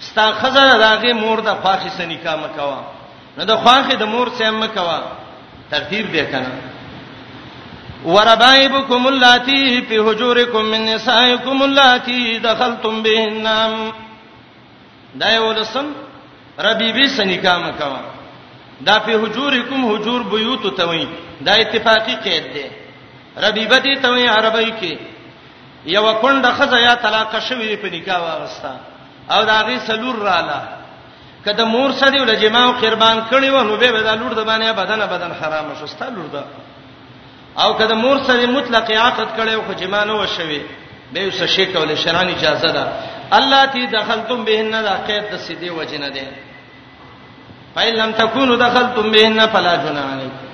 ستا 0.00 0.32
خزانه 0.40 0.78
داغه 0.78 1.12
مور 1.12 1.38
د 1.40 1.44
دا 1.44 1.54
خواخې 1.62 1.90
سنې 1.98 2.18
کا 2.24 2.36
مکوا 2.36 2.80
نه 3.38 3.44
د 3.44 3.54
خواخې 3.62 3.94
د 3.98 4.02
مور 4.12 4.26
سم 4.38 4.56
مکوا 4.62 4.98
ترتیب 5.70 6.12
دی 6.12 6.24
کنه 6.26 6.52
وربائبکم 8.04 9.06
اللاتی 9.06 9.80
فی 9.88 9.98
حجورکم 9.98 10.64
من 10.70 10.84
نسائکم 10.86 11.62
اللاتی 11.62 12.38
دخلتم 12.42 13.02
بهن 13.02 13.46
دا 15.20 15.28
یو 15.30 15.52
لسم 15.52 15.86
ربیبی 16.58 17.08
سنې 17.16 17.42
کا 17.42 17.58
مکوا 17.58 18.00
دا 18.86 18.98
په 18.98 19.12
حجورکم 19.22 19.86
حجور 19.94 20.20
بیوت 20.22 20.76
ته 20.76 20.86
وای 20.88 21.06
دا 21.46 21.52
اتفاقی 21.62 22.14
قید 22.24 22.52
دی 22.54 22.66
ربیبتی 23.46 23.96
ته 24.02 24.08
وای 24.10 24.26
عربی 24.26 24.70
کې 24.80 24.94
یو 25.86 26.04
کونډه 26.20 26.52
خزه 26.60 26.78
یا 26.78 26.94
طلاق 27.02 27.34
شوی 27.48 27.76
په 27.76 27.88
نکاح 27.96 28.18
واغستا 28.22 28.72
او 29.30 29.42
دا 29.44 29.60
غي 29.66 29.78
سلور 29.86 30.18
رااله 30.18 30.60
کله 31.44 31.64
مور 31.64 31.90
سړی 31.92 32.20
ول 32.20 32.36
جما 32.36 32.64
او 32.64 32.72
قربان 32.72 33.24
کړي 33.30 33.50
و 33.50 33.62
نو 33.62 33.76
به 33.76 33.90
به 33.92 34.02
دا 34.02 34.14
لور 34.14 34.32
د 34.34 34.40
باندې 34.46 34.72
بدن 34.78 35.00
بدن 35.06 35.32
حرام 35.40 35.64
شو 35.80 35.86
ستا 35.86 36.08
لور 36.08 36.26
ده 36.32 36.44
او 37.62 37.74
کله 37.74 37.94
مور 37.94 38.16
سړی 38.28 38.46
مطلق 38.56 38.90
عقد 38.90 39.28
کړي 39.38 39.52
او 39.54 39.72
جما 39.80 40.04
نه 40.04 40.14
وشوي 40.14 40.62
به 41.12 41.26
وس 41.26 41.42
شي 41.44 41.66
کول 41.66 41.96
شران 41.98 42.28
اجازه 42.28 42.70
ده 42.72 42.88
الله 43.38 43.66
تی 43.66 43.86
دخلتم 43.86 44.44
بهن 44.44 44.82
دا 44.82 44.94
قید 45.06 45.24
د 45.32 45.36
سیدی 45.36 45.70
وجنه 45.70 46.08
ده 46.08 46.28
فإن 47.74 47.94
لم 47.94 48.12
تكونوا 48.12 48.56
دخلتم 48.56 49.10
بهن 49.10 49.46
فلا 49.46 49.76
جناح 49.76 50.04
عليكم 50.12 50.48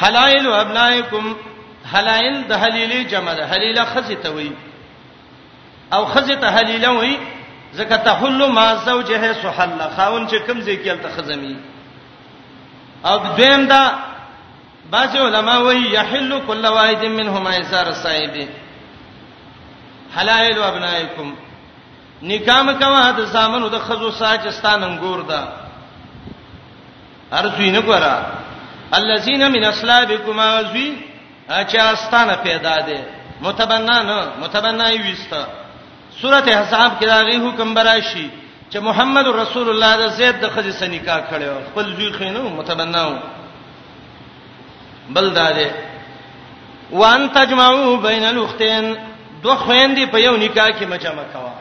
حلائل 0.00 0.46
ابنائکم 0.52 1.34
حلائل 1.92 2.34
د 2.48 2.52
حلیلی 2.52 3.04
جمع 3.04 3.34
ده 3.34 3.46
حلیله 3.46 3.84
خزی 3.84 4.16
ته 4.16 4.30
وایي 4.30 4.52
او 5.94 6.04
خزه 6.06 6.36
ته 6.36 6.46
حلیله 6.46 6.88
وای 6.88 7.18
زکه 7.72 7.96
تحل 7.96 8.46
ما 8.50 8.76
زوجه 8.76 9.32
سحل 9.32 9.78
خاون 9.96 10.26
چې 10.28 10.34
کوم 10.46 10.60
ځای 10.60 10.76
کې 10.84 11.02
ته 11.02 11.08
خزمی 11.16 11.56
او 13.04 13.18
دویم 13.18 13.66
دا 13.66 13.90
بعض 14.90 15.16
علما 15.16 15.58
وای 15.58 15.78
یحل 15.80 16.40
کل 16.46 16.64
واحد 16.66 17.04
منهما 17.04 17.50
ایثار 17.50 17.92
صاحب 17.92 18.34
حلائل 20.16 20.62
ابنائکم 20.62 21.32
نکام 22.22 22.66
کوا 22.78 23.10
د 23.16 23.24
زامنو 23.24 23.68
د 23.68 23.78
خزو 23.78 24.10
ساجستان 24.10 24.82
انګور 24.84 25.20
دا 25.28 25.48
ارزوینه 27.32 27.80
ګورا 27.82 28.16
الذين 28.94 29.48
من 29.50 29.64
اصلابكم 29.64 30.38
ازوی 30.38 30.92
اچا 31.48 31.82
استانه 31.90 32.34
پیدا 32.34 32.80
ده 32.80 33.00
متبنا 33.40 34.02
نه 34.02 34.26
متبنا 34.42 34.90
یې 34.94 35.12
وستا 35.12 35.46
سورته 36.20 36.50
حساب 36.64 36.90
کې 37.00 37.04
راغی 37.06 37.36
حکم 37.46 37.74
براشي 37.74 38.30
چې 38.70 38.76
محمد 38.88 39.26
رسول 39.28 39.68
الله 39.68 39.92
د 40.02 40.08
زید 40.18 40.36
د 40.40 40.50
خځې 40.50 40.70
سره 40.78 40.88
نکاح 40.94 41.20
کړو 41.30 41.70
خپل 41.70 41.94
زوی 41.96 42.10
خینو 42.18 42.42
متبناو 42.56 43.12
بل 45.14 45.30
داده 45.38 45.70
وان 47.00 47.28
تجمعو 47.36 47.96
بین 48.08 48.24
الاختین 48.30 48.88
دوه 49.42 49.56
خويندې 49.56 50.10
په 50.12 50.18
یو 50.26 50.36
نکاح 50.36 50.68
کې 50.70 50.84
مجمع 50.92 51.24
کوا 51.32 51.52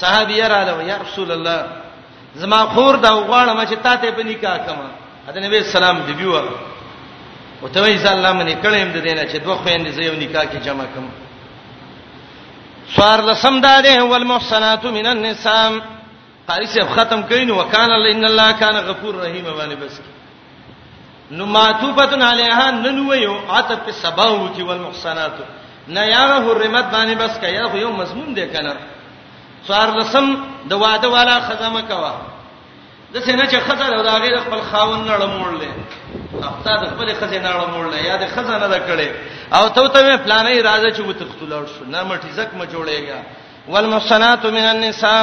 صحابي 0.00 0.42
را 0.52 0.62
له 0.64 0.82
یا 0.88 0.96
رسول 1.04 1.30
الله 1.30 1.66
زما 2.42 2.58
خور 2.74 2.96
دا 2.96 3.10
وغواړم 3.14 3.68
چې 3.70 3.74
تاته 3.82 4.10
په 4.12 4.22
نکاح 4.30 4.56
کما 4.66 4.88
اته 5.28 5.40
نبی 5.40 5.62
سلام 5.72 5.98
دی 6.06 6.12
بیوه 6.12 6.44
او 7.60 7.68
ته 7.68 7.86
یې 7.96 8.04
ځان 8.04 8.16
لامه 8.22 8.44
نکړم 8.44 8.92
د 8.94 8.96
دینه 8.96 9.22
چې 9.32 9.36
دوه 9.36 9.56
خويندې 9.64 9.88
زه 9.96 10.02
یو 10.02 10.14
نکاح 10.28 10.44
کې 10.44 10.58
جمع 10.64 10.84
کما 10.94 11.21
سوار 12.96 13.20
لسم 13.30 13.60
داده 13.60 14.04
والمحصنات 14.04 14.84
من 14.84 15.06
النساء 15.06 15.68
قاری 16.48 16.66
سے 16.74 16.80
ختم 16.94 17.20
کین 17.30 17.50
وکال 17.50 17.90
الله 17.96 18.10
ان 18.16 18.24
الله 18.30 18.52
کان 18.62 18.76
غفور 18.88 19.14
رحیم 19.24 19.44
باندې 19.44 19.74
بس 19.82 20.00
نو 21.36 21.44
معطوفتن 21.56 22.22
علیها 22.22 22.66
ننو 22.84 23.14
یو 23.14 23.34
عطف 23.52 23.90
سباو 24.02 24.48
کی 24.56 24.62
والمحصنات 24.68 25.32
نه 25.94 26.02
یا 26.06 26.24
حرمت 26.44 26.86
باندې 26.94 27.14
بس 27.22 27.38
کیا 27.40 27.64
خو 27.70 27.76
یو 27.76 27.90
مضمون 28.00 28.34
دی 28.36 28.46
کنه 28.54 28.74
سوار 29.66 29.90
لسم 29.98 30.28
د 30.70 30.84
واده 30.84 31.08
والا 31.14 31.40
خزامه 31.48 31.82
کوا 31.92 32.12
د 33.14 33.16
سینه 33.20 33.44
چې 33.52 33.58
خزر 33.66 33.90
او 33.94 34.02
د 34.06 34.08
هغه 34.16 34.40
خپل 34.46 34.60
خاون 34.70 35.00
نه 35.08 35.14
لړمولې 35.22 35.70
افتا 36.48 36.72
د 36.82 36.84
خپل 36.92 37.06
خزینه 37.20 37.48
نه 37.48 37.52
لړمولې 37.60 37.98
یا 38.08 38.14
د 38.22 38.24
خزانه 38.34 38.66
نه 38.74 38.78
کړې 38.88 39.08
او 39.56 39.64
ته 39.74 39.82
ته 39.94 40.10
پلانې 40.24 40.60
راځي 40.68 40.90
چې 40.96 41.02
وته 41.08 41.24
قتلول 41.30 41.64
شو 41.74 41.84
نه 41.94 42.00
مټی 42.08 42.30
زک 42.38 42.48
م 42.60 42.62
جوړېګا 42.72 43.18
والمحصنات 43.72 44.42
من 44.56 44.64
النساء 44.74 45.18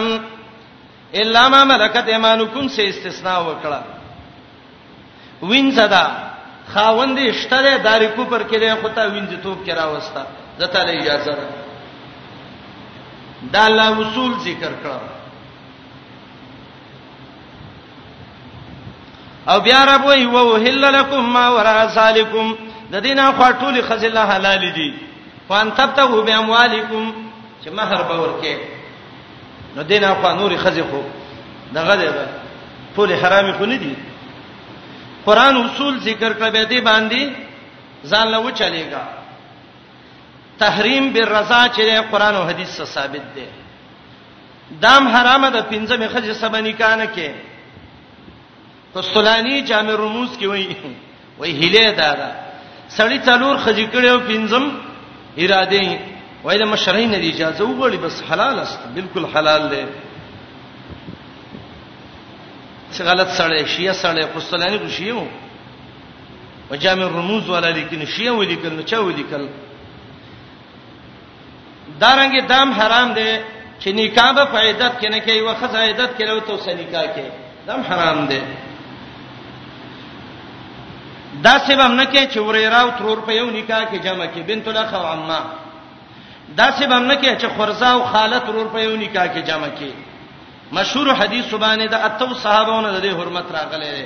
الا 1.22 1.44
ما 1.54 1.62
ملكت 1.72 2.06
ايمانكم 2.10 2.66
سے 2.76 2.82
استثناء 2.90 3.40
وکړه 3.46 3.80
وینځدا 5.50 6.06
خاوندې 6.74 7.26
شتره 7.42 7.72
داری 7.88 8.08
کو 8.16 8.24
پر 8.32 8.42
کې 8.50 8.56
له 8.62 8.70
خطا 8.82 9.04
وینځ 9.14 9.32
توپ 9.44 9.60
کرا 9.68 9.86
وستا 9.92 10.24
دته 10.60 10.80
اجازه 10.80 11.32
ده 11.40 11.48
دا 13.54 13.64
لا 13.70 13.90
وصول 14.00 14.32
ذکر 14.46 14.72
کړه 14.84 15.00
او 19.48 19.60
بیا 19.62 19.84
رب 19.86 20.06
وی 20.06 20.26
و 20.26 20.56
هلل 20.56 20.86
لكم 21.00 21.22
ما 21.34 21.50
ورا 21.52 21.88
سالکم 21.94 22.56
د 22.92 22.96
دینه 22.96 23.32
خاطول 23.32 23.82
خزل 23.84 24.18
حلال 24.18 24.72
دي 24.74 24.94
وان 25.50 25.72
تبتغوا 25.76 26.22
باموالکم 26.24 27.14
چې 27.66 27.70
مہر 27.70 28.02
به 28.04 28.16
ورکه 28.22 28.58
نو 29.76 29.84
دینه 29.84 30.14
خو 30.22 30.32
نور 30.36 30.58
خزل 30.58 30.82
خو 30.84 31.02
دغه 31.74 31.96
ده 31.96 32.28
ټول 32.96 33.12
حرامي 33.24 33.54
خو 33.54 33.66
نه 33.66 33.78
دي 33.78 33.96
قران 35.26 35.58
اصول 35.58 36.00
ذکر 36.00 36.34
کړ 36.34 36.50
به 36.52 36.64
دي 36.64 36.82
باندې 36.82 37.30
ځان 38.10 38.28
له 38.28 38.40
و 38.40 38.52
چلےګا 38.52 39.04
تحریم 40.60 41.14
بالرضا 41.14 41.68
چې 41.76 42.12
قران 42.12 42.36
او 42.36 42.44
حديث 42.46 42.70
سره 42.76 42.86
ثابت 42.86 43.22
دي 43.36 43.46
دام 44.82 45.08
حرامه 45.08 45.50
د 45.50 45.60
پنځمه 45.72 46.08
خزل 46.08 46.34
سبا 46.36 46.60
نکانه 46.62 47.06
کې 47.16 47.49
قسطلانی 48.96 49.62
جامع 49.70 49.92
رموز 50.06 50.30
کې 50.40 50.46
وایي 50.46 50.68
وایي 51.40 51.54
هله 51.62 51.88
دا 51.98 52.12
دا 52.20 52.30
سړی 52.98 53.18
څلور 53.26 53.56
خځې 53.64 53.86
کړو 53.94 54.20
پنځم 54.30 54.64
اراده 55.44 55.82
وایي 56.44 56.60
د 56.62 56.64
مشرۍ 56.74 57.06
نه 57.12 57.18
اجازه 57.18 57.64
وغوړي 57.66 57.98
بس 58.06 58.16
حلال 58.30 58.56
است 58.60 58.80
بالکل 58.96 59.24
حلال 59.34 59.64
دی 59.74 59.84
څه 62.92 63.02
غلط 63.02 63.30
سړی 63.40 63.58
شیعه 63.74 63.94
سړی 63.94 64.26
قسطلانی 64.36 64.78
کو 64.80 64.90
شیعه 64.98 65.16
و 65.22 65.24
وجامع 66.72 67.04
الرموز 67.06 67.44
ولا 67.50 67.70
لیکن 67.78 68.00
شیعه 68.14 68.32
ولیکل 68.40 68.70
نه 68.78 68.84
چا 68.92 69.00
ولیکل 69.04 69.44
دارنګ 72.02 72.34
دام 72.54 72.70
حرام 72.80 73.10
دی 73.20 73.32
چې 73.80 73.88
نکاح 74.00 74.30
به 74.38 74.44
فائدت 74.56 74.94
کنه 75.02 75.20
کوي 75.30 75.42
وخت 75.50 75.68
فائدت 75.78 76.10
کړو 76.18 76.38
تو 76.48 76.54
سنیکا 76.66 77.04
کې 77.06 77.26
دم 77.68 77.80
حرام 77.92 78.20
دی 78.34 78.42
دا 81.46 81.54
سبب 81.68 81.92
نه 82.00 82.06
کې 82.12 82.24
چې 82.34 82.38
وريرا 82.48 82.80
او 82.86 82.90
ترور 83.00 83.20
په 83.28 83.34
یو 83.40 83.48
نکاح 83.50 83.82
کې 83.90 83.98
جمع 84.06 84.26
کې 84.34 84.40
بنت 84.48 84.66
الاخ 84.68 84.94
او 85.00 85.06
عمه 85.12 85.40
دا 86.60 86.68
سبب 86.80 87.02
نه 87.04 87.22
کې 87.22 87.42
چې 87.42 87.46
خورزه 87.56 87.88
او 87.96 88.02
خاله 88.12 88.40
ترور 88.48 88.68
په 88.76 88.80
یو 88.88 88.96
نکاح 89.04 89.28
کې 89.34 89.42
جمع 89.50 89.70
کې 89.80 89.92
مشهور 90.78 91.08
حدیث 91.20 91.46
سبحانه 91.52 91.86
د 91.94 92.06
اتو 92.08 92.28
صحابهونو 92.34 93.00
د 93.06 93.16
حرمت 93.20 93.52
راغلي 93.58 93.92
دي 93.98 94.06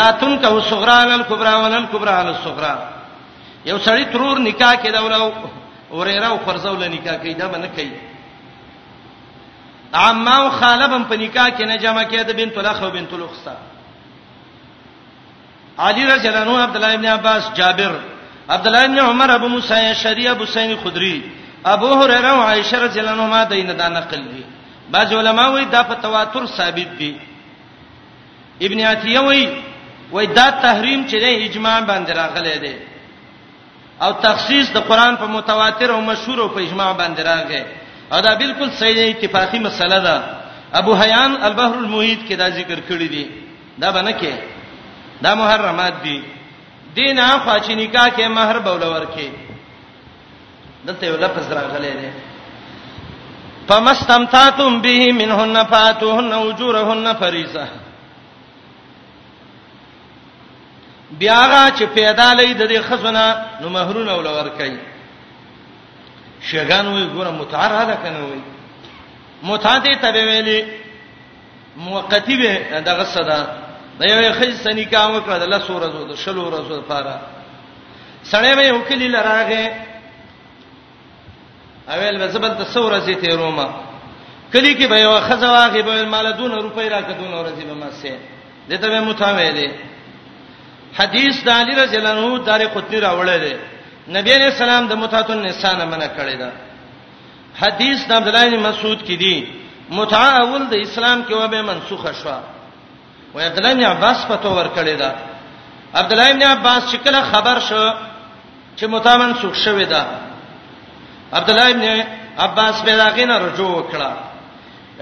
لا 0.00 0.10
تنکه 0.20 0.60
صغرا 0.68 0.96
علی 1.02 1.12
الکبرى 1.14 1.54
ولن 1.62 1.84
کبرى 1.92 2.10
علی 2.20 2.28
الصغرى 2.34 2.74
یو 3.70 3.78
سړی 3.86 4.04
ترور 4.12 4.36
نکاح 4.48 4.74
کې 4.74 4.90
دا 4.96 5.00
ولاو 5.00 5.32
وريرا 6.00 6.26
او 6.28 6.38
خورزه 6.44 6.70
ول 6.70 6.88
نکاح 6.88 7.16
کې 7.22 7.36
دا 7.40 7.46
باندې 7.52 7.80
کوي 7.80 8.00
عمه 10.04 10.36
او 10.40 10.50
خاله 10.58 10.86
بم 10.92 11.02
په 11.10 11.14
نکاح 11.24 11.48
کې 11.48 11.60
نه 11.70 11.76
جمع 11.76 12.04
کې 12.04 12.16
د 12.30 12.32
بنت 12.42 12.58
الاخ 12.58 12.78
او 12.82 12.90
بنت 12.96 13.12
الاخ 13.18 13.30
سره 13.44 13.56
علی 15.86 16.04
رضی 16.06 16.28
الله 16.28 16.40
عنه 16.42 16.62
عبد 16.64 16.76
الله 16.76 16.92
ابن 16.94 17.04
عباس 17.06 17.42
جابر 17.58 17.92
عبد 18.50 18.66
الله 18.66 18.84
ابن 18.84 18.98
عمر 18.98 19.30
ابو 19.30 19.48
موسی 19.48 19.92
شریع 20.02 20.30
ابو 20.30 20.44
سعید 20.46 20.78
خدری 20.84 21.22
ابو 21.64 21.94
هريره 22.00 22.28
او 22.30 22.40
عائشه 22.40 22.78
رضی 22.86 22.98
الله 23.00 23.14
عنهما 23.16 23.44
دینه 23.44 23.72
دا 23.80 23.88
نقل 23.88 24.22
دي 24.32 24.42
بعض 24.94 25.10
علما 25.14 25.46
وایي 25.52 25.66
دا 25.74 25.82
په 25.88 25.94
تواتر 26.02 26.42
ثابت 26.46 26.90
دي 27.00 27.10
ابن 28.66 28.80
عتیه 28.92 29.20
وایي 29.20 29.44
وایي 30.12 30.26
دا 30.38 30.46
تحریم 30.50 31.00
چې 31.08 31.16
د 31.22 31.26
اجماع 31.46 31.78
باندې 31.90 32.10
راغلی 32.22 32.58
دی 32.64 32.74
او 34.02 34.12
تخصیص 34.12 34.70
د 34.72 34.78
قران 34.88 35.16
په 35.16 35.24
متواتر 35.26 35.90
او 35.92 36.00
مشهور 36.00 36.38
او 36.40 36.48
په 36.48 36.60
اجماع 36.66 36.92
باندې 37.00 37.20
راغی 37.20 37.62
او 38.12 38.20
دا 38.20 38.34
بالکل 38.34 38.68
صحیح 38.70 39.14
اتفاقی 39.16 39.58
مسله 39.58 39.98
ده 40.06 40.16
ابو 40.74 40.92
حیان 40.94 41.36
البحر 41.42 41.76
المحیط 41.78 42.20
کې 42.28 42.34
دا 42.38 42.48
ذکر 42.50 42.78
کړی 42.90 43.08
دی 43.14 43.26
دا 43.78 43.90
باندې 43.92 44.14
کې 44.20 44.32
دا 45.22 45.34
محرمات 45.34 45.94
دي 46.04 46.18
دین 46.96 47.18
اخوا 47.18 47.56
چې 47.64 47.70
نکاح 47.82 48.08
کې 48.16 48.26
مہر 48.36 48.58
بول 48.66 48.82
ورکي 48.94 49.28
دلته 50.86 51.04
یو 51.06 51.16
لفظ 51.24 51.52
راغلی 51.58 51.92
دی 51.98 52.10
فمستمتعتم 53.68 54.80
به 54.86 55.02
منهن 55.20 55.64
فاتوهن 55.72 56.32
اجورهن 56.40 57.14
فریضه 57.22 57.66
بیاغه 61.18 61.62
چې 61.78 61.82
پیدا 61.98 62.28
لید 62.40 62.62
د 62.72 62.82
خزونه 62.88 63.24
نو 63.60 63.68
مہرونه 63.76 64.10
ول 64.14 64.26
ورکي 64.38 64.72
شګان 66.52 66.86
وی 66.88 67.06
ګوره 67.14 67.30
متعرضه 67.42 67.94
کنه 67.94 68.18
وی 68.18 68.40
متعدی 69.42 69.94
تبویلی 69.94 70.60
موقتی 71.76 72.36
به 72.36 72.80
دغه 72.86 73.04
صدا 73.04 73.38
دا 73.98 74.04
یو 74.12 74.20
خځه 74.38 74.56
سني 74.66 74.84
کام 74.94 75.10
وکړه 75.16 75.36
د 75.42 75.46
لاسو 75.52 75.70
ورځو 75.78 76.00
د 76.10 76.14
شلو 76.24 76.42
ورځو 76.48 76.70
لپاره 76.80 77.12
سړی 78.32 78.52
به 78.58 78.66
وکلی 78.78 79.08
لراغه 79.14 79.64
اویل 81.94 82.16
وسبل 82.22 82.52
د 82.56 82.62
سور 82.74 82.82
ورځې 82.90 83.14
ته 83.22 83.28
روما 83.40 83.68
کلی 84.52 84.72
کې 84.78 84.86
به 84.92 84.98
یو 85.06 85.14
خځه 85.28 85.46
واغې 85.56 85.80
به 85.88 85.94
مال 86.14 86.26
دون 86.40 86.50
روپۍ 86.66 86.86
راکې 86.94 87.12
دون 87.20 87.32
ورځې 87.38 87.64
به 87.68 87.74
مسه 87.82 88.16
دته 88.70 88.86
به 88.92 89.00
متاوې 89.08 89.50
دي 89.58 89.68
حدیث 90.98 91.34
د 91.46 91.48
علی 91.58 91.74
رضی 91.82 91.96
الله 91.98 92.10
عنه 92.16 92.44
دار 92.48 92.60
قطنی 92.74 92.98
راوړل 93.06 93.30
دي 93.44 93.54
نبی 94.16 94.30
علیہ 94.38 94.44
السلام 94.52 94.82
د 94.88 94.92
متعۃ 95.02 95.28
النساء 95.30 95.74
نه 95.80 95.84
منع 95.92 96.08
کړی 96.18 96.36
دا 96.42 96.50
حدیث 97.62 97.98
د 98.08 98.10
عبد 98.18 98.28
الله 98.28 98.44
بن 98.50 98.58
مسعود 98.68 99.00
کې 99.06 99.12
دی 99.22 99.36
متعه 99.96 100.30
اول 100.44 100.62
د 100.72 100.74
اسلام 100.86 101.18
کې 101.28 101.32
و 101.40 101.48
به 101.52 101.60
منسوخه 101.70 102.12
شوه 102.20 102.38
و 103.38 103.40
عبد 103.40 103.58
الله 103.58 103.74
بن 103.74 103.82
عباس 103.84 104.18
پتو 104.28 104.50
ور 104.54 104.66
کړی 104.76 104.96
دا 104.98 105.10
عبد 105.94 106.12
الله 106.12 106.32
بن 106.32 106.42
عباس 106.42 106.82
چې 106.92 106.96
کله 107.04 107.22
خبر 107.32 107.58
شو 107.68 107.82
چې 108.76 108.84
متامن 108.94 109.32
سوک 109.40 109.54
شوی 109.64 109.84
دا 109.84 110.02
عبد 111.32 111.50
الله 111.50 111.72
بن 111.72 111.84
عباس 112.38 112.82
به 112.82 112.96
راغینه 112.96 113.38
رجوع 113.38 113.74
وکړه 113.82 114.10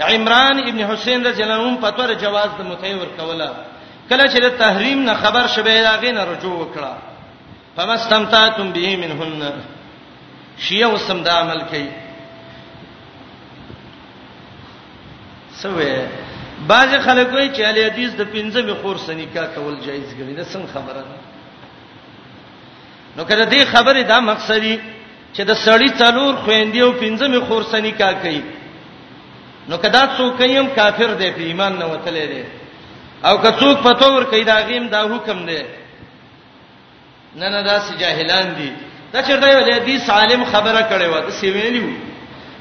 عمران 0.01 0.57
ابن 0.67 0.79
حسین 0.85 1.25
رضی 1.25 1.43
الله 1.43 1.63
عنه 1.67 1.77
پتو 1.81 2.01
ور 2.03 2.13
جواز 2.13 2.49
د 2.59 2.61
متي 2.61 2.93
ور 2.93 3.09
کوله 3.17 3.49
کله 4.09 4.23
چې 4.27 4.39
د 4.41 4.47
تحریم 4.61 5.03
نه 5.09 5.13
خبر 5.13 5.47
شوه 5.47 5.81
راغینه 5.89 6.21
رجوع 6.23 6.59
وکړه 6.67 6.93
فمستمتعتم 7.77 8.71
به 8.71 8.95
منهن 8.97 9.53
شیعه 10.57 10.87
وسم 10.93 11.23
دا 11.23 11.31
عمل 11.41 11.61
کوي 11.71 11.89
سوې 15.63 16.25
بعض 16.71 16.89
خلک 17.05 17.27
وایي 17.33 17.49
چې 17.55 17.61
علي 17.69 17.81
حدیث 17.85 18.11
د 18.19 18.23
پنځمه 18.31 18.73
خور 18.81 18.95
سنیکا 19.07 19.43
کول 19.55 19.75
جایز 19.85 20.09
ګڼي 20.19 20.33
دا 20.39 20.43
څنګه 20.43 20.69
خبره 20.73 21.03
ده 21.09 21.15
نو 23.17 23.23
کله 23.29 23.45
دې 23.53 23.61
خبره 23.73 24.01
دا 24.11 24.19
مقصدی 24.31 24.75
چې 25.33 25.41
د 25.49 25.53
سړی 25.65 25.89
څلور 26.01 26.33
خويندې 26.45 26.77
او 26.85 26.91
پنځمه 26.91 27.39
خور 27.47 27.63
سنیکا 27.73 28.09
کوي 28.23 28.41
نو 29.69 29.77
کدا 29.83 30.03
څوک 30.17 30.41
یم 30.49 30.67
کافر 30.79 31.13
دی 31.21 31.29
په 31.37 31.41
ایمان 31.49 31.77
نه 31.81 31.85
وتلې 31.85 32.25
دی 32.33 32.43
او 33.27 33.35
که 33.43 33.51
څوک 33.59 33.77
په 33.87 33.93
تور 34.03 34.21
کې 34.31 34.45
دا 34.51 34.55
غیم 34.67 34.85
دا 34.95 35.01
حکم 35.13 35.45
دی 35.51 35.61
نه 37.39 37.47
نه 37.55 37.63
دا 37.69 37.79
سي 37.87 37.95
جاهلان 38.03 38.53
دي 38.59 38.69
دا 39.15 39.21
چرته 39.29 39.47
یو 39.53 39.63
حدیث 39.75 40.09
عالم 40.19 40.45
خبره 40.51 40.81
کړي 40.91 41.07
و 41.15 41.19
دا 41.23 41.29
سی 41.39 41.49
ویلیو 41.57 41.89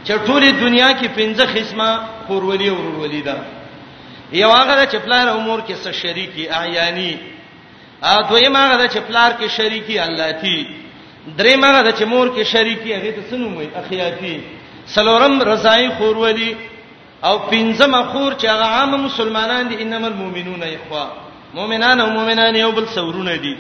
چې 0.05 0.13
ټوله 0.27 0.51
دنیا 0.65 0.89
کې 1.01 1.07
پنځه 1.07 1.45
قسمه 1.57 2.01
خورولي 2.27 2.69
او 2.69 2.77
ورولي 2.81 3.23
ده 3.29 3.37
یو 4.33 4.51
هغه 4.51 4.87
چې 4.87 4.97
پلار 5.05 5.27
امور 5.29 5.61
کې 5.69 5.73
سره 5.83 5.93
شریکی 5.93 6.49
اعیانی 6.49 7.17
ا 8.03 8.23
دویم 8.31 8.57
هغه 8.57 8.87
چې 8.89 8.99
پلار 9.09 9.31
کې 9.39 9.47
شریکی 9.49 9.99
الله 9.99 10.33
تی 10.43 10.57
دریم 11.39 11.65
هغه 11.65 11.93
چې 11.93 12.05
مور 12.05 12.29
کې 12.37 12.43
شریکی 12.45 12.93
هغه 12.95 13.11
ته 13.17 13.23
سنوم 13.31 13.55
وي 13.57 13.69
اخیاتی 13.81 14.41
سلورم 14.95 15.41
رضای 15.43 15.89
خورولي 15.99 16.57
او 17.25 17.39
پنځم 17.51 17.95
خور 18.11 18.33
چې 18.41 18.45
هغه 18.47 18.65
عام 18.75 19.05
مسلمانان 19.05 19.69
دي 19.69 19.83
انما 19.83 20.07
المؤمنون 20.07 20.63
اخوا 20.63 21.07
مؤمنان 21.55 22.01
او 22.01 22.11
مؤمنان 22.11 22.57
یو 22.57 22.73
بل 22.73 22.87
سورونه 22.87 23.37
دي 23.37 23.57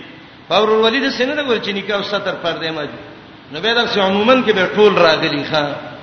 فور 0.48 0.68
الولید 0.70 1.10
سینه 1.10 1.34
د 1.34 1.48
ورچنی 1.50 1.82
کا 1.82 2.02
ستر 2.02 2.34
پر 2.42 2.52
دیمه 2.52 2.86
نو 3.52 3.60
به 3.60 3.74
دا 3.74 4.02
عموما 4.04 4.34
کې 4.34 4.52
به 4.52 4.66
ټول 4.76 4.94
راغلي 4.98 5.44
ښا 5.50 5.95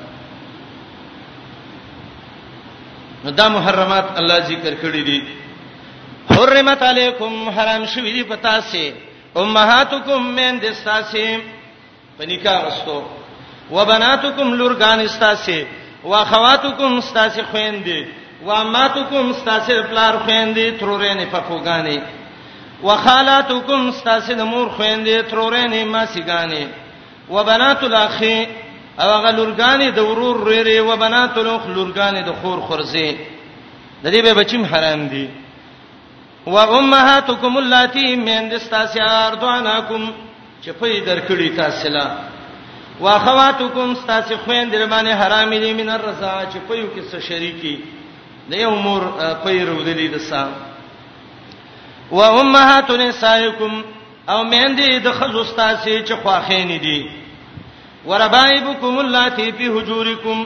نو 3.24 3.30
دا 3.32 3.48
محرمات 3.48 4.06
الله 4.20 4.38
ذکر 4.52 4.74
کړی 4.82 5.02
دي 5.08 5.20
حرمت 6.30 6.82
علیکم 6.84 7.50
حرام 7.56 7.84
شوی 7.94 8.12
دی 8.14 8.24
پتا 8.34 8.56
سي 8.72 8.84
امهاتکم 9.42 10.24
من 10.36 10.58
دستاسیم 10.62 11.40
پنیکا 12.18 12.56
واستو 12.64 12.98
وبناتکم 13.76 14.54
لورغان 14.54 15.00
استاسه 15.00 15.64
واخواتکم 16.04 16.94
استاسه 16.98 17.44
خويندې 17.44 18.06
واماتکم 18.48 19.30
استاسه 19.30 19.82
پلار 19.90 20.14
خويندې 20.26 20.80
ترورېنې 20.82 21.26
پکوګانې 21.34 22.02
وخالاتکم 22.84 23.88
استاسه 23.90 24.44
مور 24.46 24.68
خويندې 24.70 25.30
ترورېنې 25.32 25.82
ماسیګانې 25.86 26.66
وبنات 27.30 27.84
الاخی 27.84 28.38
او 29.00 29.10
هغه 29.10 29.32
لورګانې 29.32 29.88
د 29.96 30.00
ورور 30.00 30.38
رېرې 30.50 30.80
و 30.88 30.98
بنات 30.98 31.38
لوخ 31.38 31.62
لورګانې 31.76 32.22
د 32.26 32.32
خور 32.42 32.60
خورزه 32.68 33.10
د 34.04 34.06
دې 34.14 34.22
به 34.26 34.34
بچیم 34.34 34.64
حرام 34.66 35.08
دي 35.08 35.30
و 36.46 36.58
امهاتکم 36.58 37.58
اللاتی 37.58 38.16
من 38.16 38.50
دستاسیار 38.50 39.34
دوانکم 39.42 40.12
چې 40.64 40.70
په 40.70 41.00
درکړی 41.06 41.50
تاسو 41.56 41.90
لا 41.90 42.08
واخواتکم 43.00 43.96
تاسو 44.08 44.34
خويندې 44.46 44.86
باندې 44.94 45.14
حرام 45.22 45.50
دي 45.54 45.74
من 45.74 45.90
الرضا 45.90 46.46
چې 46.54 46.58
په 46.68 46.74
یو 46.76 46.88
کې 46.96 47.02
څه 47.12 47.20
شریکی 47.20 47.76
د 48.50 48.54
یو 48.58 48.72
مور 48.76 49.02
په 49.44 49.50
رودلې 49.50 50.08
د 50.14 50.18
سا 50.18 50.48
و 52.12 52.22
امهات 52.22 52.92
نسائکم 52.92 53.84
او 54.30 54.44
مېندې 54.52 55.02
د 55.04 55.12
خزو 55.18 55.44
تاسو 55.44 56.04
چې 56.08 56.14
خواخینې 56.24 56.80
دي 56.82 57.23
وربایبکم 58.06 58.98
اللاتی 59.00 59.50
فی 59.58 59.68
حجورکم 59.78 60.40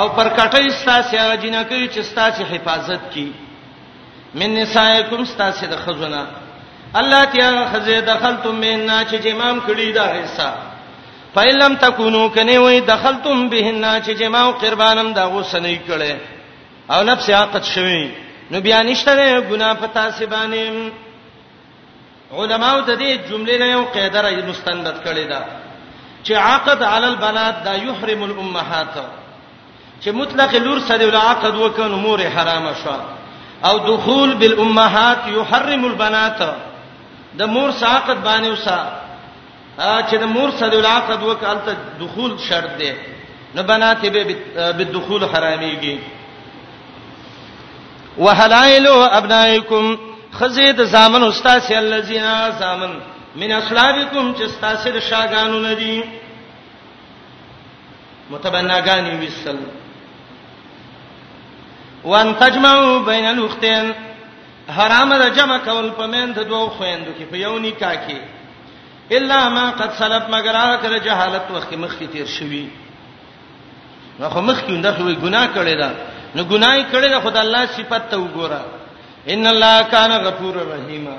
او 0.00 0.08
پر 0.16 0.28
کټی 0.36 0.70
ستاسو 0.80 1.16
هغه 1.16 1.36
جنکې 1.36 1.94
چې 1.94 2.00
ستاسو 2.08 2.44
حفاظت 2.50 3.06
کی 3.14 3.30
من 4.40 4.54
نسائکم 4.60 5.24
ستاسو 5.32 5.66
د 5.70 5.76
خزونه 5.84 6.22
الله 7.00 7.22
تیا 7.36 7.48
خزه 7.72 7.96
دخلتم 8.10 8.54
مینا 8.66 8.98
چې 9.04 9.14
جمام 9.28 9.58
کړی 9.68 9.88
دا 10.00 10.06
حصہ 10.18 10.50
فیلم 11.34 11.74
تکونو 11.80 12.28
کنه 12.36 12.58
وای 12.64 12.80
دخلتم 12.92 13.48
بهنا 13.54 13.96
چې 14.00 14.10
جماو 14.22 14.52
قربانم 14.60 15.12
دا 15.18 15.24
غوسنې 15.24 15.76
کړي 15.88 16.14
او 16.94 17.02
نفس 17.10 17.30
عقد 17.40 17.64
شوی 17.74 18.02
نو 18.50 18.60
بیا 18.66 18.82
نشته 18.90 19.28
ګنا 19.50 19.74
پتا 19.82 20.08
سبانه 20.10 20.90
علماو 22.32 22.80
د 22.80 22.98
دې 22.98 23.30
جملې 23.30 23.58
نه 23.62 23.66
یو 23.72 23.84
قاعده 23.84 24.20
را 24.26 24.30
مستند 24.48 24.86
کړی 25.04 25.28
دا 25.32 25.40
چې 26.26 26.32
عقد 26.34 26.82
علی 26.82 27.06
البنات 27.06 27.62
دا 27.64 27.72
یحرم 27.74 28.22
الامهات 28.28 28.94
چې 30.04 30.08
مطلق 30.20 30.54
لور 30.64 30.78
سره 30.88 31.06
ول 31.10 31.16
عقد 31.18 31.54
وکړو 31.60 31.96
مور 32.06 32.20
حرامه 32.36 32.72
شو 32.84 32.94
او 33.70 33.74
دخول 33.90 34.34
بالامهات 34.40 35.18
یحرم 35.36 35.84
البنات 35.90 36.44
د 37.40 37.48
مور 37.56 37.70
ساقد 37.82 38.18
باندې 38.24 38.46
وسا 38.46 38.92
چې 40.10 40.14
د 40.24 40.34
مور 40.34 40.50
سره 40.58 40.76
ول 40.76 40.86
عقد 40.92 41.22
وکړل 41.22 41.58
ته 41.66 41.76
دخول 42.04 42.36
شرط 42.48 42.70
دی 42.84 42.92
نو 43.54 43.62
بنات 43.72 44.06
به 44.06 44.26
بالدخول 44.56 45.28
حراميږي 45.32 45.98
وحلائل 48.18 48.86
ابنائکم 48.92 49.94
خزید 50.38 50.84
زامن 50.94 51.22
استاد 51.24 51.58
سي 51.68 51.78
الذين 51.78 52.52
زامن 52.58 53.00
من 53.36 53.52
اسلابکم 53.52 54.32
چې 54.36 54.46
تاسو 54.60 54.90
د 54.90 54.98
شاګانو 55.08 55.58
ندي 55.68 56.02
متبناګانی 58.30 59.12
وسل 59.24 59.58
وان 62.04 62.32
تجمعوا 62.40 62.98
بین 63.10 63.26
الاختین 63.32 63.90
حرام 64.76 65.12
را 65.22 65.28
جمع 65.36 65.58
کول 65.64 65.90
په 65.98 66.06
من 66.14 66.32
د 66.38 66.48
دوه 66.52 66.70
خويندو 66.78 67.12
کې 67.18 67.24
په 67.30 67.36
یو 67.44 67.58
نکاح 67.58 67.96
کې 68.08 68.18
الا 69.18 69.48
ما 69.58 69.66
قد 69.80 69.90
سلف 69.98 70.34
مگر 70.34 70.54
هغه 70.62 70.76
کله 70.86 70.98
جهالت 71.06 71.50
وخت 71.56 71.74
مخ 71.84 71.92
کې 71.98 72.06
تیر 72.12 72.26
شوی 72.38 72.66
نو 74.20 74.28
خو 74.30 74.40
مخ 74.42 74.60
کې 74.60 74.70
انده 74.70 75.04
وي 75.04 75.14
ګناه 75.14 75.46
کړی 75.56 75.74
دا 75.80 75.90
نو 76.34 76.44
ګناي 76.54 76.82
کړی 76.92 77.08
دا 77.14 77.20
خدای 77.26 77.42
الله 77.46 77.66
صفات 77.76 78.10
ته 78.10 78.16
وګوره 78.16 78.62
ان 79.34 79.46
الله 79.52 79.82
کان 79.94 80.10
غفور 80.26 80.54
رحیمه 80.74 81.16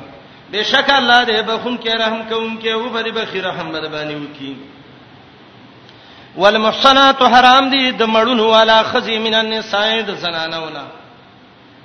بشک 0.53 0.89
الله 0.89 1.25
دې 1.25 1.43
بخون 1.47 1.77
کې 1.77 1.89
رحم 1.99 2.21
کوم 2.29 2.57
کې 2.61 2.67
او 2.73 2.89
بری 2.95 3.11
بخیر 3.19 3.43
رحمت 3.47 3.81
باندې 3.93 4.13
وکي 4.23 4.53
والمحصنات 6.41 7.21
حرام 7.33 7.63
دي 7.73 7.81
د 7.91 8.03
مړونو 8.03 8.41
والا 8.53 8.77
خزي 8.83 9.17
من 9.25 9.33
النساء 9.33 10.01
د 10.09 10.11
زنانو 10.23 10.69
نه 10.75 10.83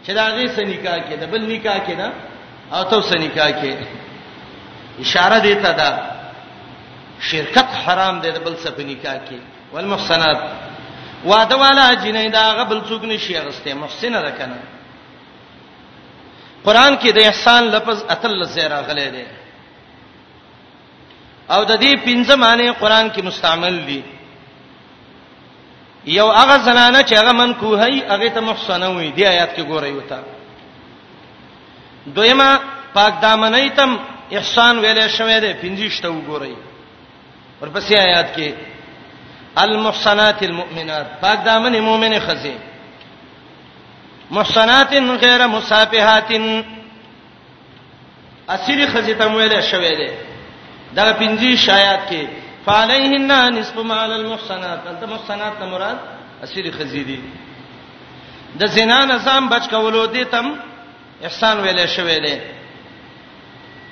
چې 0.07 0.11
دا 0.19 0.25
غي 0.37 0.47
سنیکا 0.57 0.97
کې 1.07 1.15
د 1.23 1.25
بل 1.33 1.41
نکاح 1.53 1.79
کې 1.87 1.95
نه 2.03 2.09
او 2.75 2.83
تو 2.91 3.01
سنیکا 3.11 3.47
کې 3.59 3.73
اشاره 5.05 5.39
دې 5.47 5.55
ته 5.65 5.73
دا 5.81 5.91
شرکت 7.31 7.67
حرام 7.87 8.21
دي 8.21 8.31
د 8.31 8.39
بل 8.45 8.55
څه 8.63 8.69
په 8.77 8.83
نکاح 8.91 9.17
کې 9.29 9.39
والمحصنات 9.73 10.39
واده 11.25 11.57
والا 11.57 11.87
جنې 11.95 12.31
دا 12.39 12.45
غبل 12.59 12.79
څوک 12.89 13.05
نشي 13.05 13.39
غسته 13.39 13.75
محسنه 13.75 14.23
ده 14.23 14.31
کنه 14.31 14.59
قران 16.65 16.97
کې 16.99 17.11
د 17.13 17.19
احسان 17.29 17.63
لفظ 17.75 18.05
اتل 18.15 18.45
زیرا 18.55 18.81
غلې 18.89 19.09
دی 19.17 19.27
او 21.55 21.61
د 21.71 21.73
دې 21.83 21.93
پنځه 22.07 22.35
معنی 22.43 22.69
قران 22.83 23.07
کې 23.11 23.23
مستعمل 23.29 23.77
دي 23.87 24.03
یو 26.19 26.29
هغه 26.39 26.57
زنانه 26.59 27.01
چې 27.09 27.15
هغه 27.21 27.33
من 27.41 27.55
کوهي 27.55 27.99
هغه 28.13 28.29
ته 28.29 28.41
محسنه 28.41 28.89
وي 28.91 29.11
دی 29.17 29.27
آیات 29.27 29.51
کې 29.57 29.63
ګورئ 29.71 29.91
وتا 29.95 30.19
دویمه 32.15 32.49
پاک 32.95 33.13
دامنې 33.25 33.71
تم 33.77 33.91
احسان 34.37 34.79
ویلې 34.79 35.07
شوې 35.19 35.39
ده 35.45 35.53
پنځشته 35.63 36.09
وګورئ 36.11 36.55
ورپسې 37.61 37.95
آیات 38.07 38.29
کې 38.37 38.55
المحسنات 39.65 40.43
المؤمنات 40.43 41.07
پاک 41.21 41.39
دامنې 41.47 41.81
مؤمنه 41.89 42.19
خزي 42.27 42.55
محصنات 44.31 44.93
غیر 44.95 45.47
مصافحات 45.47 46.33
اسری 48.49 48.87
خزیته 48.87 49.29
مویل 49.29 49.61
شوې 49.61 49.95
ده 49.99 50.11
دا 50.97 51.13
پنځه 51.13 51.57
شایات 51.67 52.01
کې 52.11 52.27
فعليهن 52.67 53.31
نصف 53.59 53.77
ما 53.79 53.95
على 53.95 54.17
المحصنات 54.17 54.81
انت 54.87 55.05
محصنات 55.13 55.59
ته 55.59 55.65
مراد 55.67 55.97
اسری 56.43 56.71
خزیدي 56.73 57.21
د 58.59 58.67
زنا 58.67 59.05
نظام 59.05 59.49
بچ 59.49 59.69
کولو 59.71 60.07
دي 60.07 60.25
تم 60.25 60.55
احسان 61.25 61.61
ویل 61.61 61.87
شوې 61.87 62.19
ده 62.27 62.41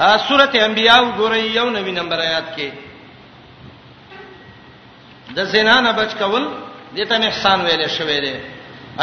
ا 0.00 0.18
سورته 0.28 0.64
انبیاء 0.64 1.02
ګورئ 1.18 1.44
یو 1.56 1.70
نوی 1.70 1.92
نمبر 1.92 2.18
آیات 2.20 2.44
کې 2.56 2.70
د 5.34 5.44
زنا 5.44 5.80
نه 5.80 5.92
بچ 5.92 6.14
کول 6.18 6.48
دي 6.96 7.04
تم 7.04 7.22
احسان 7.22 7.60
ویل 7.60 7.86
شوې 7.88 8.20
ده 8.24 8.34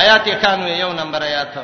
آیات 0.04 0.28
91 0.28 0.80
یو 0.80 0.92
نمبر 0.94 1.22
آیات 1.24 1.56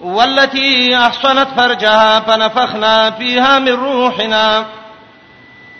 ولتی 0.00 0.94
احصنت 0.94 1.48
فرجها 1.56 2.20
فنفخنا 2.20 3.10
فيها 3.10 3.58
من 3.58 3.68
روحنا 3.72 4.64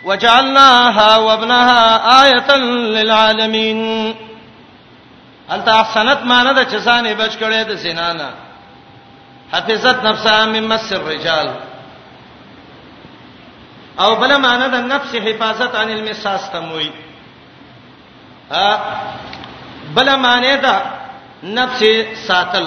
وجعلناها 0.05 1.17
وابنها 1.19 1.85
آية 2.23 2.55
للعالمين 2.57 4.15
انت 5.53 5.67
احسنت 5.67 6.19
معنی 6.23 6.53
د 6.53 6.63
چسانې 6.63 7.21
بچ 7.21 7.35
کړې 7.37 7.67
د 7.69 7.73
زنانا 7.85 8.29
حفظت 9.53 10.03
نفسها 10.03 10.45
من 10.45 10.63
مس 10.67 10.93
الرجال 10.93 11.51
او 13.99 14.15
بل 14.15 14.37
معنی 14.37 14.69
د 14.69 14.75
نفس 14.93 15.15
حفاظت 15.15 15.75
عن 15.75 15.89
المساس 15.89 16.49
تموي 16.51 16.91
ها 18.51 18.79
بل 19.97 20.07
معنی 20.21 20.57
دا 20.63 20.75
نفس 21.43 21.83
ساتل 22.27 22.65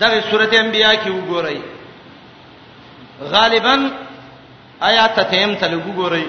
دا 0.00 0.06
سورته 0.30 0.54
انبیاء 0.60 0.94
کې 1.04 1.10
وګورئ 1.14 1.58
غالبا 3.32 3.76
آیات 4.90 5.12
ته 5.20 5.34
هم 5.44 5.54
تل 5.62 5.72
وګورئ 5.74 6.26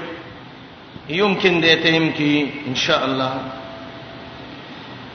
یمکن 1.20 1.56
دې 1.66 1.74
ته 1.84 1.89
هم 1.97 2.06
کې 2.18 2.49
ان 2.72 2.76
شاء 2.88 3.03
الله 3.10 3.34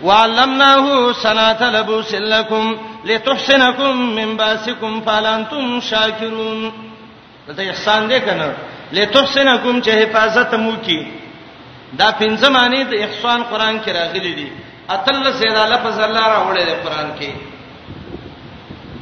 وعلمناه 0.09 0.87
صنعة 1.23 1.63
لبوس 1.79 2.11
لكم 2.35 2.65
لتحسنكم 3.13 3.93
من 4.21 4.29
باسكم 4.43 4.93
فلانتم 5.09 5.63
شاكرون 5.93 6.61
دا 7.49 7.71
احسان 7.71 8.09
دې 8.11 8.19
کنه 8.29 8.49
لتحسنكم 9.01 9.75
چه 9.81 9.91
حفاظت 10.03 10.51
مو 10.67 10.75
کی 10.87 11.01
دا 11.99 12.09
پنځه 12.21 12.49
معنی 12.57 12.81
د 12.91 12.93
احسان 13.05 13.41
قران 13.51 13.77
کې 13.83 13.91
راغلي 13.99 14.33
دي 14.39 14.49
اتل 14.95 15.27
سیدا 15.41 15.65
لفظ 15.73 15.99
الله 16.09 16.25
راوړی 16.35 16.65
دی 16.69 16.75
قران 16.85 17.09
کې 17.21 17.31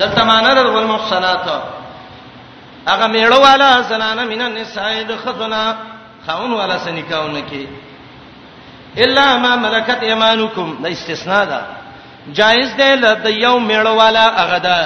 د 0.01 0.15
تمانر 0.19 0.67
والمحصنات 0.67 1.49
هغه 2.91 3.07
میړه 3.07 3.39
والا 3.47 3.71
زنانه 3.91 4.25
مین 4.25 4.43
النساء 4.43 4.93
د 5.09 5.17
خزنا 5.25 5.63
خاون 6.27 6.53
والا 6.53 6.79
سنکاونه 6.79 7.41
کې 7.51 7.65
الا 9.05 9.27
ما 9.39 9.57
ملکت 9.57 10.03
ایمانکم 10.03 10.77
دا 10.83 10.89
استثناء 10.89 11.45
ده 11.45 11.61
جایز 12.39 12.77
ده 12.79 12.95
لد 12.95 13.27
یو 13.27 13.61
میړه 13.69 13.89
والا 14.01 14.27
هغه 14.43 14.59
ده 14.59 14.79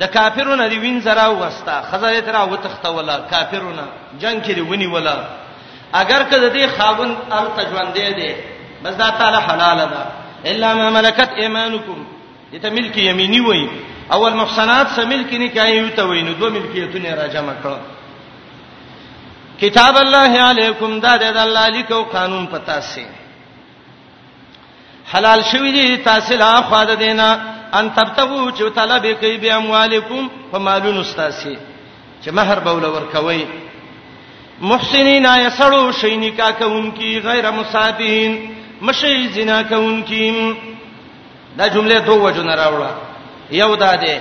د 0.00 0.04
کافرونو 0.06 0.68
دی 0.68 0.78
وین 0.78 1.00
زرا 1.00 1.26
وستا 1.30 1.82
خزایت 1.90 2.28
را 2.28 2.44
وتختوله 2.44 3.18
کافرونو 3.30 3.82
جنگ 4.20 4.42
کې 4.42 4.50
دی 4.54 4.60
ونی 4.60 4.86
ولا 4.86 5.16
اگر 6.02 6.22
کده 6.30 6.48
دې 6.54 6.64
خاوند 6.78 7.16
ال 7.38 7.46
تجوندې 7.56 8.08
دي 8.18 8.30
بس 8.84 8.94
دا 9.02 9.10
تعالی 9.18 9.36
حلال 9.48 9.78
ده 9.92 10.02
الا 10.50 10.74
ما 10.74 10.86
ملکت 10.90 11.28
ایمانکم 11.42 11.98
دته 12.52 12.70
ملک 12.70 12.96
یمینی 12.98 13.40
وای 13.40 13.68
اول 14.12 14.32
محسنات 14.34 14.86
سه 14.96 15.04
ملک 15.04 15.32
نه 15.34 15.48
کوي 15.48 15.70
یو 15.76 15.88
ته 15.88 16.02
وینو 16.04 16.32
دوه 16.32 16.48
ملکیتونه 16.50 17.14
را 17.14 17.26
جمع 17.28 17.54
کړه 17.62 17.80
کتاب 19.60 19.96
الله 19.96 20.42
علیکم 20.50 21.00
دا 21.00 21.16
د 21.16 21.36
الله 21.36 21.68
لیکو 21.68 22.02
قانون 22.02 22.46
پتا 22.46 22.80
سي 22.80 23.06
حلال 25.14 25.42
شوی 25.52 25.72
دي 25.72 25.96
تحصیل 25.96 26.42
اخواد 26.42 26.98
دینا 26.98 27.36
ان 27.78 27.88
تبتغو 27.94 28.50
چې 28.56 28.74
طلب 28.76 29.06
کوي 29.20 29.36
به 29.36 29.54
اموالکم 29.56 30.28
فمالون 30.52 30.98
استاسی 31.00 31.56
چې 32.24 32.28
مہر 32.30 32.58
بوله 32.58 32.88
ورکوي 32.88 33.44
محسنین 34.62 35.24
یسړو 35.46 35.90
شي 36.00 36.16
نکاح 36.16 36.50
کوونکی 36.58 37.18
غیر 37.24 37.50
مصابین 37.50 38.34
مشي 38.86 39.26
زنا 39.34 39.60
کوونکی 39.68 40.30
دا 41.58 41.66
جمله 41.68 41.98
دوه 42.06 42.18
وجو 42.22 42.42
نه 42.42 42.54
راوړه 42.54 42.90
یو 43.60 43.76
دا 43.76 43.94
ده 44.04 44.20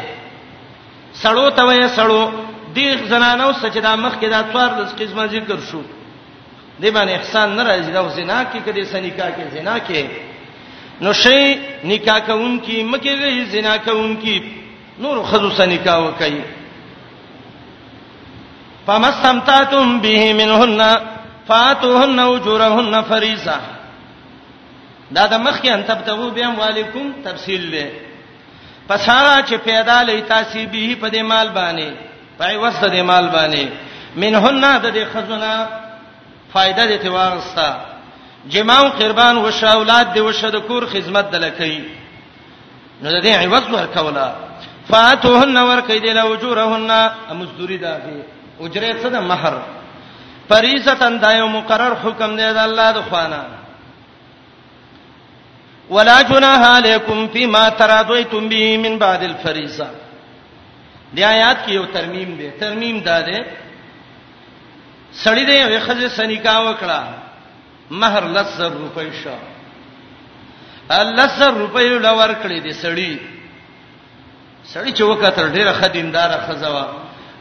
سړو 1.13 1.51
ته 1.51 1.61
وې 1.61 1.87
سړو 1.95 2.31
دې 2.75 3.09
زنانو 3.11 3.51
سجدا 3.61 3.95
مخ 4.05 4.13
کې 4.19 4.25
دا 4.25 4.43
څوار 4.51 4.73
د 4.79 4.95
قسمه 5.03 5.25
ذکر 5.33 5.59
شو 5.71 5.81
دې 6.81 6.89
باندې 6.89 7.13
احسان 7.15 7.55
نه 7.55 7.63
راځي 7.69 7.91
دا 7.91 8.07
زنا 8.19 8.39
کې 8.45 8.65
کدي 8.65 8.83
سنیکا 8.93 9.29
کې 9.31 9.57
زنا 9.57 9.77
کې 9.79 10.05
نو 11.01 11.13
شي 11.13 11.57
نکاح 11.91 12.19
کوونکی 12.25 12.83
مکه 12.89 13.13
وی 13.21 13.45
زنا 13.53 13.77
کوونکی 13.85 14.35
نور 15.05 15.23
خذو 15.31 15.49
سنیکا 15.61 15.97
وکي 15.97 16.33
فما 18.87 19.09
استمتعتم 19.09 19.99
به 19.99 20.33
منهن 20.33 20.99
فاتوهن 21.47 22.19
اجورهن 22.19 23.01
فریضه 23.01 23.55
دا 25.15 25.25
د 25.27 25.33
مخکې 25.33 25.67
ان 25.67 25.83
تبتغو 25.85 26.29
بهم 26.29 26.59
علیکم 26.61 27.11
تفصیل 27.25 27.71
دی 27.71 27.85
پس 28.89 29.09
هغه 29.09 29.41
چې 29.47 29.53
پیدا 29.65 30.03
لې 30.07 30.27
تاسو 30.29 30.59
به 30.71 30.95
په 31.01 31.09
دې 31.09 31.17
مال 31.21 31.49
باندې 31.49 31.89
پای 32.39 32.55
وسته 32.57 32.87
دې 32.89 33.01
مال 33.11 33.29
باندې 33.35 33.65
منهن 34.15 34.79
د 34.81 34.93
دې 34.95 35.03
خزونه 35.13 35.67
فائدہ 36.53 36.81
دې 36.91 37.01
تیوارستا 37.01 37.75
جما 38.49 38.77
او 38.79 38.89
قربان 38.89 39.37
او 39.37 39.51
شاولات 39.51 40.07
دې 40.15 40.19
وشد 40.19 40.55
کور 40.67 40.85
خدمت 40.85 41.31
دلکې 41.31 41.81
نو 43.01 43.21
دې 43.21 43.27
عوض 43.43 43.63
ورکولا 43.71 44.35
فاتوهن 44.89 45.57
ورکې 45.57 45.99
دې 46.05 46.11
له 46.19 46.33
اجورهن 46.33 46.91
امزدوری 47.31 47.77
دافي 47.77 48.21
اجره 48.61 48.93
څه 49.01 49.09
د 49.09 49.15
مہر 49.29 49.53
فریضتن 50.49 51.19
دایو 51.21 51.47
مقرر 51.57 51.93
حکم 52.03 52.31
دی 52.39 52.47
د 52.57 52.59
الله 52.67 52.89
د 52.97 53.01
خوانه 53.09 53.43
ولا 55.95 56.17
جناح 56.29 56.61
علیکم 56.75 57.27
فيما 57.33 57.63
تراضیتم 57.81 58.49
به 58.49 58.77
من 58.85 58.97
بعد 59.03 59.23
الفریضه 59.29 59.89
د 61.15 61.19
آیات 61.33 61.57
کې 61.65 61.71
یو 61.73 61.85
ترمیم 61.97 62.29
دی 62.39 62.49
ترمیم 62.59 62.99
دا 63.09 63.19
دی 63.27 63.39
سړی 65.23 65.45
دی 65.49 65.55
یو 65.59 65.79
خزه 65.85 66.09
سنیکا 66.17 66.55
وکړه 66.65 67.01
مہر 68.03 68.23
لزر 68.35 68.69
روپۍ 68.79 69.09
شو 69.23 69.37
لزر 71.17 71.51
روپۍ 71.51 71.89
لور 71.89 72.35
کړې 72.43 72.63
دی 72.63 72.73
سړی 72.73 73.19
سړی 74.73 74.91
چې 74.93 75.01
وکړه 75.01 75.31
تر 75.39 75.47
ډیره 75.55 75.71
خدمتدار 75.79 76.39
خزه 76.49 76.69
وا 76.75 76.85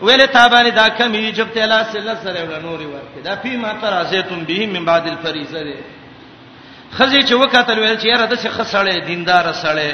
ویله 0.09 0.27
تابانی 0.37 0.71
دا 0.81 0.87
کمی 0.99 1.19
جب 1.39 1.49
ته 1.55 1.61
الله 1.67 1.83
صلی 1.91 2.01
الله 2.01 2.13
علیه 2.21 2.31
وسلم 2.31 2.49
نور 2.67 2.81
ورته 2.95 3.19
دا 3.29 3.35
پی 3.43 3.57
ما 3.65 3.73
تر 3.81 3.93
ازیتم 4.03 4.41
به 4.49 4.67
من 4.67 4.85
بعد 4.91 5.05
الفریضه 5.09 5.63
ده 5.65 5.77
خزی 6.97 7.23
چې 7.23 7.33
وکاتل 7.33 7.79
ویل 7.79 7.99
چې 8.01 8.05
یاره 8.13 8.27
د 8.27 8.35
څه 8.43 8.49
خسړې 8.57 9.05
دیندار 9.11 9.53
سړې 9.65 9.91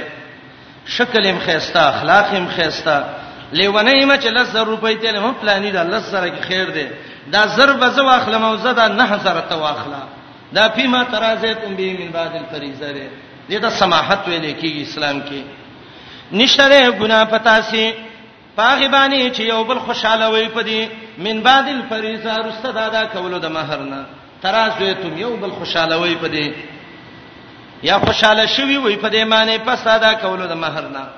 شکل 0.90 1.26
هم 1.26 1.38
خيستا 1.46 1.82
اخلاق 1.92 2.24
هم 2.34 2.48
خيستا 2.56 2.98
لیونې 3.52 4.04
ما 4.10 4.16
چې 4.22 4.26
لزر 4.36 4.64
روپۍ 4.74 4.94
ته 5.02 5.10
له 5.12 5.32
پلانې 5.42 5.70
د 5.72 5.76
الله 5.76 6.00
سره 6.12 6.28
کې 6.28 6.40
خیر 6.48 6.68
ده 6.76 6.86
دا 7.32 7.46
زر 7.56 7.72
به 7.72 7.88
زو 7.88 8.08
اخلم 8.18 8.44
او 8.44 8.56
زدا 8.56 8.86
9000 8.88 9.40
ته 9.48 9.54
واخلا 9.64 10.02
دا 10.54 10.68
پی 10.68 10.86
ما 10.86 11.04
تر 11.04 11.24
ازیتم 11.24 11.74
به 11.76 11.96
من 12.00 12.10
بعد 12.16 12.32
الفریضه 12.42 12.90
ده 12.96 13.06
دې 13.50 13.60
ته 13.60 13.70
سماحت 13.70 14.18
ویل 14.28 14.46
کېږي 14.60 14.80
اسلام 14.88 15.20
کې 15.22 15.42
نشره 16.32 16.78
ګنا 17.00 17.20
پتا 17.24 17.60
سي 17.70 17.84
پاغي 18.58 18.88
باندې 18.94 19.30
چې 19.36 19.40
یو 19.48 19.64
بل 19.64 19.78
خوشاله 19.88 20.28
وي 20.34 20.46
پدې 20.54 20.90
من 21.26 21.40
بعد 21.42 21.68
الفریضه 21.74 22.34
رسد 22.46 22.76
ادا 22.84 23.02
کولو 23.12 23.38
د 23.44 23.54
مہر 23.56 23.78
نه 23.90 23.98
ترازوی 24.46 24.88
تم 25.02 25.14
یو 25.18 25.30
بل 25.42 25.50
خوشاله 25.58 25.96
وي 26.00 26.16
پدې 26.22 26.54
یا 27.90 27.98
خوشاله 28.06 28.46
شوی 28.56 28.76
وي 28.78 28.96
پدې 28.96 29.26
معنی 29.34 29.56
پس 29.70 29.86
ادا 29.94 30.12
کولو 30.24 30.46
د 30.54 30.60
مہر 30.64 30.88
نه 30.88 31.08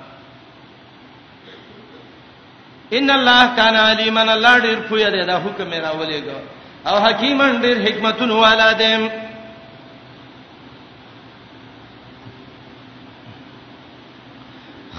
ان 3.01 3.11
الله 3.19 3.51
کان 3.63 3.77
علیمن 3.87 4.29
الله 4.29 4.59
ډیر 4.69 4.81
پوی 4.93 5.11
دی 5.19 5.25
دا 5.35 5.39
حکم 5.49 5.71
راولېګو 5.71 6.89
او 6.93 7.01
حکیمن 7.09 7.61
ډیر 7.67 7.85
حکمتون 7.91 8.31
والا 8.45 8.73
دی 8.81 8.95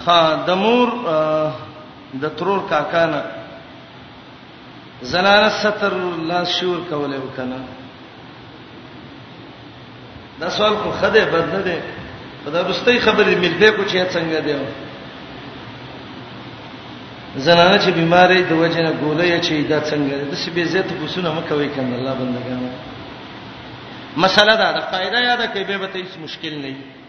خا 0.06 0.22
د 0.48 0.52
مور 0.68 0.92
آه 1.18 1.68
د 2.20 2.30
ترور 2.36 2.60
کاکانه 2.70 3.24
زنانه 5.02 5.50
ستر 5.50 5.94
لاس 6.32 6.48
شور 6.60 6.78
کولې 6.90 7.20
وکنه 7.24 7.60
دا 10.40 10.50
سوال 10.50 10.76
خو 10.84 10.92
خده 11.02 11.26
بد 11.34 11.50
نه 11.56 11.62
دی 11.68 11.78
په 12.44 12.52
دا 12.52 12.62
رستۍ 12.68 13.00
خبرې 13.00 13.36
ملته 13.44 13.72
کو 13.72 13.84
چې 13.84 14.14
څنګه 14.14 14.40
دی 14.40 14.56
زنانه 17.48 17.78
چې 17.84 17.90
بیمارې 17.90 18.40
د 18.50 18.52
وجنه 18.52 18.92
ګولې 19.02 19.40
چې 19.46 19.70
دا 19.70 19.82
څنګه 19.82 20.16
دی 20.18 20.26
د 20.32 20.36
سې 20.36 20.52
به 20.56 20.64
زیات 20.66 20.94
پوسونه 21.02 21.34
مکوي 21.34 21.70
کنه 21.76 21.96
الله 21.96 22.14
بندګانو 22.14 22.70
مسله 24.18 24.56
دا 24.56 24.72
د 24.78 24.80
قاعده 24.94 25.20
یاده 25.28 25.46
کې 25.48 25.68
به 25.68 25.78
به 25.78 25.88
هیڅ 25.96 26.12
مشکل 26.26 26.56
نه 26.64 26.68
وي 26.68 27.01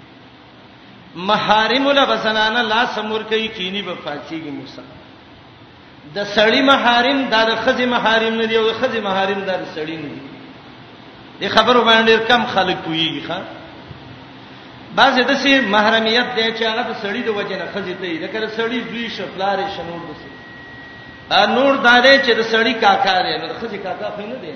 محارم 1.17 1.89
له 1.91 2.05
بسنانه 2.05 2.63
لا 2.63 2.85
سمور 2.95 3.23
کوي 3.29 3.49
کینی 3.49 3.83
به 3.83 3.95
فاتیږي 4.05 4.51
موسی 4.51 4.83
د 6.15 6.25
سړی 6.35 6.63
محارم 6.65 7.25
د 7.31 7.57
خزی 7.65 7.87
محارم 7.87 8.35
نه 8.35 8.47
دی 8.47 8.57
او 8.57 8.73
خزی 8.81 9.01
محارم 9.01 9.41
د 9.45 9.51
سړی 9.75 9.97
نه 9.97 10.09
دی 10.09 10.19
دې 11.43 11.49
خبرو 11.51 11.85
باندې 11.85 12.29
کم 12.29 12.47
خلک 12.47 12.85
کوي 12.85 13.23
ښا 13.29 13.39
بعض 14.95 15.21
د 15.21 15.35
سي 15.43 15.61
محرمیت 15.61 16.27
دی 16.37 16.53
چې 16.53 16.63
هغه 16.65 16.83
د 16.83 16.93
سړی 17.03 17.23
د 17.27 17.31
وجه 17.37 17.57
نه 17.57 17.67
خزی 17.75 17.95
ته 17.95 18.01
دی 18.07 18.29
کله 18.29 18.49
سړی 18.49 18.89
دوی 18.89 19.09
شپلار 19.17 19.59
شنور 19.77 20.01
دسي 20.09 20.31
ا 21.31 21.47
نور 21.47 21.75
دارې 21.85 22.27
چې 22.27 22.31
د 22.37 22.43
سړی 22.53 22.75
کاکا 22.81 23.21
دی 23.23 23.37
نو 23.39 23.47
د 23.53 23.55
خزی 23.61 23.79
کاکا 23.85 24.11
خو 24.17 24.21
نه 24.23 24.35
دی 24.41 24.53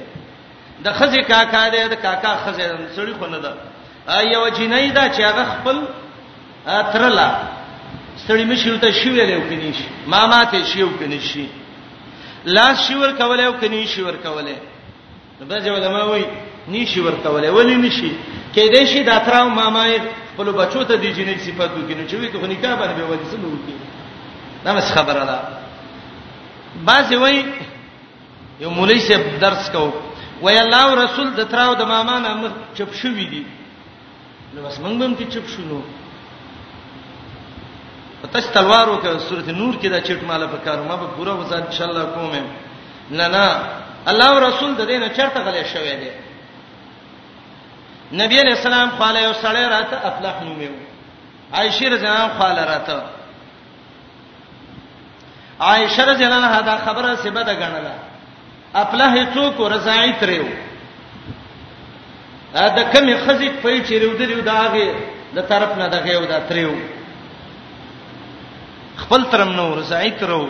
د 0.85 0.93
خزی 0.99 1.23
کاکا 1.33 1.69
دی 1.69 1.85
د 1.89 1.95
کاکا 2.03 2.35
خزی 2.47 2.63
سړی 2.97 3.15
خو 3.19 3.27
نه 3.27 3.39
ده 3.39 3.55
ا 4.09 4.23
یو 4.33 4.43
جنیدا 4.49 5.09
چې 5.13 5.21
هغه 5.29 5.45
خپل 5.53 5.81
اترلا 6.75 7.29
ستړي 8.23 8.45
مشیو 8.51 8.79
ته 8.83 8.91
شی 8.91 9.11
ویلو 9.15 9.41
کني 9.49 9.71
شي 9.79 9.85
ما 10.11 10.27
ماته 10.27 10.65
شیو 10.73 10.89
کني 10.99 11.19
شي 11.21 11.47
لاس 12.45 12.81
شیور 12.89 13.13
کوله 13.19 13.43
او 13.47 13.53
کني 13.61 13.85
شیور 13.87 14.15
کوله 14.23 14.57
دغه 15.41 15.71
علماء 15.77 16.05
وایي 16.07 16.25
نشي 16.69 17.01
ورکولې 17.01 17.47
ولی 17.55 17.75
نشي 17.75 18.11
کې 18.55 18.71
دې 18.75 18.85
شي 18.93 19.03
دا 19.03 19.19
تراو 19.19 19.49
ماما 19.49 19.83
خپل 20.37 20.51
بچو 20.53 20.83
ته 20.85 20.95
د 20.95 21.05
جنې 21.05 21.39
صفات 21.47 21.71
وکړي 21.71 22.11
چې 22.11 22.15
وي 22.17 22.29
ته 22.35 22.47
نکاح 22.53 22.75
باندې 22.79 22.99
به 22.99 23.05
ودی 23.05 23.25
څه 23.31 23.35
وکړي 23.35 23.79
دا 24.65 24.73
مس 24.77 24.91
خبره 24.95 25.25
ده 25.25 25.39
باز 26.89 27.13
وای 27.15 27.45
یو 28.61 28.71
مولوی 28.71 29.01
صاحب 29.07 29.39
درس 29.41 29.71
کو 29.73 29.85
وای 30.43 30.59
الله 30.59 30.95
رسول 31.05 31.31
د 31.37 31.47
تراو 31.53 31.75
د 31.75 31.83
ماما 31.93 32.19
نام 32.27 32.43
چپ 32.77 32.91
شوې 33.03 33.25
دي 33.31 33.43
نو 34.55 34.67
بس 34.69 34.79
موږ 34.81 34.97
هم 35.05 35.15
کې 35.17 35.25
چپ 35.35 35.47
شونو 35.55 35.81
تش 38.33 38.47
تلوار 38.57 38.89
وکړه 38.91 39.19
سورته 39.29 39.53
نور 39.59 39.75
کې 39.81 39.87
دا 39.95 40.01
چټ 40.07 40.23
مال 40.31 40.47
په 40.53 40.59
کار 40.67 40.79
ما 40.91 40.97
به 41.03 41.07
پورا 41.17 41.33
وزن 41.41 41.67
ان 41.67 41.73
شاء 41.79 41.89
الله 41.89 42.05
کوم 42.05 42.33
نه 43.11 43.29
نه 43.35 43.45
الله 44.13 44.29
او 44.33 44.39
رسول 44.47 44.73
د 44.79 44.89
دینه 44.93 45.09
چرته 45.19 45.41
غلې 45.41 45.65
شوې 45.75 45.97
دي 46.03 46.11
نبی 48.23 48.37
علیہ 48.41 48.55
السلام 48.59 48.91
قال 48.99 49.17
یو 49.17 49.33
سړی 49.33 49.71
راته 49.73 49.97
افلاح 50.11 50.43
نومو 50.49 50.69
عائشہ 51.59 51.91
رضی 51.93 52.07
الله 52.09 52.25
عنها 52.25 52.39
قال 52.39 52.69
راته 52.69 53.03
عائشہ 55.71 56.01
رضی 56.13 56.25
الله 56.25 56.37
عنها 56.37 56.61
دا 56.71 56.77
خبره 56.87 57.15
سبه 57.15 57.43
ده 57.43 57.55
غنله 57.55 57.95
افلاح 58.85 59.19
څوک 59.35 59.61
رضای 59.77 60.13
ترېو 60.21 60.49
دا 62.55 62.83
کمی 62.83 63.15
خزې 63.15 63.49
په 63.63 63.85
چیرې 63.85 64.07
ودرېو 64.13 64.41
دا 64.51 64.61
هغه 64.61 64.87
د 65.39 65.49
طرف 65.55 65.73
نه 65.79 65.89
دغه 65.97 66.07
یو 66.17 66.23
دا 66.35 66.39
ترېو 66.49 66.96
خپل 68.97 69.23
ترم 69.31 69.53
نو 69.53 69.75
رضای 69.81 70.11
ترو 70.11 70.49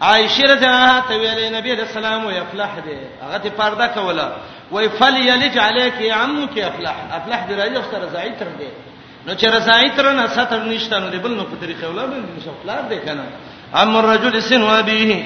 عائشه 0.00 0.42
رضی 0.44 0.64
الله 0.66 0.84
عنها 0.86 1.04
ته 1.08 1.14
ویلې 1.18 1.52
نبی 1.54 1.72
رسول 1.74 1.98
الله 2.04 2.26
وي 2.26 2.40
افلح 2.40 2.70
دې 2.84 3.24
هغه 3.24 3.38
ته 3.44 3.50
پرده 3.58 3.86
کوله 3.86 4.32
وای 4.70 4.88
فل 4.98 5.16
یلج 5.26 5.58
علیک 5.58 5.94
یا 6.00 6.14
عمک 6.22 6.58
افلح 6.58 6.96
افلح 7.18 7.46
دې 7.48 7.54
راځي 7.60 7.82
خو 7.82 7.96
رضای 8.02 8.30
تر 8.40 8.46
دې 8.60 8.70
نو 9.26 9.34
چې 9.34 9.44
رضای 9.44 9.90
تر 9.96 10.12
نه 10.12 10.26
ستر 10.38 10.64
نشته 10.64 10.98
نو 10.98 11.10
دې 11.10 11.14
بل 11.26 11.36
نو 11.36 11.44
په 11.44 11.56
طریقې 11.62 11.84
ولا 11.84 12.06
بل 12.06 12.20
نشه 12.36 12.50
افلح 12.50 12.90
دې 12.90 13.04
کنه 13.04 13.24
امر 13.74 14.04
رجل 14.12 14.40
سن 14.42 14.62
و 14.62 14.82
به 14.90 15.22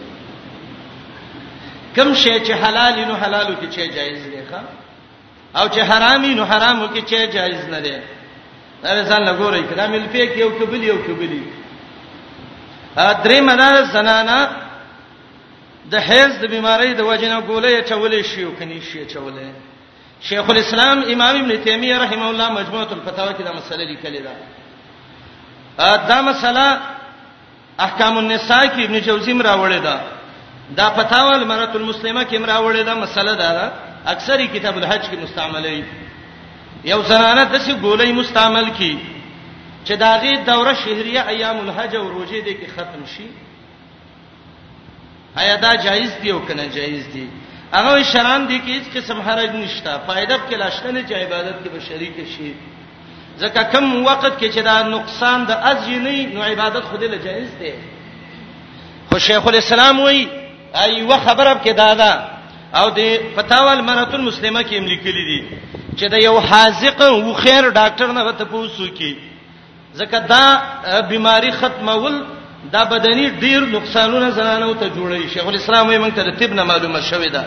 کم 1.98 2.12
شی 2.22 2.34
چې 2.46 2.50
حلال 2.62 2.96
نو 3.08 3.14
حلالو 3.22 3.54
کې 3.60 3.66
چې 3.74 3.94
جایز 3.96 4.22
دی 4.32 4.42
ښا 4.50 4.60
او 5.60 5.66
چې 5.74 5.78
حرامي 5.90 6.32
نو 6.38 6.44
حرامو 6.50 6.86
کې 6.94 7.00
چې 7.10 7.18
جایز 7.34 7.60
نه 7.74 7.80
دی 7.86 7.96
دا 8.82 8.90
ځان 9.08 9.22
له 9.28 9.32
ګورې 9.40 9.62
کړه 9.72 9.84
مل 9.94 10.06
فیک 10.12 10.30
یو 10.42 10.50
کبلی 10.58 10.86
یو 10.92 10.98
کبلی 11.06 11.42
ا 13.02 13.06
درې 13.24 13.38
مدار 13.48 13.74
زنانا 13.94 14.38
د 15.92 15.94
هیز 16.08 16.30
د 16.42 16.44
بیماری 16.54 16.92
د 16.94 17.00
وجنه 17.10 17.36
ګولې 17.50 17.86
چولې 17.90 18.20
شي 18.30 18.42
او 18.44 18.52
کني 18.58 18.80
شي 18.88 19.00
چولې 19.06 19.46
شیخ 20.26 20.44
الاسلام 20.50 20.98
امام 21.14 21.34
ابن 21.40 21.52
تیمیه 21.64 21.96
رحم 22.04 22.22
الله 22.28 22.48
مجموعه 22.58 22.90
الفتاوی 22.94 23.32
کې 23.34 23.42
دا 23.44 23.52
مسله 23.58 23.82
لیکلې 23.90 24.20
ده 24.22 24.32
ا 25.78 25.96
دا 26.10 26.18
مسله 26.28 26.66
احکام 27.86 28.18
النساء 28.18 28.64
کې 28.66 28.82
ابن 28.84 28.96
جوزی 29.06 29.32
مراولې 29.40 29.82
ده 29.86 29.96
دا 30.76 30.90
فتاوی 30.90 31.34
المرأة 31.34 31.74
المسلمه 31.76 32.24
کې 32.24 32.36
مراوړې 32.38 32.84
دا 32.86 32.94
مسله 32.94 33.34
دا 33.34 33.52
ده 33.52 33.72
اکثری 34.06 34.46
کتاب 34.46 34.76
الحج 34.76 35.02
کې 35.02 35.16
مستعملې 35.22 35.84
یو 36.84 37.02
زنانه 37.02 37.44
د 37.44 37.58
څه 37.60 37.72
ګولې 37.82 38.12
مستعمل 38.12 38.70
کی 38.78 38.98
چې 39.84 39.92
داغي 39.92 40.36
دوره 40.36 40.72
شهريه 40.74 41.28
ایام 41.28 41.56
الحج 41.60 41.96
او 41.96 42.08
روزه 42.08 42.40
دې 42.42 42.52
کې 42.52 42.70
ختم 42.76 43.04
شي 43.16 43.26
آیا 45.36 45.56
دا 45.56 45.74
جایز 45.74 46.10
دی 46.22 46.30
او 46.30 46.40
کنه 46.40 46.66
جایز 46.66 47.04
دی 47.12 47.28
هغه 47.72 48.02
شران 48.02 48.46
دي 48.48 48.60
کې 48.60 48.68
هیڅ 48.70 48.96
قسم 48.96 49.20
حرج 49.20 49.50
نشته 49.56 49.98
فائدہ 50.06 50.34
کې 50.48 50.54
لاشته 50.54 50.90
نه 50.90 51.00
چې 51.08 51.12
عبادت 51.14 51.56
کې 51.64 51.68
به 51.68 51.80
شریک 51.88 52.14
شي 52.36 52.54
ځکه 53.40 53.62
کم 53.72 54.04
وخت 54.06 54.34
کې 54.40 54.52
چې 54.54 54.60
دا 54.64 54.82
نقصان 54.82 55.44
د 55.44 55.50
ازینې 55.70 56.34
نو 56.34 56.42
عبادت 56.42 56.84
خوده 56.90 57.06
له 57.06 57.16
جایز 57.16 57.50
دی 57.60 57.72
خو 59.10 59.18
شیخ 59.18 59.46
الاسلام 59.46 60.00
وایي 60.00 60.37
ایوه 60.74 61.16
خبره 61.24 61.54
کې 61.64 61.70
دادا 61.76 62.28
او 62.74 62.90
د 62.90 63.00
فتاوال 63.36 63.80
مراتون 63.84 64.20
مسلمه 64.20 64.62
کې 64.62 64.74
لیکلي 64.92 65.24
دي 65.28 65.40
چې 65.96 66.08
د 66.10 66.14
یو 66.22 66.38
حاذق 66.40 67.00
او 67.02 67.34
خیر 67.34 67.70
ډاکټر 67.70 68.06
نه 68.12 68.32
ته 68.32 68.44
پوسو 68.44 68.86
کی 68.88 69.16
ځکه 69.96 70.18
دا 70.28 70.44
بیماری 71.08 71.50
ختمول 71.50 72.14
دا 72.72 72.84
بدني 72.84 73.30
ډیر 73.30 73.60
نقصانونه 73.66 74.30
زنانو 74.30 74.74
ته 74.74 74.88
جوړي 74.88 75.28
شیخ 75.34 75.46
الاسلام 75.46 75.90
یې 75.90 75.98
موږ 75.98 76.14
ته 76.14 76.22
د 76.22 76.36
طب 76.38 76.52
نه 76.52 76.64
معلومه 76.64 77.00
شوې 77.10 77.30
ده 77.32 77.44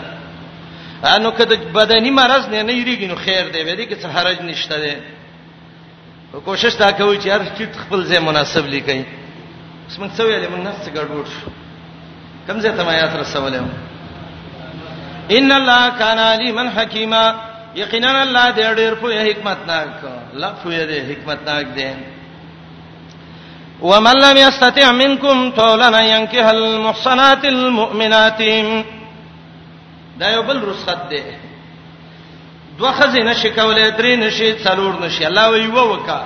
انو 1.14 1.30
کده 1.30 1.56
بدني 1.74 2.10
مرز 2.10 2.46
نه 2.48 2.62
نه 2.62 2.72
یریږي 2.72 3.04
نو 3.08 3.16
خیر 3.24 3.44
دی 3.52 3.62
ویلي 3.62 3.86
کې 3.88 3.96
څه 4.02 4.06
حرج 4.14 4.38
نشته 4.42 4.76
دی 4.84 4.94
کوشش 6.44 6.74
تا 6.74 6.90
کوي 6.92 7.18
چې 7.20 7.26
هر 7.28 7.40
چیت 7.58 7.72
خپل 7.84 8.04
ځای 8.08 8.18
مناسب 8.28 8.64
لیکي 8.66 9.04
اسمن 9.90 10.10
څه 10.10 10.20
ویلې 10.24 10.48
موږ 10.52 10.62
نفس 10.68 10.88
ګډوډ 10.88 11.26
شو 11.34 11.50
کوم 12.46 12.60
ځای 12.60 12.72
ته 12.76 12.84
ما 12.84 12.94
یاد 12.94 13.14
رسولم 13.20 13.66
ان 15.38 15.52
الله 15.52 15.90
کان 15.98 16.18
علیما 16.18 16.64
حکیما 16.78 17.24
یقینا 17.74 18.20
الله 18.22 18.46
دې 18.52 18.76
ډېر 18.78 18.94
په 18.94 19.08
حکمت 19.30 19.58
ناک 19.66 19.88
الله 20.34 20.52
په 20.64 20.86
دې 20.90 21.00
حکمت 21.10 21.38
ناک 21.48 21.66
دې 21.76 21.92
ومن 23.82 24.16
لم 24.22 24.36
يستطع 24.36 24.90
منكم 24.90 25.50
طولا 25.50 26.00
ينكح 26.00 26.46
المحصنات 26.48 27.44
المؤمنات 27.44 28.42
دا 30.20 30.28
یو 30.30 30.42
بل 30.42 30.60
رخصت 30.62 31.08
دی 31.10 31.22
دوه 32.78 32.92
خزینه 32.92 33.32
شکولې 33.34 33.96
درې 33.98 34.18
نشي 34.24 34.64
څلور 34.64 35.00
نشي 35.06 35.26
الله 35.26 35.48
وی 35.50 35.66
وکا 35.66 36.22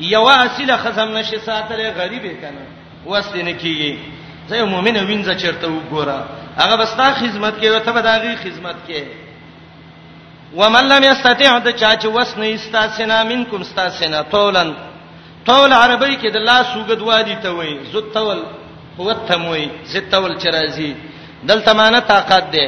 یو 0.00 0.28
اصله 0.28 0.76
خزم 0.76 1.18
نشي 1.18 1.38
ساتل 1.38 1.90
غریب 1.90 2.22
کنه 2.40 2.66
وسته 3.06 3.42
نه 3.42 3.52
کیږي 3.58 4.15
زه 4.48 4.54
یو 4.60 4.66
مؤمن 4.74 4.94
وینځه 5.10 5.34
چیرته 5.42 5.66
وګوره 5.76 6.18
هغه 6.62 6.74
بستا 6.80 7.06
خدمت 7.22 7.54
کوي 7.62 7.80
ته 7.86 7.90
به 7.96 8.02
داغي 8.08 8.32
خدمت 8.44 8.78
کوي 8.88 9.04
ومن 10.60 10.84
لم 10.92 11.02
یستطیع 11.12 11.52
د 11.66 11.68
چا 11.80 11.90
چې 12.02 12.06
وس 12.16 12.30
نه 12.40 12.46
استاسنا 12.58 13.18
منکم 13.30 13.60
استاسنا 13.66 14.18
طولن 14.34 14.68
طول 15.48 15.70
عربی 15.82 16.14
کې 16.20 16.28
د 16.36 16.38
لاس 16.48 16.68
وګد 16.78 17.00
وادي 17.10 17.36
ته 17.44 17.50
وای 17.58 17.72
زت 17.92 18.06
طول 18.16 18.38
قوت 18.98 19.20
ته 19.28 19.36
وای 19.48 19.64
زت 19.92 20.04
طول 20.14 20.32
چرایزي 20.42 20.90
دلته 21.48 21.70
معنی 21.78 22.00
طاقت 22.12 22.44
ده 22.56 22.66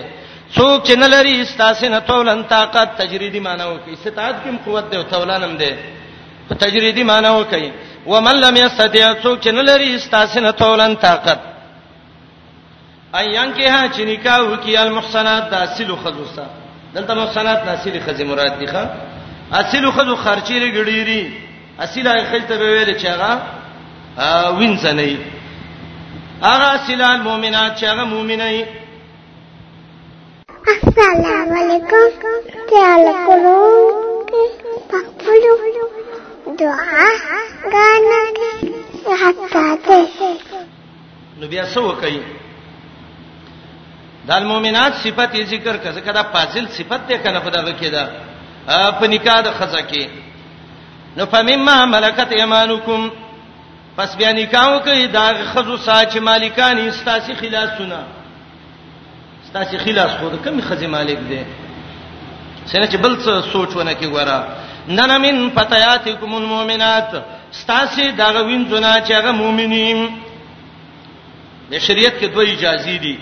څوک 0.57 0.77
چې 0.87 0.95
نلري 1.03 1.35
استاسنا 1.43 1.99
طولن 2.11 2.41
طاقت 2.55 2.89
تجریدی 3.03 3.41
معنی 3.47 3.65
وکي 3.75 3.91
استطاعت 3.95 4.37
کې 4.45 4.51
قوت 4.69 4.85
ده 4.91 4.97
او 4.99 5.03
طولانم 5.13 5.55
ده 5.63 5.71
په 6.49 6.55
تجریدی 6.65 7.03
معنی 7.11 7.31
وکي 7.41 7.67
ومن 8.13 8.37
لم 8.45 8.55
یستطیع 8.65 9.09
څوک 9.25 9.37
چې 9.45 9.49
نلري 9.59 9.89
استاسنا 9.97 10.51
طولن 10.63 10.93
طاقت 11.07 11.41
ایان 13.13 13.53
کې 13.57 13.67
ها 13.69 13.89
چې 13.89 14.01
نکاح 14.07 14.39
وکي 14.49 14.77
المحصنات 14.79 15.51
د 15.51 15.55
اصل 15.55 15.97
خزو 16.05 16.25
سره 16.37 16.47
دلته 16.95 17.15
محصنات 17.15 17.65
د 17.65 17.69
اصل 17.69 18.01
خزې 18.01 18.23
مراد 18.25 18.59
دي 18.59 18.67
ښا 18.67 18.85
اصل 19.53 19.91
خزو 19.93 20.17
خرچې 20.17 20.57
لګړيري 20.65 21.23
اصل 21.81 22.09
هغه 22.09 22.25
خلته 22.31 22.57
به 22.61 22.67
ویل 22.73 22.99
چې 22.99 23.07
هغه 23.09 23.31
وینځنې 24.59 25.17
هغه 26.43 26.69
اصل 26.77 27.01
المؤمنات 27.03 27.77
چې 27.79 27.85
هغه 27.85 28.05
مؤمنې 28.05 28.65
السلام 30.67 31.53
علیکم 31.61 32.59
تعالی 32.71 33.15
کوم 33.27 34.27
پخپلو 34.91 35.55
دعا 36.59 37.07
غانې 37.73 39.01
حتا 39.23 39.77
ته 39.87 40.07
نو 41.41 41.47
بیا 41.49 41.65
څه 41.73 41.77
وکړي 41.81 42.19
د 44.29 44.31
المؤمنات 44.37 44.93
صفت 45.05 45.31
ذکر 45.55 45.75
کړه 45.85 46.01
کدا 46.07 46.23
فاضل 46.33 46.65
صفت 46.79 47.01
ده 47.09 47.17
کنه 47.25 47.41
په 47.45 47.51
دغه 47.57 47.73
کې 47.81 47.89
ده 47.97 48.03
په 48.99 49.07
نکاح 49.15 49.39
د 49.47 49.49
خزا 49.59 49.83
کې 49.91 50.05
نو 51.17 51.25
فمما 51.33 51.77
ملکت 51.95 52.31
ایمانکم 52.37 53.01
پس 53.97 54.11
بیا 54.19 54.31
نکاح 54.43 54.69
کوي 54.87 55.07
دا 55.17 55.27
خزو 55.53 55.77
ساج 55.87 56.19
مالکان 56.29 56.77
استاسی 56.85 57.33
خلاصونه 57.41 58.01
استاسی 59.45 59.77
خلاص 59.85 60.13
خو 60.19 60.29
د 60.35 60.37
کمی 60.45 60.63
خزې 60.69 60.87
مالک 60.97 61.19
دی 61.29 61.43
څنګه 62.71 62.87
چې 62.93 62.97
بل 63.05 63.13
څه 63.25 63.33
سوچونه 63.53 63.93
کې 64.01 64.07
ګوره 64.15 64.39
نن 64.99 65.11
من 65.25 65.51
فتياتکم 65.57 66.35
المؤمنات 66.35 67.11
استاسی 67.55 68.11
دا 68.21 68.29
وینځونه 68.31 69.09
چې 69.09 69.13
هغه 69.19 69.31
مؤمنین 69.43 69.99
د 71.71 71.79
شریعت 71.87 72.15
کې 72.21 72.25
دوه 72.35 72.45
اجازه 72.57 72.97
دي 73.07 73.17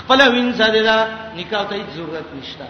خپل 0.00 0.20
وینځه 0.34 0.66
دي 0.74 0.82
دا 0.88 0.96
نکاح 1.38 1.62
ته 1.70 1.74
هیڅ 1.78 1.90
ضرورت 1.98 2.26
نشته 2.40 2.66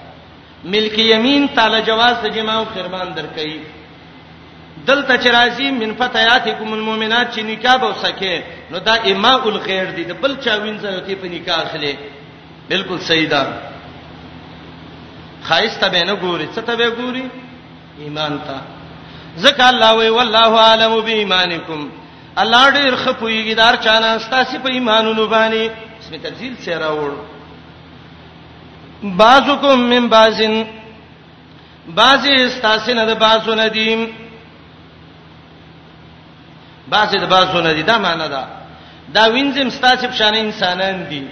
ملک 0.75 0.99
یمین 0.99 1.47
تعالی 1.57 1.81
جواز 1.89 2.17
ته 2.23 2.29
جما 2.37 2.55
او 2.59 2.65
قربان 2.75 3.09
درکې 3.15 3.51
دلته 4.91 5.15
چرایزی 5.25 5.71
من 5.81 5.91
فتياتکم 6.01 6.73
المؤمنات 6.79 7.35
چې 7.35 7.41
نکاح 7.51 7.77
به 7.83 7.87
وسکه 7.87 8.45
نو 8.75 8.79
دا 8.91 8.95
اماء 9.13 9.41
الغیر 9.53 9.91
دي 9.97 10.07
بل 10.13 10.37
چا 10.45 10.55
وینځه 10.57 10.89
یوتی 10.95 11.15
په 11.25 11.29
نکاح 11.35 11.59
اخلي 11.65 11.93
بالکل 12.71 12.99
صحیح 13.09 13.29
ده 13.35 13.43
خایست 15.49 15.85
به 15.97 16.05
نه 16.05 16.15
ګوري 16.15 16.57
څه 16.57 16.61
ته 16.61 16.77
به 16.77 16.91
ګوري 17.03 17.25
ایمان 18.07 18.39
ته 18.47 18.61
ځکه 19.43 19.69
الله 19.73 19.93
وی 19.99 20.09
والله 20.21 20.61
عالم 20.69 20.97
بإيمانکم 21.01 21.91
الله 22.43 22.71
ډیر 22.71 22.97
خپویږي 23.05 23.55
دار 23.61 23.77
چانه 23.87 24.17
ستاسو 24.25 24.59
په 24.65 24.69
ایمانونو 24.79 25.29
باندې 25.35 25.87
اسم 26.09 26.17
تفضیل 26.23 26.55
سے 26.65 26.75
راوړ 26.75 27.13
بعضکم 29.21 29.79
من 29.91 30.07
بعضن 30.09 30.55
بعضی 32.01 32.35
استاسنه 32.45 33.03
د 33.09 33.19
بعضو 33.25 33.55
ندیم 33.55 34.01
بعضی 36.95 37.19
د 37.25 37.27
بعضو 37.35 37.61
ندی 37.67 37.83
دا 37.83 37.97
معنی 38.07 38.29
ده 38.35 38.45
دا 39.15 39.25
وینځم 39.35 39.69
ستاسو 39.79 40.09
په 40.09 40.15
شان 40.21 40.35
انسانان 40.41 41.05
دي 41.11 41.23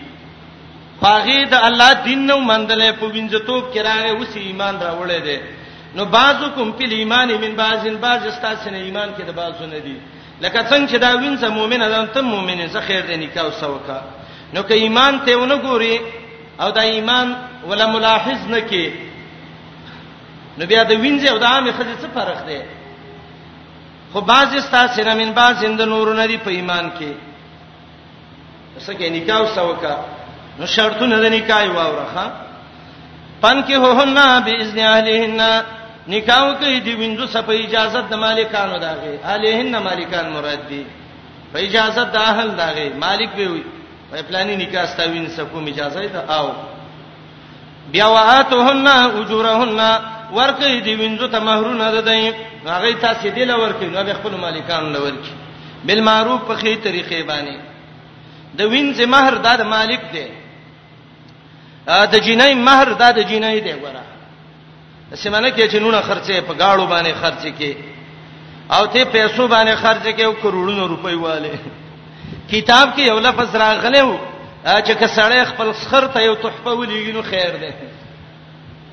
خاغي 1.03 1.45
د 1.45 1.55
الله 1.69 1.93
دین 2.09 2.27
نو 2.27 2.39
مندلې 2.41 2.91
په 3.01 3.07
وینځتوب 3.15 3.65
کې 3.73 3.81
راغې 3.81 4.11
اوس 4.15 4.37
ایمان 4.37 4.75
راوړې 4.81 5.21
ده 5.27 5.41
نو 5.97 6.05
بعضو 6.17 6.51
کوم 6.55 6.73
په 6.73 6.85
ایمان 7.01 7.29
من 7.41 7.57
بعضن 7.63 7.97
بعض 7.97 8.27
استاسو 8.27 8.71
نه 8.71 8.77
ایمان 8.79 9.09
کې 9.17 9.23
د 9.25 9.33
بعضو 9.41 9.65
ندی 9.73 9.97
لکه 10.41 10.69
څنګه 10.71 10.91
چې 10.93 10.97
دا 11.07 11.13
وینځه 11.21 11.49
مؤمنه 11.59 11.89
ده 11.89 12.07
ته 12.07 12.21
مؤمنه 12.23 12.67
زه 12.67 12.81
خیر 12.81 13.03
دې 13.07 13.17
نکاح 13.23 13.45
وسوکه 13.47 14.01
نو 14.55 14.63
که 14.63 14.75
ایمان 14.75 15.19
ته 15.27 15.37
ونه 15.37 15.57
ګوري 15.57 16.01
او 16.61 16.71
دا 16.71 16.81
ایمان 16.83 17.35
ولا 17.69 17.87
ملاحظ 17.87 18.47
نکي 18.51 18.87
نو 20.59 20.67
بیا 20.67 20.83
د 20.83 20.93
وینځه 21.03 21.29
او 21.31 21.39
د 21.39 21.45
عامه 21.45 21.73
خزه 21.77 21.97
څه 22.03 22.09
فرق 22.15 22.47
دی 22.49 22.61
خو 24.13 24.21
بعض 24.21 24.49
استاد 24.57 24.89
سره 24.97 25.15
من 25.15 25.31
بعض 25.39 25.55
زند 25.61 25.81
نور 25.83 26.15
نه 26.15 26.27
دی 26.31 26.37
په 26.47 26.51
ایمان 26.59 26.91
کې 26.99 27.13
څه 28.87 28.93
کې 28.99 29.07
نکاح 29.17 29.41
وسوکا 29.41 29.95
نو 30.59 30.67
شرطونه 30.67 31.17
د 31.21 31.27
نکاح 31.37 31.63
واورخه 31.77 32.25
پن 33.43 33.57
کې 33.69 33.73
هوهنا 33.85 34.27
باذن 34.47 34.79
اهلهن 34.79 35.65
نکاح 36.15 36.45
کوي 36.61 36.79
دی 36.85 36.93
وینځو 36.97 37.27
سپه 37.35 37.53
اجازه 37.67 38.01
د 38.11 38.15
مالکانو 38.25 38.79
داغه 38.87 39.13
اهلهن 39.33 39.73
مالکان 39.87 40.27
مراد 40.37 40.63
دي 40.69 40.85
په 41.53 41.59
اجازه 41.67 42.03
د 42.05 42.17
اهل 42.31 42.49
داغه 42.63 42.85
مالک 43.05 43.31
به 43.39 43.47
وي 43.53 43.63
په 44.11 44.23
پلاني 44.29 44.55
نکاح 44.57 44.85
ستاوین 44.95 45.27
سکو 45.37 45.59
اجازه 45.67 46.07
ده 46.15 46.21
او 46.39 46.47
بیا 47.93 48.07
واتهن 48.09 48.87
اجورهن 49.21 49.81
ورکې 50.37 50.83
دی 50.87 50.95
وینځو 50.97 51.27
ته 51.31 51.39
مہرونه 51.49 51.87
ده 51.95 52.01
دی 52.01 52.33
هغه 52.67 52.93
تاسو 53.01 53.29
دی 53.29 53.45
لور 53.45 53.73
کې 53.79 53.85
نو 53.97 54.05
به 54.05 54.15
خپل 54.19 54.37
مالکانو 54.43 54.91
لور 54.93 55.13
کې 55.13 55.33
بل 55.89 56.01
معروف 56.11 56.41
په 56.49 56.55
خې 56.57 56.77
طریقې 56.85 57.23
باندې 57.27 57.61
د 58.55 58.61
وینځ 58.73 59.01
مہر 59.01 59.35
د 59.35 59.61
مالک 59.75 60.01
دی 60.13 60.27
د 62.13 62.15
جنۍ 62.27 62.53
مہر 62.67 62.89
د 63.01 63.19
جنۍ 63.31 63.59
دی 63.67 63.73
ګوره 63.73 64.05
سیمانه 65.23 65.49
کې 65.49 65.71
چې 65.73 65.77
نونه 65.85 66.01
خرڅه 66.09 66.41
په 66.49 66.55
گاړو 66.63 66.87
باندې 66.93 67.15
خرڅه 67.23 67.53
کې 67.59 67.75
او 68.77 68.87
ته 68.87 69.05
پیسو 69.17 69.49
باندې 69.49 69.75
خرڅه 69.83 70.11
کې 70.17 70.23
او 70.27 70.33
کروڑونو 70.43 70.87
روپۍ 70.95 71.15
والے 71.27 71.51
کتاب 72.51 72.89
کې 72.97 73.01
یو 73.07 73.19
لفظ 73.21 73.55
راغلو 73.63 74.09
چې 74.65 74.93
کسړې 74.93 75.45
خپل 75.51 75.71
خر 75.85 76.07
ته 76.17 76.21
یو 76.23 76.35
تحفه 76.43 76.71
ولېږي 76.73 77.13
نو 77.19 77.23
خیر 77.23 77.57
ده 77.57 77.75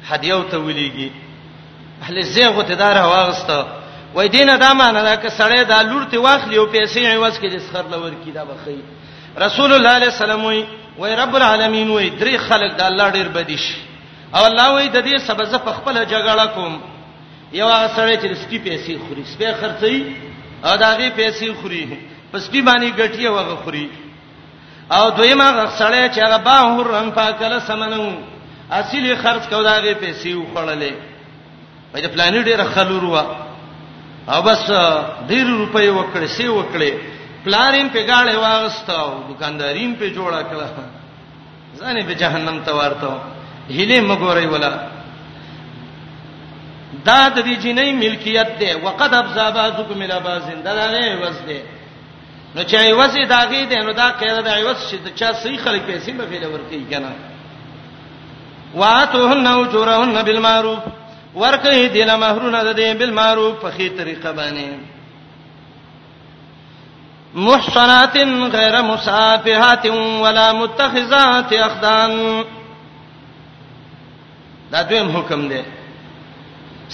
هدیه 0.09 0.37
ته 0.53 0.57
ولېږي 0.57 1.09
اهل 2.03 2.21
زیغه 2.37 2.61
ته 2.69 2.75
دار 2.81 2.97
واغسته 3.07 3.57
وای 4.15 4.27
دینه 4.35 4.55
دا 4.63 4.69
معنی 4.79 5.01
دا 5.09 5.15
کسړې 5.15 5.59
دا 5.73 5.81
لور 5.89 6.03
ته 6.03 6.17
واخلې 6.17 6.57
او 6.59 6.65
پیسې 6.73 6.97
عوض 7.13 7.37
کې 7.39 7.45
د 7.45 7.61
خر 7.73 7.85
لور 7.91 8.11
کې 8.11 8.29
دا 8.29 8.43
بخي 8.43 8.77
رسول 9.45 9.73
الله 9.73 9.89
علیه 9.97 10.07
السلام 10.13 10.45
وای 10.45 10.63
وای 10.97 11.15
رب 11.21 11.35
العالمین 11.41 11.89
وای 11.89 12.09
درې 12.19 12.37
خلک 12.47 12.75
د 12.79 12.81
الله 12.89 13.09
ډیر 13.17 13.27
بدیش 13.35 13.67
او 14.35 14.45
الله 14.45 14.67
وای 14.73 14.87
د 14.87 15.05
دې 15.09 15.21
سبب 15.27 15.43
ز 15.51 15.55
خپل 15.77 16.01
جګړه 16.05 16.45
کوم 16.57 16.73
یو 17.59 17.67
هغه 17.73 17.87
سړی 17.87 18.19
چې 18.21 18.33
سپی 18.43 18.59
پیسې 18.65 19.07
خوري 19.07 19.25
سپی 19.25 19.53
خرڅي 19.53 20.15
او 20.65 20.75
دا 20.85 20.91
غي 20.99 21.09
پیسې 21.21 21.61
خوري 21.61 21.83
پس 22.33 22.49
پی 22.51 22.61
باندې 22.67 22.89
ګټي 23.01 23.25
وغه 23.35 23.55
خوري 23.63 23.85
او 24.95 25.09
دویمه 25.17 25.47
غسړې 25.59 26.03
چې 26.13 26.19
هغه 26.25 26.37
با 26.47 26.55
هر 26.75 26.87
رنگ 26.95 27.09
پاکله 27.17 27.59
سمنو 27.69 28.05
اصلي 28.79 29.15
خرج 29.23 29.43
کو 29.49 29.61
داغه 29.69 29.93
پیسې 30.03 30.29
وخړلې 30.41 30.93
په 31.93 31.97
دې 32.01 32.07
پلان 32.13 32.35
ډېر 32.43 32.63
خلور 32.73 33.03
و 33.09 33.15
او 34.33 34.39
بس 34.47 34.63
ډېر 35.29 35.45
روپۍ 35.59 35.87
وکړې 35.97 36.27
سی 36.37 36.47
وکړې 36.47 36.91
پلانین 37.45 37.87
په 37.95 38.01
گاړې 38.09 38.35
واغستاو 38.45 39.09
دکاندارین 39.29 39.91
په 40.01 40.05
جوړه 40.17 40.41
کړه 40.49 40.67
ځانې 41.79 42.01
په 42.09 42.13
جهنم 42.21 42.57
ته 42.65 42.71
ورته 42.71 43.11
هله 43.77 43.99
مګورې 44.09 44.45
ولا 44.53 44.71
دا 47.07 47.19
د 47.35 47.37
دې 47.43 47.57
جنې 47.63 47.87
ملکیت 48.03 48.49
ده 48.59 48.77
وقد 48.83 49.11
ابزابازکم 49.21 49.97
الى 50.01 50.17
بازن 50.25 50.59
دا 50.65 50.73
نه 50.91 51.21
وځ 51.23 51.37
ده 51.47 51.59
نو 52.55 52.61
چې 52.63 52.73
ایوازې 52.79 53.27
داغي 53.29 53.59
دی 53.69 53.75
نو 53.85 53.91
دا 53.99 54.07
قاعده 54.21 54.41
د 54.47 54.49
ایواز 54.55 54.77
چې 54.91 54.95
د 55.05 55.07
چا 55.19 55.29
صحیح 55.43 55.57
خلک 55.65 55.81
پیسې 55.87 56.09
به 56.17 56.25
ویل 56.31 56.43
ورکی 56.55 56.83
کنه 56.91 57.11
واتوهن 58.81 59.45
اجورهن 59.51 60.17
بالمعروف 60.27 60.79
ورکه 61.43 61.71
دي 61.87 62.03
له 62.09 62.15
مہرونه 62.23 62.59
د 62.63 62.73
دې 62.73 62.99
بالمعروف 62.99 63.53
په 63.61 63.69
خې 63.77 63.87
طریقه 64.01 64.29
باندې 64.39 64.67
محصنات 67.45 68.15
غیر 68.55 68.75
مسافحات 68.89 69.85
ولا 70.25 70.47
متخذات 70.57 71.53
اخدان 71.67 72.13
دا 74.73 74.81
دویم 74.91 75.09
حکم 75.17 75.41
دی 75.53 75.63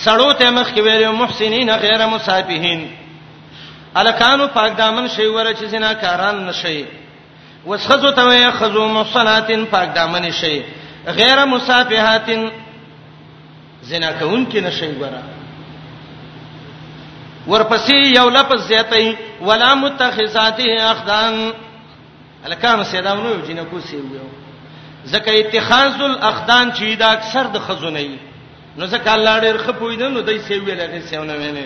سړو 0.06 0.30
ته 0.34 0.50
مخ 0.50 0.76
کې 0.76 0.80
ویلو 0.88 1.12
محسنین 1.24 1.68
غیر 1.86 2.02
مسافحین 2.16 2.82
الکانو 3.96 4.48
پاک 4.54 4.78
دامن 4.78 5.08
شي 5.16 5.26
وره 5.28 5.54
چې 5.54 5.66
زنا 5.70 5.94
کاران 5.94 6.46
نشي 6.46 6.84
وسخذو 7.68 8.12
ته 8.12 8.36
یا 8.36 8.52
خذو 8.58 8.88
مصناتن 8.88 9.66
پاک 9.72 9.96
دامن 9.96 10.30
شي 10.42 10.60
غیر 11.20 11.46
مصافحاتن 11.46 12.48
زنا 13.84 14.12
کون 14.20 14.46
کې 14.52 14.56
نشي 14.64 14.88
وره 14.92 15.24
ورپسې 17.48 18.16
یو 18.18 18.30
لفظ 18.30 18.68
زیاتې 18.68 19.16
ولا 19.42 19.74
متخذاته 19.76 20.66
اخدان 20.92 21.50
الکانو 22.46 22.84
سیدامنو 22.92 23.36
جنکو 23.48 23.80
سیویو 23.90 24.22
زکه 25.06 25.34
اتخاذ 25.40 26.02
الاخدان 26.02 26.70
چې 26.78 26.98
دا 27.00 27.08
اکثر 27.12 27.44
د 27.54 27.60
خزونه 27.68 28.08
نو 28.78 28.88
زکه 28.88 29.14
الله 29.14 29.42
ډېر 29.42 29.58
خپویدنه 29.68 30.10
نو 30.10 30.22
دای 30.30 30.40
سیویل 30.40 30.82
نه 30.90 31.02
سیونه 31.12 31.34
ویني 31.34 31.66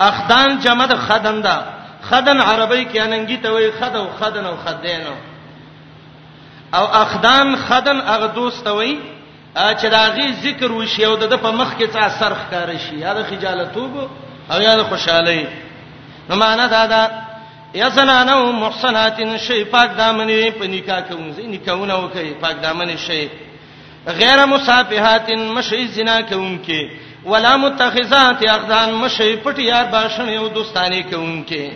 اخدان 0.00 0.58
جمع 0.58 0.86
د 0.86 0.96
خدن 1.06 1.40
دا 1.44 1.56
خدن 2.08 2.38
عربی 2.50 2.84
کې 2.84 2.98
اننګی 3.00 3.36
ته 3.42 3.50
وای 3.52 3.70
خد 3.78 3.96
او 3.96 4.06
خدن 4.20 4.44
او 4.46 4.56
خدین 4.64 5.02
او 6.78 6.84
اخدان 7.02 7.56
خدن 7.66 7.98
هغه 8.10 8.26
دوست 8.34 8.66
وای 8.66 8.96
چې 9.56 9.84
دا 9.96 10.02
غي 10.16 10.32
ذکر 10.42 10.72
وشي 10.72 11.04
او 11.06 11.16
د 11.16 11.34
په 11.44 11.50
مخ 11.50 11.74
کې 11.78 11.86
څه 11.94 12.08
سرخ 12.18 12.38
کار 12.50 12.70
شي 12.84 12.96
یا 13.04 13.12
د 13.14 13.22
خجالتوب 13.30 13.94
او 14.52 14.60
یا 14.62 14.76
د 14.76 14.82
خوشحالي 14.84 15.46
نو 16.30 16.36
معنا 16.36 16.66
دا 16.66 16.86
دا 16.86 17.02
یزنانو 17.74 18.52
محصنات 18.52 19.18
شی 19.46 19.64
پاک 19.64 19.90
دامنې 19.96 20.50
په 20.58 20.66
نکاح 20.68 21.00
کوونځي 21.10 21.44
نکاحونه 21.54 21.94
وکي 22.04 22.34
پاک 22.40 22.56
دامنې 22.62 22.96
شی 23.06 23.28
غیر 24.08 24.44
مصافحات 24.46 25.30
مشی 25.54 25.86
زنا 25.88 26.20
کوونکې 26.20 26.82
ولا 27.24 27.56
متخذات 27.56 28.42
اخذان 28.48 28.94
مشي 28.94 29.36
پټیار 29.36 29.84
باشنه 29.92 30.32
او 30.38 30.48
دوستانی 30.48 31.02
کوونکې 31.02 31.72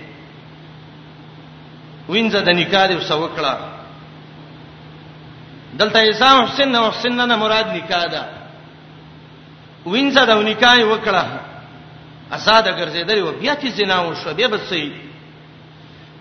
وینځه 2.09 2.41
د 2.45 2.49
نکاح 2.49 2.87
دی 2.87 2.95
وسوکړه 2.95 3.55
دلته 5.75 5.99
ایسام 5.99 6.45
حسین 6.45 6.69
نو 6.73 6.89
حسین 6.89 7.17
نه 7.17 7.37
مراد 7.37 7.67
نکاح 7.77 8.05
ده 8.07 8.23
وینځه 9.87 10.23
د 10.25 10.31
نکاح 10.49 10.79
وکړه 10.81 11.25
آزاد 12.33 12.65
ګرځیدل 12.69 13.19
او 13.19 13.33
بیا 13.41 13.55
چې 13.55 13.67
زنا 13.77 14.01
وشو 14.01 14.35
بیا 14.35 14.49
بسې 14.49 14.91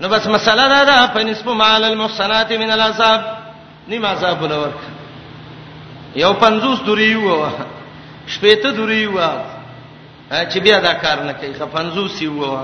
نو 0.02 0.08
بس 0.10 0.28
مسله 0.28 0.68
دا 0.68 0.84
ده 0.84 1.08
په 1.08 1.24
نسب 1.24 1.50
مال 1.50 1.84
المحصنات 1.84 2.52
من 2.54 2.72
العذاب 2.72 3.22
نیمه 3.88 4.08
عذاب 4.10 4.42
ولور 4.44 4.72
یو 6.16 6.34
پنځوس 6.34 6.84
دوری 6.86 7.16
ووه 7.16 7.73
شپې 8.28 8.62
ته 8.62 8.72
دوری 8.72 9.06
و 9.08 9.20
چې 10.32 10.60
بیا 10.64 10.80
دا 10.80 10.94
کار 10.94 11.18
نه 11.24 11.34
کوي 11.34 11.54
خفنزو 11.60 12.08
سی 12.08 12.28
و 12.28 12.56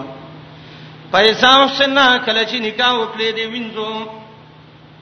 پیسا 1.12 1.50
وسنا 1.66 2.08
کله 2.26 2.46
چې 2.46 2.56
نکاح 2.62 2.92
وکړي 3.00 3.32
دی 3.36 3.46
وینځو 3.46 3.92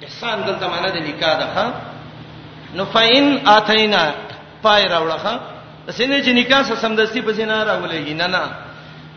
احسان 0.04 0.42
دلته 0.48 0.68
معنا 0.68 0.90
دی 0.94 1.00
نکاح 1.00 1.34
ده 1.36 1.74
نو 2.76 2.86
فین 2.86 3.38
اتینا 3.48 4.02
پای 4.64 4.84
راوړه 4.88 5.40
سینې 5.90 6.24
چې 6.26 6.30
نکاح 6.34 6.64
سره 6.64 6.76
سمدستي 6.76 7.22
پسې 7.22 7.42
نه 7.46 7.64
راولېږي 7.64 8.14
نه 8.22 8.28
نه 8.28 8.42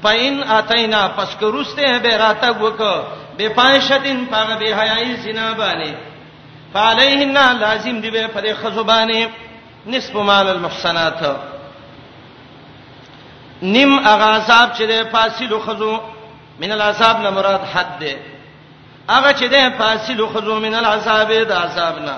پاین 0.03 0.43
اتینا 0.51 1.09
پس 1.09 1.37
که 1.37 1.47
روسته 1.47 1.99
به 1.99 2.17
راته 2.17 2.51
وک 2.51 3.05
به 3.37 3.49
پایشتین 3.49 4.27
پاغه 4.27 4.57
به 4.57 4.77
حیاي 4.81 5.17
زنا 5.17 5.55
باندې 5.55 5.93
فعليهن 6.73 7.59
لازم 7.61 8.01
دی 8.01 8.11
به 8.11 8.27
پر 8.27 8.55
خزبانه 8.63 9.27
نصف 9.87 10.17
مال 10.17 10.49
المحصنات 10.49 11.23
نیم 13.63 13.99
اغا 14.09 14.39
صاحب 14.47 14.75
چې 14.77 14.83
د 14.87 15.05
فاصلو 15.13 15.61
خزو 15.67 15.93
من 16.61 16.73
العذاب 16.73 17.21
نه 17.21 17.31
مراد 17.31 17.61
حد 17.75 17.99
ده 18.01 18.17
اغا 19.09 19.33
چې 19.33 19.45
د 19.53 19.71
فاصلو 19.79 20.29
خزو 20.35 20.55
من 20.61 20.75
العذاب 20.75 21.33
د 21.33 21.53
عذاب 21.53 21.99
نه 21.99 22.17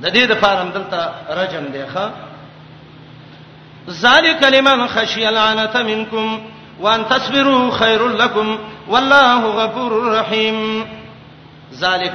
د 0.00 0.08
دې 0.08 0.24
د 0.30 0.34
فارم 0.34 0.68
دلته 0.70 1.10
رجم 1.28 1.64
دی 1.72 1.84
ښا 1.94 2.08
ذالک 3.90 4.42
لمن 4.52 4.86
خشی 4.86 5.26
العنت 5.26 5.76
منکم 5.76 6.40
وان 6.80 7.08
تصبروا 7.08 7.70
خیر 7.76 8.08
لكم 8.08 8.58
والله 8.88 9.44
غفور 9.44 10.16
رحيم 10.16 10.84
ذالک 11.74 12.14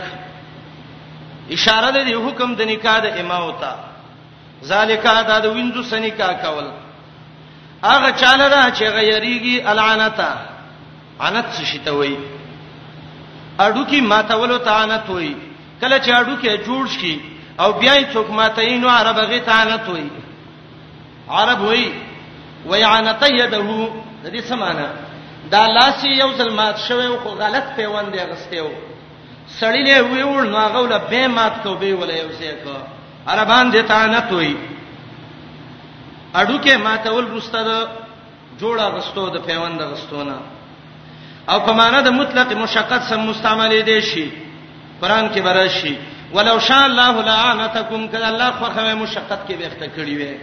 اشاره 1.52 1.90
ده 1.96 2.02
د 2.10 2.12
حکم 2.26 2.50
د 2.60 2.62
نکاح 2.72 2.98
د 3.06 3.08
امام 3.22 3.44
ته 3.62 3.72
ذالک 4.72 5.06
ادا 5.20 5.38
د 5.46 5.48
وینځو 5.56 5.82
سنیکا 5.92 6.30
کول 6.44 6.68
هغه 7.90 8.10
چاله 8.22 8.46
ده 8.54 8.62
چې 8.78 8.84
غیریږي 8.98 9.56
العنتا 9.72 10.32
عنت 11.24 11.48
څه 11.56 11.64
شته 11.72 11.92
وای 12.00 12.16
اډو 13.64 13.84
کی 13.92 14.00
ماتولو 14.12 14.58
ته 14.66 14.72
عنت 14.82 15.06
وای 15.10 15.34
کله 15.82 15.98
چې 16.04 16.10
اډو 16.20 16.36
کې 16.42 16.64
جوړ 16.68 16.84
شي 16.98 17.16
او 17.62 17.70
بیا 17.82 17.94
یې 18.00 18.06
څوک 18.14 18.28
ماتاینو 18.40 18.88
عرب 19.00 19.18
غی 19.30 19.40
ته 19.48 19.52
عنت 19.62 19.84
وای 19.90 20.06
عرب 21.38 21.60
وای 21.64 21.86
ویعنت 22.70 23.22
یده 23.42 23.64
د 24.24 24.26
دې 24.36 24.42
سمانه 24.52 24.88
دا 25.54 25.62
لاس 25.78 26.00
یو 26.22 26.32
ځل 26.38 26.50
مات 26.60 26.78
شوی 26.88 27.06
او 27.12 27.16
غلط 27.42 27.66
پیوند 27.76 28.10
یې 28.18 28.24
غستیو 28.32 28.68
سړی 29.60 29.84
له 29.88 30.02
ویول 30.10 30.48
نو 30.50 30.58
هغه 30.58 30.80
ول 30.82 30.98
به 31.12 31.28
مات 31.28 31.54
کو 31.64 31.74
به 31.82 31.94
ول 32.00 32.10
یو 32.10 32.30
څه 32.40 32.52
کو 32.64 32.74
عربان 33.32 33.72
دې 33.72 33.82
تعنت 33.88 34.30
وې 34.32 34.54
اډو 36.40 36.58
کې 36.64 36.74
ماتول 36.86 37.28
مستد 37.32 37.68
جوړه 38.62 38.86
غستو 38.96 39.30
د 39.30 39.38
پیوند 39.46 39.82
غستونه 39.82 40.36
او 41.52 41.60
په 41.66 41.72
معنا 41.80 42.00
د 42.02 42.10
مطلق 42.20 42.52
مشقت 42.54 43.02
سم 43.10 43.22
مستعمل 43.30 43.74
دي 43.90 44.02
شي 44.02 44.28
قران 45.02 45.26
کې 45.34 45.40
برابر 45.48 45.68
شي 45.70 45.94
ولو 46.34 46.60
شاء 46.68 46.86
الله 46.90 47.14
لعنتکم 47.30 48.02
کله 48.12 48.28
الله 48.28 48.50
خو 48.60 48.66
خو 48.74 48.96
مشقت 49.04 49.40
کې 49.48 49.54
به 49.60 49.66
اخته 49.68 49.88
کړی 49.98 50.14
وي 50.20 50.34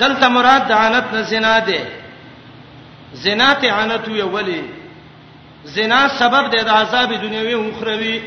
دلته 0.00 0.28
مراد 0.28 0.62
د 0.68 0.72
عنت 0.72 1.04
نه 1.14 1.22
زنا 1.22 1.58
ده 1.68 1.80
زنا 3.22 3.54
ته 3.54 3.68
عنت 3.78 4.08
وی 4.08 4.22
ولی 4.22 4.62
زنا 5.74 6.06
سبب 6.18 6.44
دی 6.52 6.62
د 6.64 6.68
عذاب 6.68 7.08
دنیوي 7.16 7.52
او 7.52 7.68
اخروی 7.70 8.20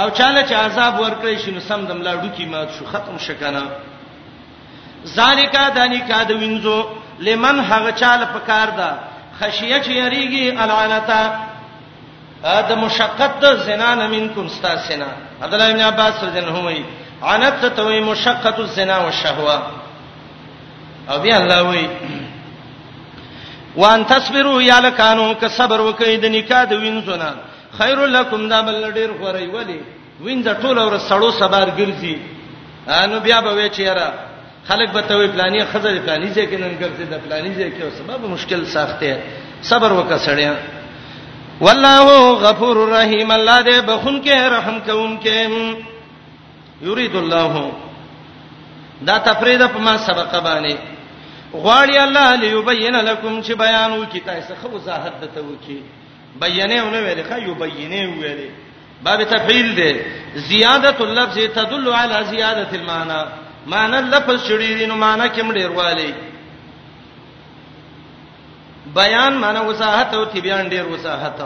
او 0.00 0.10
چاله 0.10 0.42
چې 0.48 0.52
عذاب 0.52 1.00
ورکړي 1.00 1.38
شنو 1.44 1.60
سم 1.60 1.80
دم 1.86 2.02
لاړو 2.02 2.30
کی 2.36 2.44
مات 2.46 2.68
شو 2.78 2.84
ختم 2.92 3.18
شکنه 3.18 3.62
ذالیکا 5.14 5.68
دانی 5.76 5.98
کا 6.08 6.22
د 6.24 6.30
وینځو 6.40 6.78
لمن 7.26 7.60
هغه 7.70 7.92
چاله 7.92 8.24
پکار 8.34 8.68
ده 8.78 8.90
خشیه 9.40 9.82
چې 9.82 9.90
یریږي 10.08 10.60
العنتا 10.62 11.22
ا 12.44 12.60
د 12.68 12.72
مشقت 12.84 13.32
د 13.40 13.56
زنا 13.64 13.94
نمنکم 13.94 14.46
استاسنا 14.46 15.08
عبد 15.42 15.54
الله 15.54 15.72
بن 15.72 15.80
عباس 15.80 16.24
رضی 16.24 16.38
الله 16.38 16.62
عنه 16.62 16.84
عنت 17.22 17.66
توي 17.66 18.00
مشقت 18.00 18.58
الزنا 18.58 18.96
والشهوه 18.98 19.56
او 21.10 21.18
بیا 21.18 21.36
الله 21.36 21.62
وی 21.68 21.88
وان 23.76 24.04
تصبروا 24.06 24.62
یا 24.62 24.78
لکانو 24.80 25.34
که 25.34 25.48
صبر 25.56 25.80
وکئ 25.80 26.16
د 26.18 26.24
نکاح 26.24 26.64
د 26.64 26.72
وینځونه 26.72 27.30
خیر 27.78 27.98
لکم 28.06 28.48
دا 28.48 28.62
بل 28.66 28.90
ډیر 28.92 29.10
غوړی 29.20 29.46
ولی 29.46 29.80
وینځ 30.24 30.46
ټول 30.62 30.78
اور 30.78 30.98
سړو 30.98 31.30
سبار 31.38 31.68
ګرځي 31.76 32.16
انو 32.96 33.20
بیا 33.20 33.40
به 33.40 33.54
وی 33.54 33.68
چیرې 33.68 34.10
خلک 34.68 34.90
به 34.92 35.02
ته 35.02 35.14
وی 35.16 35.26
پلانې 35.28 35.64
خزر 35.72 35.98
پلانې 36.00 36.28
ځکه 36.34 36.56
نن 36.58 36.76
ګرځي 36.80 37.04
د 37.10 37.14
پلانې 37.24 37.52
ځکه 37.60 37.82
او 37.84 37.90
سبب 37.98 38.24
مشکل 38.30 38.66
ساخته 38.66 39.18
صبر 39.62 39.90
وکړه 39.92 40.54
والله 41.60 42.32
غفور 42.44 42.88
رحیم 42.90 43.30
الله 43.30 43.62
دې 43.62 43.82
بخون 43.86 44.22
کې 44.24 44.30
رحم 44.56 44.76
کوونکې 44.86 45.50
یرید 46.88 47.16
الله 47.16 47.70
دا 49.08 49.16
تفرید 49.26 49.62
په 49.74 49.78
ما 49.78 49.96
سبق 50.06 50.32
باندې 50.44 50.76
غواړي 51.54 51.98
الله 52.04 52.34
ليبين 52.34 52.96
لكم 52.96 53.42
چې 53.42 53.52
بیان 53.58 53.92
وکي 53.92 54.20
تاسو 54.20 54.54
خو 54.62 54.68
وضاحت 54.70 55.12
دته 55.20 55.40
وکي 55.42 55.82
بیانې 56.40 56.80
ونه 56.82 57.00
ویل 57.02 57.22
ښه 57.28 57.36
یو 57.38 57.54
بیانې 57.54 58.20
ویلې 58.20 58.50
باب 59.02 59.22
تفعیل 59.22 59.74
دی 59.76 59.92
زیادت 60.34 61.00
اللفظ 61.00 61.38
تدل 61.54 61.88
على 61.92 62.24
زیادت 62.30 62.74
المعنى 62.74 63.22
معنی 63.66 63.96
اللفظ 63.96 64.46
شریرینو 64.48 64.94
معنی 64.94 65.28
کوم 65.34 65.52
ډیر 65.52 65.66
والی 65.70 66.12
بیان 68.94 69.34
معنی 69.34 69.58
وساحت 69.66 70.14
او 70.14 70.24
تبیان 70.24 70.68
ډیر 70.70 70.84
وساحت 70.86 71.40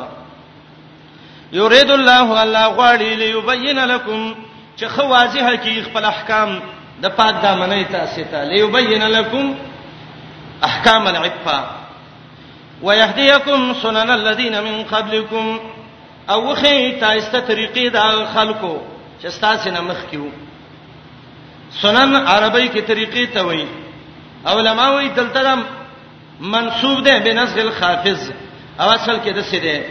یرید 1.52 1.90
الله 1.90 2.42
الله 2.42 2.76
غواړي 2.76 3.14
ليبين 3.16 3.78
لكم 3.84 4.34
چې 4.80 4.84
خو 4.88 5.08
واضحه 5.08 5.54
کی 5.56 5.82
خپل 5.82 6.04
احکام 6.04 6.60
د 7.02 7.06
پات 7.16 7.34
دامنې 7.42 7.92
تاسو 7.92 8.22
ته 8.32 8.44
ليبين 8.44 9.02
لكم 9.08 9.54
احکام 10.68 11.06
العفه 11.06 11.64
ويهديكم 12.82 13.74
سنن 13.82 14.10
الذين 14.10 14.62
من 14.62 14.84
قبلكم 14.84 15.58
او 16.30 16.54
خي 16.54 16.92
تاسو 17.00 17.38
طریقې 17.48 17.86
د 17.96 18.26
خلکو 18.34 18.72
چې 19.22 19.40
تاسو 19.40 19.70
نه 19.70 19.80
مخ 19.88 20.00
کیو 20.10 20.26
سنن 21.82 22.14
عربی 22.16 22.68
کې 22.68 22.82
طریقې 22.88 23.34
ته 23.34 23.42
وایي 23.42 23.66
علما 24.52 24.86
وایي 24.94 25.08
دلته 25.08 25.56
منسوب 26.54 27.02
ده 27.08 27.18
بنسخ 27.18 27.58
الخافض 27.64 28.20
او 28.80 28.88
اصل 28.88 29.16
کې 29.24 29.28
د 29.28 29.42
څه 29.42 29.56
ده 29.56 29.84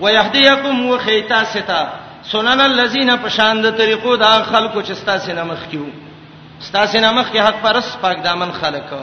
ويهديكم 0.00 0.86
وخي 0.90 1.20
تاسو 1.32 1.60
ته 1.60 1.88
سنن 2.34 2.60
الذين 2.66 3.10
پشان 3.24 3.62
د 3.66 3.74
طریقو 3.82 4.14
د 4.24 4.46
خلکو 4.52 4.82
چې 4.86 5.06
تاسو 5.10 5.32
نه 5.32 5.42
مخ 5.50 5.58
کیو 5.74 5.86
تاسو 6.76 6.98
نه 7.00 7.12
مخ 7.18 7.32
کې 7.32 7.36
حق 7.46 7.60
پرس 7.62 7.90
پاک 8.06 8.24
دامن 8.24 8.52
خلکو 8.60 9.00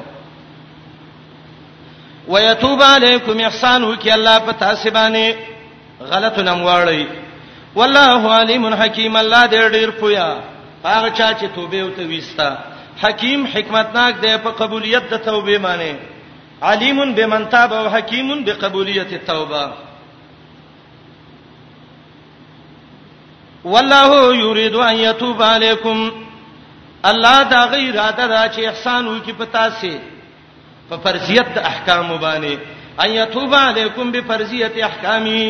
ويتوب 2.33 2.81
علیکم 2.95 3.37
احسان 3.47 3.81
وکي 3.83 4.11
الله 4.15 4.39
په 4.47 4.51
تاسو 4.63 4.89
باندې 4.95 6.09
غلط 6.11 6.35
نم 6.47 6.59
واړی 6.67 7.05
والله 7.77 8.21
علیم 8.39 8.67
حکیم 8.81 9.15
الله 9.21 9.43
دې 9.47 9.71
ډیر 9.77 9.89
پویا 10.01 10.27
هغه 10.85 11.09
چا 11.09 11.33
چې 11.39 11.45
توبه 11.55 11.79
او 11.85 11.89
ته 11.99 12.03
وستا 12.09 12.49
حکیم 13.03 13.45
حکمتناک 13.53 14.15
دی 14.25 14.33
په 14.43 14.49
قبولیت 14.59 15.03
د 15.13 15.17
توبه 15.29 15.57
باندې 15.57 15.95
علیم 16.71 17.01
بمن 17.19 17.45
تاب 17.55 17.73
او 17.79 17.83
حکیم 17.95 18.33
بقبولیت 18.49 19.13
التوبه 19.13 19.73
والله 23.63 24.21
یرید 24.43 24.75
ان 24.91 24.95
یتوب 25.07 25.43
علیکم 25.49 26.07
الله 27.11 27.43
دا 27.55 27.65
غیر 27.73 27.99
اراده 28.01 28.27
دا 28.27 28.53
چې 28.53 28.59
احسان 28.73 29.07
وکي 29.13 29.33
په 29.43 29.51
تاسو 29.59 29.91
په 30.89 30.97
فرضیت 31.03 31.47
د 31.55 31.57
احکام 31.71 32.07
باندې 32.23 32.55
ان 33.03 33.09
یتوب 33.19 33.51
علیکم 33.55 34.05
بفرضیت 34.11 34.71
احکامی 34.89 35.47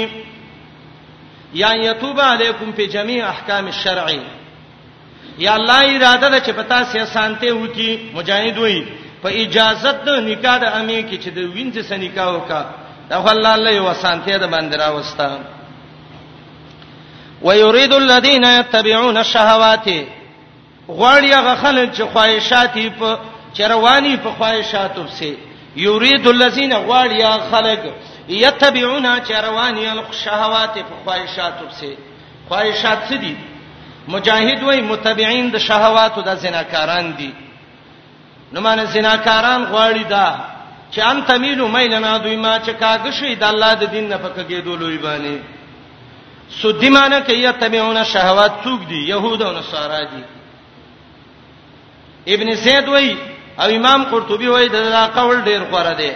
یا 1.62 1.72
یتوب 1.88 2.18
علیکم 2.22 2.72
په 2.78 2.86
جميع 2.96 3.22
احکام 3.28 3.66
الشرعی 3.74 4.22
یا 5.46 5.54
الله 5.60 5.80
اراده 5.80 6.30
ده 6.34 6.40
چې 6.46 6.52
پتا 6.62 6.80
سي 6.92 7.06
سانته 7.14 7.54
وکي 7.56 8.12
مجاهد 8.18 8.58
وي 8.58 8.82
په 9.24 9.30
اجازه 9.44 9.92
د 10.10 10.20
نکاح 10.30 10.58
د 10.64 10.76
امي 10.80 11.00
کې 11.10 11.26
چې 11.26 11.30
د 11.30 11.38
وینځ 11.38 11.80
سره 11.90 11.98
نکاح 12.04 12.28
وکا 12.36 12.62
دا 13.10 13.18
الله 13.34 13.54
الله 13.54 13.72
یو 13.76 13.94
سانته 14.04 14.38
ده 14.38 14.48
باندې 14.48 14.82
راوستا 14.82 15.40
ويريد 17.42 17.94
الذين 17.94 18.44
يتبعون 18.44 19.18
الشهوات 19.18 19.88
غوړیا 20.90 21.38
غخل 21.38 21.94
چې 21.96 22.02
خواهشاتي 22.14 22.90
په 23.00 23.20
چروانی 23.54 24.16
په 24.24 24.30
خواهشاتو 24.38 25.08
سے 25.18 25.34
یرید 25.76 26.28
الذین 26.28 26.72
غواړیا 26.76 27.32
خلق 27.52 27.82
یتبعون 28.30 29.08
چروانی 29.28 29.88
الشهوات 29.88 30.74
په 30.74 30.96
خواهشاتو 31.04 31.66
سے 31.80 31.96
خواهشات 32.48 33.10
څه 33.10 33.16
دي 33.18 33.36
مجاهد 34.08 34.64
وای 34.64 34.82
متبعين 34.82 35.50
د 35.52 35.58
شهواتو 35.58 36.22
د 36.22 36.36
زناکاران 36.36 37.14
دي 37.18 37.32
نو 38.54 38.62
معنی 38.62 38.86
زناکاران 38.94 39.66
غواړي 39.66 40.04
دا 40.10 40.36
چې 40.94 41.00
ان 41.00 41.22
تمیلو 41.26 41.68
میلنا 41.68 42.18
دوی 42.18 42.36
ما 42.36 42.60
چې 42.60 42.74
کاږه 42.82 43.12
شي 43.20 43.36
د 43.36 43.44
الله 43.44 43.74
د 43.74 43.84
دین 43.94 44.08
نه 44.10 44.18
پکې 44.18 44.54
دولوي 44.66 44.98
باندې 44.98 45.38
سودی 46.62 46.90
معنی 46.90 47.16
کې 47.22 47.34
یتبعون 47.34 48.04
شهوات 48.04 48.52
څوک 48.64 48.88
دي 48.90 49.02
يهود 49.10 49.42
او 49.42 49.52
نصارا 49.58 50.02
دي 50.14 50.24
ابن 52.34 52.56
زید 52.56 52.88
وای 52.90 53.16
او 53.62 53.70
امام 53.76 54.04
قرطبي 54.04 54.48
وایي 54.50 54.70
دا 54.70 55.06
قول 55.16 55.38
ډیر 55.50 55.62
غوړه 55.72 55.94
دی 55.98 56.12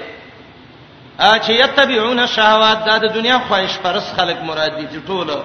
ا 1.19 1.31
چې 1.43 1.49
یتبعون 1.61 2.19
الشهوات 2.19 2.77
دا 2.87 2.95
د 2.97 3.05
دنیا 3.17 3.37
خواهش 3.47 3.73
پرس 3.83 4.07
خلق 4.17 4.37
مراد 4.49 4.73
دي 4.91 4.99
ټوله 5.07 5.39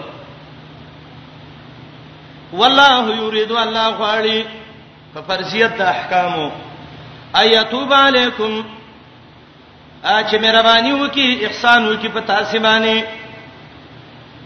والله 2.53 3.16
یرید 3.22 3.51
الله 3.53 3.86
غواړي 4.01 4.38
په 5.14 5.20
فرضیت 5.28 5.72
د 5.78 5.82
احکامو 5.94 6.46
ایتوب 7.40 7.92
علیکم 7.92 8.53
ا 10.05 10.22
چې 10.30 10.34
مهرباني 10.44 10.92
وکي 10.92 11.44
احسان 11.46 11.88
وکي 11.88 12.09
په 12.09 12.20
تاسو 12.20 12.59
باندې 12.59 13.05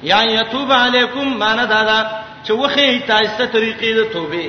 یا 0.03 0.21
یتوب 0.39 0.73
علیکم 0.73 1.27
معنا 1.45 1.65
دا 1.65 2.01
چې 2.47 2.51
وخی 2.63 2.99
تاسو 3.07 3.37
ته 3.39 3.47
طریقې 3.47 3.91
د 3.97 4.03
توبې 4.15 4.49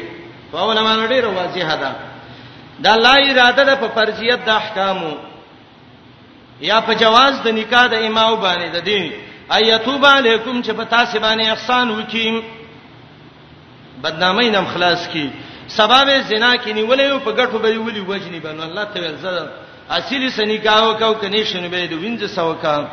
په 0.52 0.58
ولمانه 0.68 1.08
ډیره 1.08 1.28
واضحه 1.28 1.76
ده 1.84 1.92
دا 2.82 2.96
لا 2.96 3.14
اراده 3.16 3.64
ده 3.64 3.76
په 3.76 3.88
فرضیت 3.88 4.46
د 4.46 4.50
احکامو 4.50 5.14
یا 6.62 6.80
په 6.80 6.94
جواز 6.94 7.34
د 7.44 7.48
نکاح 7.48 7.86
د 7.88 7.94
امام 7.94 8.36
باندې 8.36 8.68
د 8.74 8.78
دین 8.86 9.14
ایتوب 9.56 10.06
علیکم 10.06 10.62
چې 10.62 10.72
په 10.72 10.84
تاسو 10.84 11.20
باندې 11.20 11.48
احسان 11.50 11.90
وکیم 11.92 12.42
بدنامۍ 14.04 14.48
نم 14.56 14.66
خلاص 14.74 15.08
کی 15.08 15.30
سبب 15.68 16.08
زنا 16.30 16.52
کې 16.58 16.70
نیولې 16.80 17.12
او 17.12 17.20
په 17.20 17.32
ګټو 17.38 17.58
به 17.64 17.80
ولي 17.80 18.00
وجنی 18.00 18.40
باندې 18.40 18.62
الله 18.64 18.84
تعالی 18.86 19.18
زړه 19.24 19.44
اصلي 19.92 20.30
سنیکاو 20.30 20.94
کو 20.94 21.14
کني 21.14 21.44
شنو 21.46 21.70
به 21.70 21.86
د 21.86 21.94
وینځ 22.04 22.26
سوکا 22.36 22.88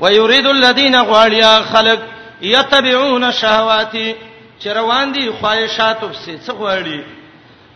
ويريد 0.00 0.46
الذين 0.46 0.96
غاليا 0.96 1.60
خلق 1.62 1.98
يتبعون 2.42 3.32
شهواتي 3.32 4.14
چروان 4.58 5.12
دي 5.12 5.30
خواهشات 5.30 6.04
وبسي 6.04 6.38
څه 6.46 6.50
غواړي 6.52 7.00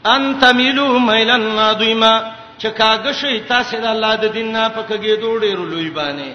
ان 0.07 0.39
تميلوا 0.41 0.99
ميلا 0.99 1.37
نادما 1.37 2.21
چې 2.59 2.67
کاګه 2.79 3.13
شي 3.13 3.41
تاسو 3.41 3.77
د 3.77 3.85
الله 3.85 4.15
د 4.15 4.25
دین 4.35 4.53
نه 4.53 4.69
پکګې 4.69 5.15
دوړې 5.23 5.53
رلوي 5.59 5.91
باندې 5.91 6.31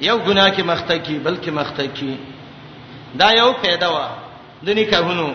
یو 0.00 0.18
ګناه 0.26 0.50
کې 0.54 0.62
مختکی 0.62 1.18
بلکې 1.18 1.50
مختکی 1.50 2.16
دا 3.18 3.30
یو 3.30 3.52
پیدا 3.60 3.88
و 3.90 3.96
د 4.64 4.68
نکاحونو 4.78 5.34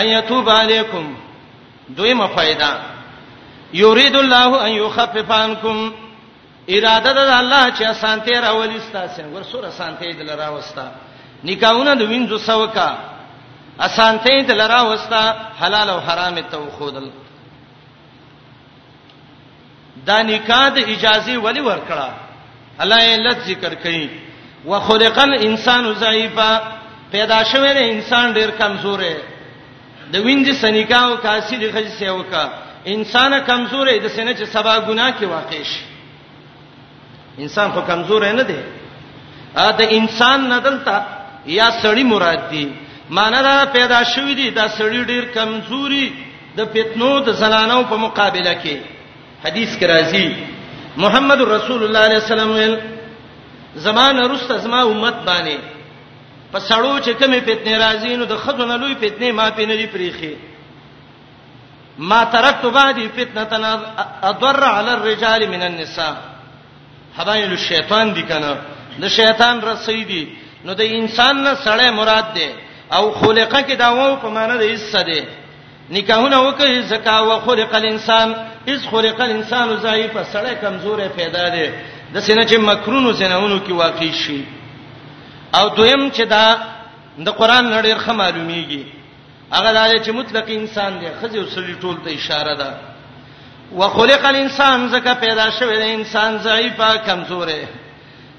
ايتوب 0.00 0.48
علیکم 0.50 1.04
دویمه 1.96 2.26
فائدہ 2.26 2.70
یرید 3.74 4.14
الله 4.16 4.62
ان 4.66 4.70
يخفف 4.72 5.30
عنكم 5.30 5.92
اراده 6.68 7.12
ده 7.12 7.38
الله 7.40 7.64
چې 7.76 7.82
اسانته 7.82 8.40
راولي 8.40 8.80
ستاسو 8.80 9.22
ورسره 9.34 9.68
اسانته 9.68 10.10
دل 10.18 10.30
راوستا 10.38 10.86
نکاحونه 11.44 11.94
د 11.94 12.02
وینځو 12.10 12.36
سوکا 12.38 12.90
اسانته 13.80 14.30
دې 14.40 14.52
لرا 14.54 14.80
وستا 14.82 15.32
حلال 15.60 15.88
او 15.90 16.00
حرام 16.00 16.40
ته 16.50 16.58
وخودل 16.58 17.08
دا 20.06 20.22
نکاح 20.22 20.68
د 20.68 20.78
اجازه 20.78 21.38
ولی 21.38 21.60
ورکړه 21.60 22.08
الله 22.82 22.98
یې 22.98 23.16
لږ 23.26 23.38
ذکر 23.46 23.74
کړي 23.74 24.10
وخلق 24.66 25.18
الانسان 25.18 25.92
ضعيفا 25.98 26.50
پیدا 27.12 27.38
شوی 27.44 27.72
دی 27.74 27.90
انسان 27.90 28.32
ډیر 28.34 28.50
کمزورې 28.58 29.16
د 30.12 30.16
وینځ 30.24 30.50
سنیکاو 30.60 31.16
کاسی 31.22 31.56
د 31.56 31.64
خج 31.74 31.88
سیوکا 31.98 32.44
انسان 32.86 33.32
کمزورې 33.46 33.94
د 34.00 34.08
سینې 34.08 34.32
چې 34.40 34.44
سبا 34.46 34.78
ګناه 34.78 35.12
کې 35.20 35.24
واقع 35.24 35.62
شي 35.62 35.84
انسان 37.38 37.70
خو 37.72 37.80
کمزور 37.86 38.22
نه 38.32 38.42
دی 38.42 38.60
ا 39.56 39.70
د 39.78 39.82
انسان 39.98 40.50
ندلتا 40.52 40.96
یا 41.46 41.68
سړی 41.82 42.02
مراد 42.04 42.40
دی 42.50 42.68
معنی 43.16 43.40
دا 43.48 43.54
پیدا 43.76 44.00
شوې 44.12 44.34
دي 44.34 44.50
دا 44.50 44.66
سړی 44.78 45.02
ډیر 45.12 45.24
کمزوري 45.36 46.06
د 46.56 46.60
فتنو 46.74 47.10
د 47.26 47.32
زنانو 47.40 47.82
په 47.90 47.96
مقابله 48.04 48.54
کې 48.62 48.76
حدیث 49.44 49.70
کې 49.76 49.86
راځي 49.86 50.26
محمد 51.04 51.40
رسول 51.50 51.80
الله 51.84 51.98
علیه 52.06 52.20
السلام 52.24 52.50
ویل 52.52 52.76
زمانه 53.88 54.22
رست 54.32 54.52
زما 54.68 54.80
امت 54.86 55.14
باندې 55.26 55.58
په 56.52 56.58
سړو 56.58 57.00
چې 57.00 57.10
کمی 57.20 57.40
فتنې 57.40 57.76
راځي 57.84 58.16
نو 58.22 58.30
د 58.32 58.36
خزونه 58.46 58.76
لوی 58.76 58.94
فتنې 58.94 59.30
ما 59.36 59.50
پې 59.50 59.62
نه 59.68 59.76
دی 59.80 59.86
پریخي 59.96 60.34
ما 61.98 62.24
ترکت 62.36 62.66
بعدي 62.80 63.06
فتنه 63.08 63.78
اضر 64.32 64.64
على 64.64 64.92
الرجال 64.96 65.48
من 65.54 65.62
النساء 65.70 66.14
حبایل 67.20 67.50
الشیطان 67.60 68.14
دي 68.16 68.22
کنه 68.34 68.56
د 69.00 69.08
شیطان 69.08 69.60
رسېدي 69.72 70.26
نو 70.64 70.72
د 70.74 70.80
انسان 71.00 71.44
نه 71.44 71.54
سړی 71.54 71.88
مراد 72.02 72.34
ده 72.34 72.52
او 72.96 73.04
خلقه 73.10 73.60
کې 73.62 73.76
دا 73.78 73.90
و 74.12 74.16
په 74.22 74.28
معنی 74.36 74.56
د 74.62 74.64
حصہ 74.74 75.00
دی 75.08 75.20
نکاحونه 75.94 76.36
وکړي 76.48 76.76
زکا 76.94 77.16
او 77.20 77.38
خلق 77.46 77.72
الانسان 77.80 78.28
اذ 78.72 78.80
خلق 78.92 79.18
الانسان 79.28 79.68
ضعیف 79.86 80.12
سړی 80.32 80.54
کمزورې 80.62 81.06
پیدا 81.18 81.44
دی 81.54 81.66
د 82.14 82.16
سینې 82.26 82.44
چې 82.50 82.56
مکرونو 82.70 83.10
سینونو 83.20 83.58
کې 83.66 83.70
واقع 83.82 84.10
شي 84.22 84.40
او 85.58 85.64
دویم 85.76 86.02
چې 86.16 86.20
دا 86.34 86.46
د 87.26 87.28
قران 87.40 87.64
نړۍ 87.82 87.86
رخه 87.98 88.12
معلومیږي 88.22 88.82
هغه 89.54 89.70
دا 89.76 89.84
چې 90.04 90.10
مطلق 90.18 90.44
انسان 90.54 90.92
دی 91.00 91.06
خځه 91.22 91.36
او 91.38 91.46
سړی 91.56 91.74
ټول 91.82 91.96
ته 92.04 92.08
اشاره 92.18 92.54
ده 92.62 92.70
وخلق 93.78 94.24
الانسان 94.32 94.88
زکه 94.92 95.12
پیدا 95.20 95.46
شوی 95.58 95.76
دی 95.82 95.90
انسان 95.94 96.38
ضعیفه 96.48 96.88
کمزورې 96.96 97.66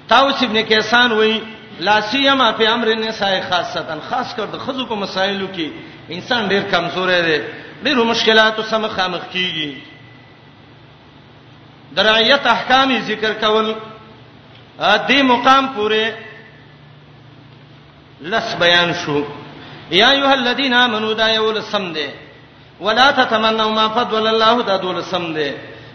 تاوس 0.09 0.43
ابن 0.43 0.57
کیسان 0.71 1.11
وایي 1.11 1.37
لا 1.79 1.99
سیما 2.11 2.51
په 2.51 2.67
امر 2.73 2.87
نساء 2.99 3.35
خاصتا 3.49 3.95
خاص 4.09 4.35
کر 4.35 4.45
د 4.51 4.57
خزو 4.65 4.85
په 4.85 4.95
مسایلو 4.95 5.47
کې 5.55 5.67
انسان 6.09 6.47
ډیر 6.47 6.61
کمزور 6.71 7.09
دی 7.25 7.37
ډیرو 7.83 8.03
مشکلاتو 8.05 8.61
سم 8.69 8.87
خامخ 8.95 9.21
کیږي 9.33 9.73
درایت 11.97 12.47
احکام 12.47 12.97
ذکر 13.05 13.33
کول 13.39 13.73
دې 14.79 15.21
مقام 15.33 15.69
پورې 15.75 16.11
لس 18.21 18.55
بیان 18.59 18.93
شو 19.05 19.23
یا 19.91 20.09
ایها 20.11 20.31
الذین 20.33 20.73
آمنوا 20.73 21.13
دا 21.13 21.29
یول 21.29 21.61
سم 21.71 21.91
دی 21.93 22.07
ولا 22.81 23.11
تتمنوا 23.11 23.71
ما 23.71 23.87
فضل 23.95 24.27
الله 24.27 24.61
دا 24.67 24.77
دول 24.81 25.01
سم 25.09 25.33
دی 25.33 25.51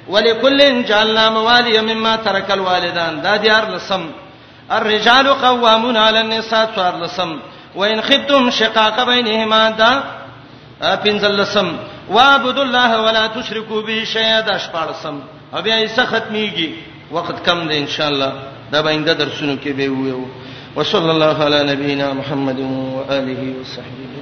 ولکل 0.09 0.60
جعلنا 0.86 1.30
موالی 1.30 1.80
مما 1.92 2.16
ترک 2.24 2.50
الوالدان 2.50 3.22
دا 3.24 3.36
دیار 3.36 3.68
لسم 3.76 4.00
دی 4.06 4.26
الرجال 4.76 5.28
قوامون 5.28 5.96
على 5.96 6.20
النساء 6.20 6.70
څوارلسم 6.74 7.30
وان 7.76 8.00
خفتم 8.02 8.50
شقاق 8.50 8.96
بينهما 9.04 9.70
دا 9.70 10.02
آه، 10.82 10.96
پنځلسم 11.04 11.66
وعبد 12.10 12.58
الله 12.58 13.02
ولا 13.02 13.26
تشركوا 13.26 13.82
به 13.82 14.04
شيئا 14.04 14.40
دا 14.40 14.58
شپارسم 14.58 15.20
او 15.56 15.60
ختميږي 16.06 16.68
وخت 17.12 17.46
کم 17.46 17.68
ان 17.70 17.86
شاء 17.86 18.08
الله 18.08 18.32
دا 18.72 18.82
باندې 18.82 19.10
درسونه 19.18 19.58
کې 19.64 19.68
به 19.68 19.88
ویو 19.88 20.24
وصلی 20.76 21.10
الله 21.10 21.44
علی 21.46 21.72
نبینا 21.72 22.12
محمد 22.14 22.60
و 22.60 22.98
وصحبه 22.98 23.54
و 23.60 23.64
صحبه 23.64 24.17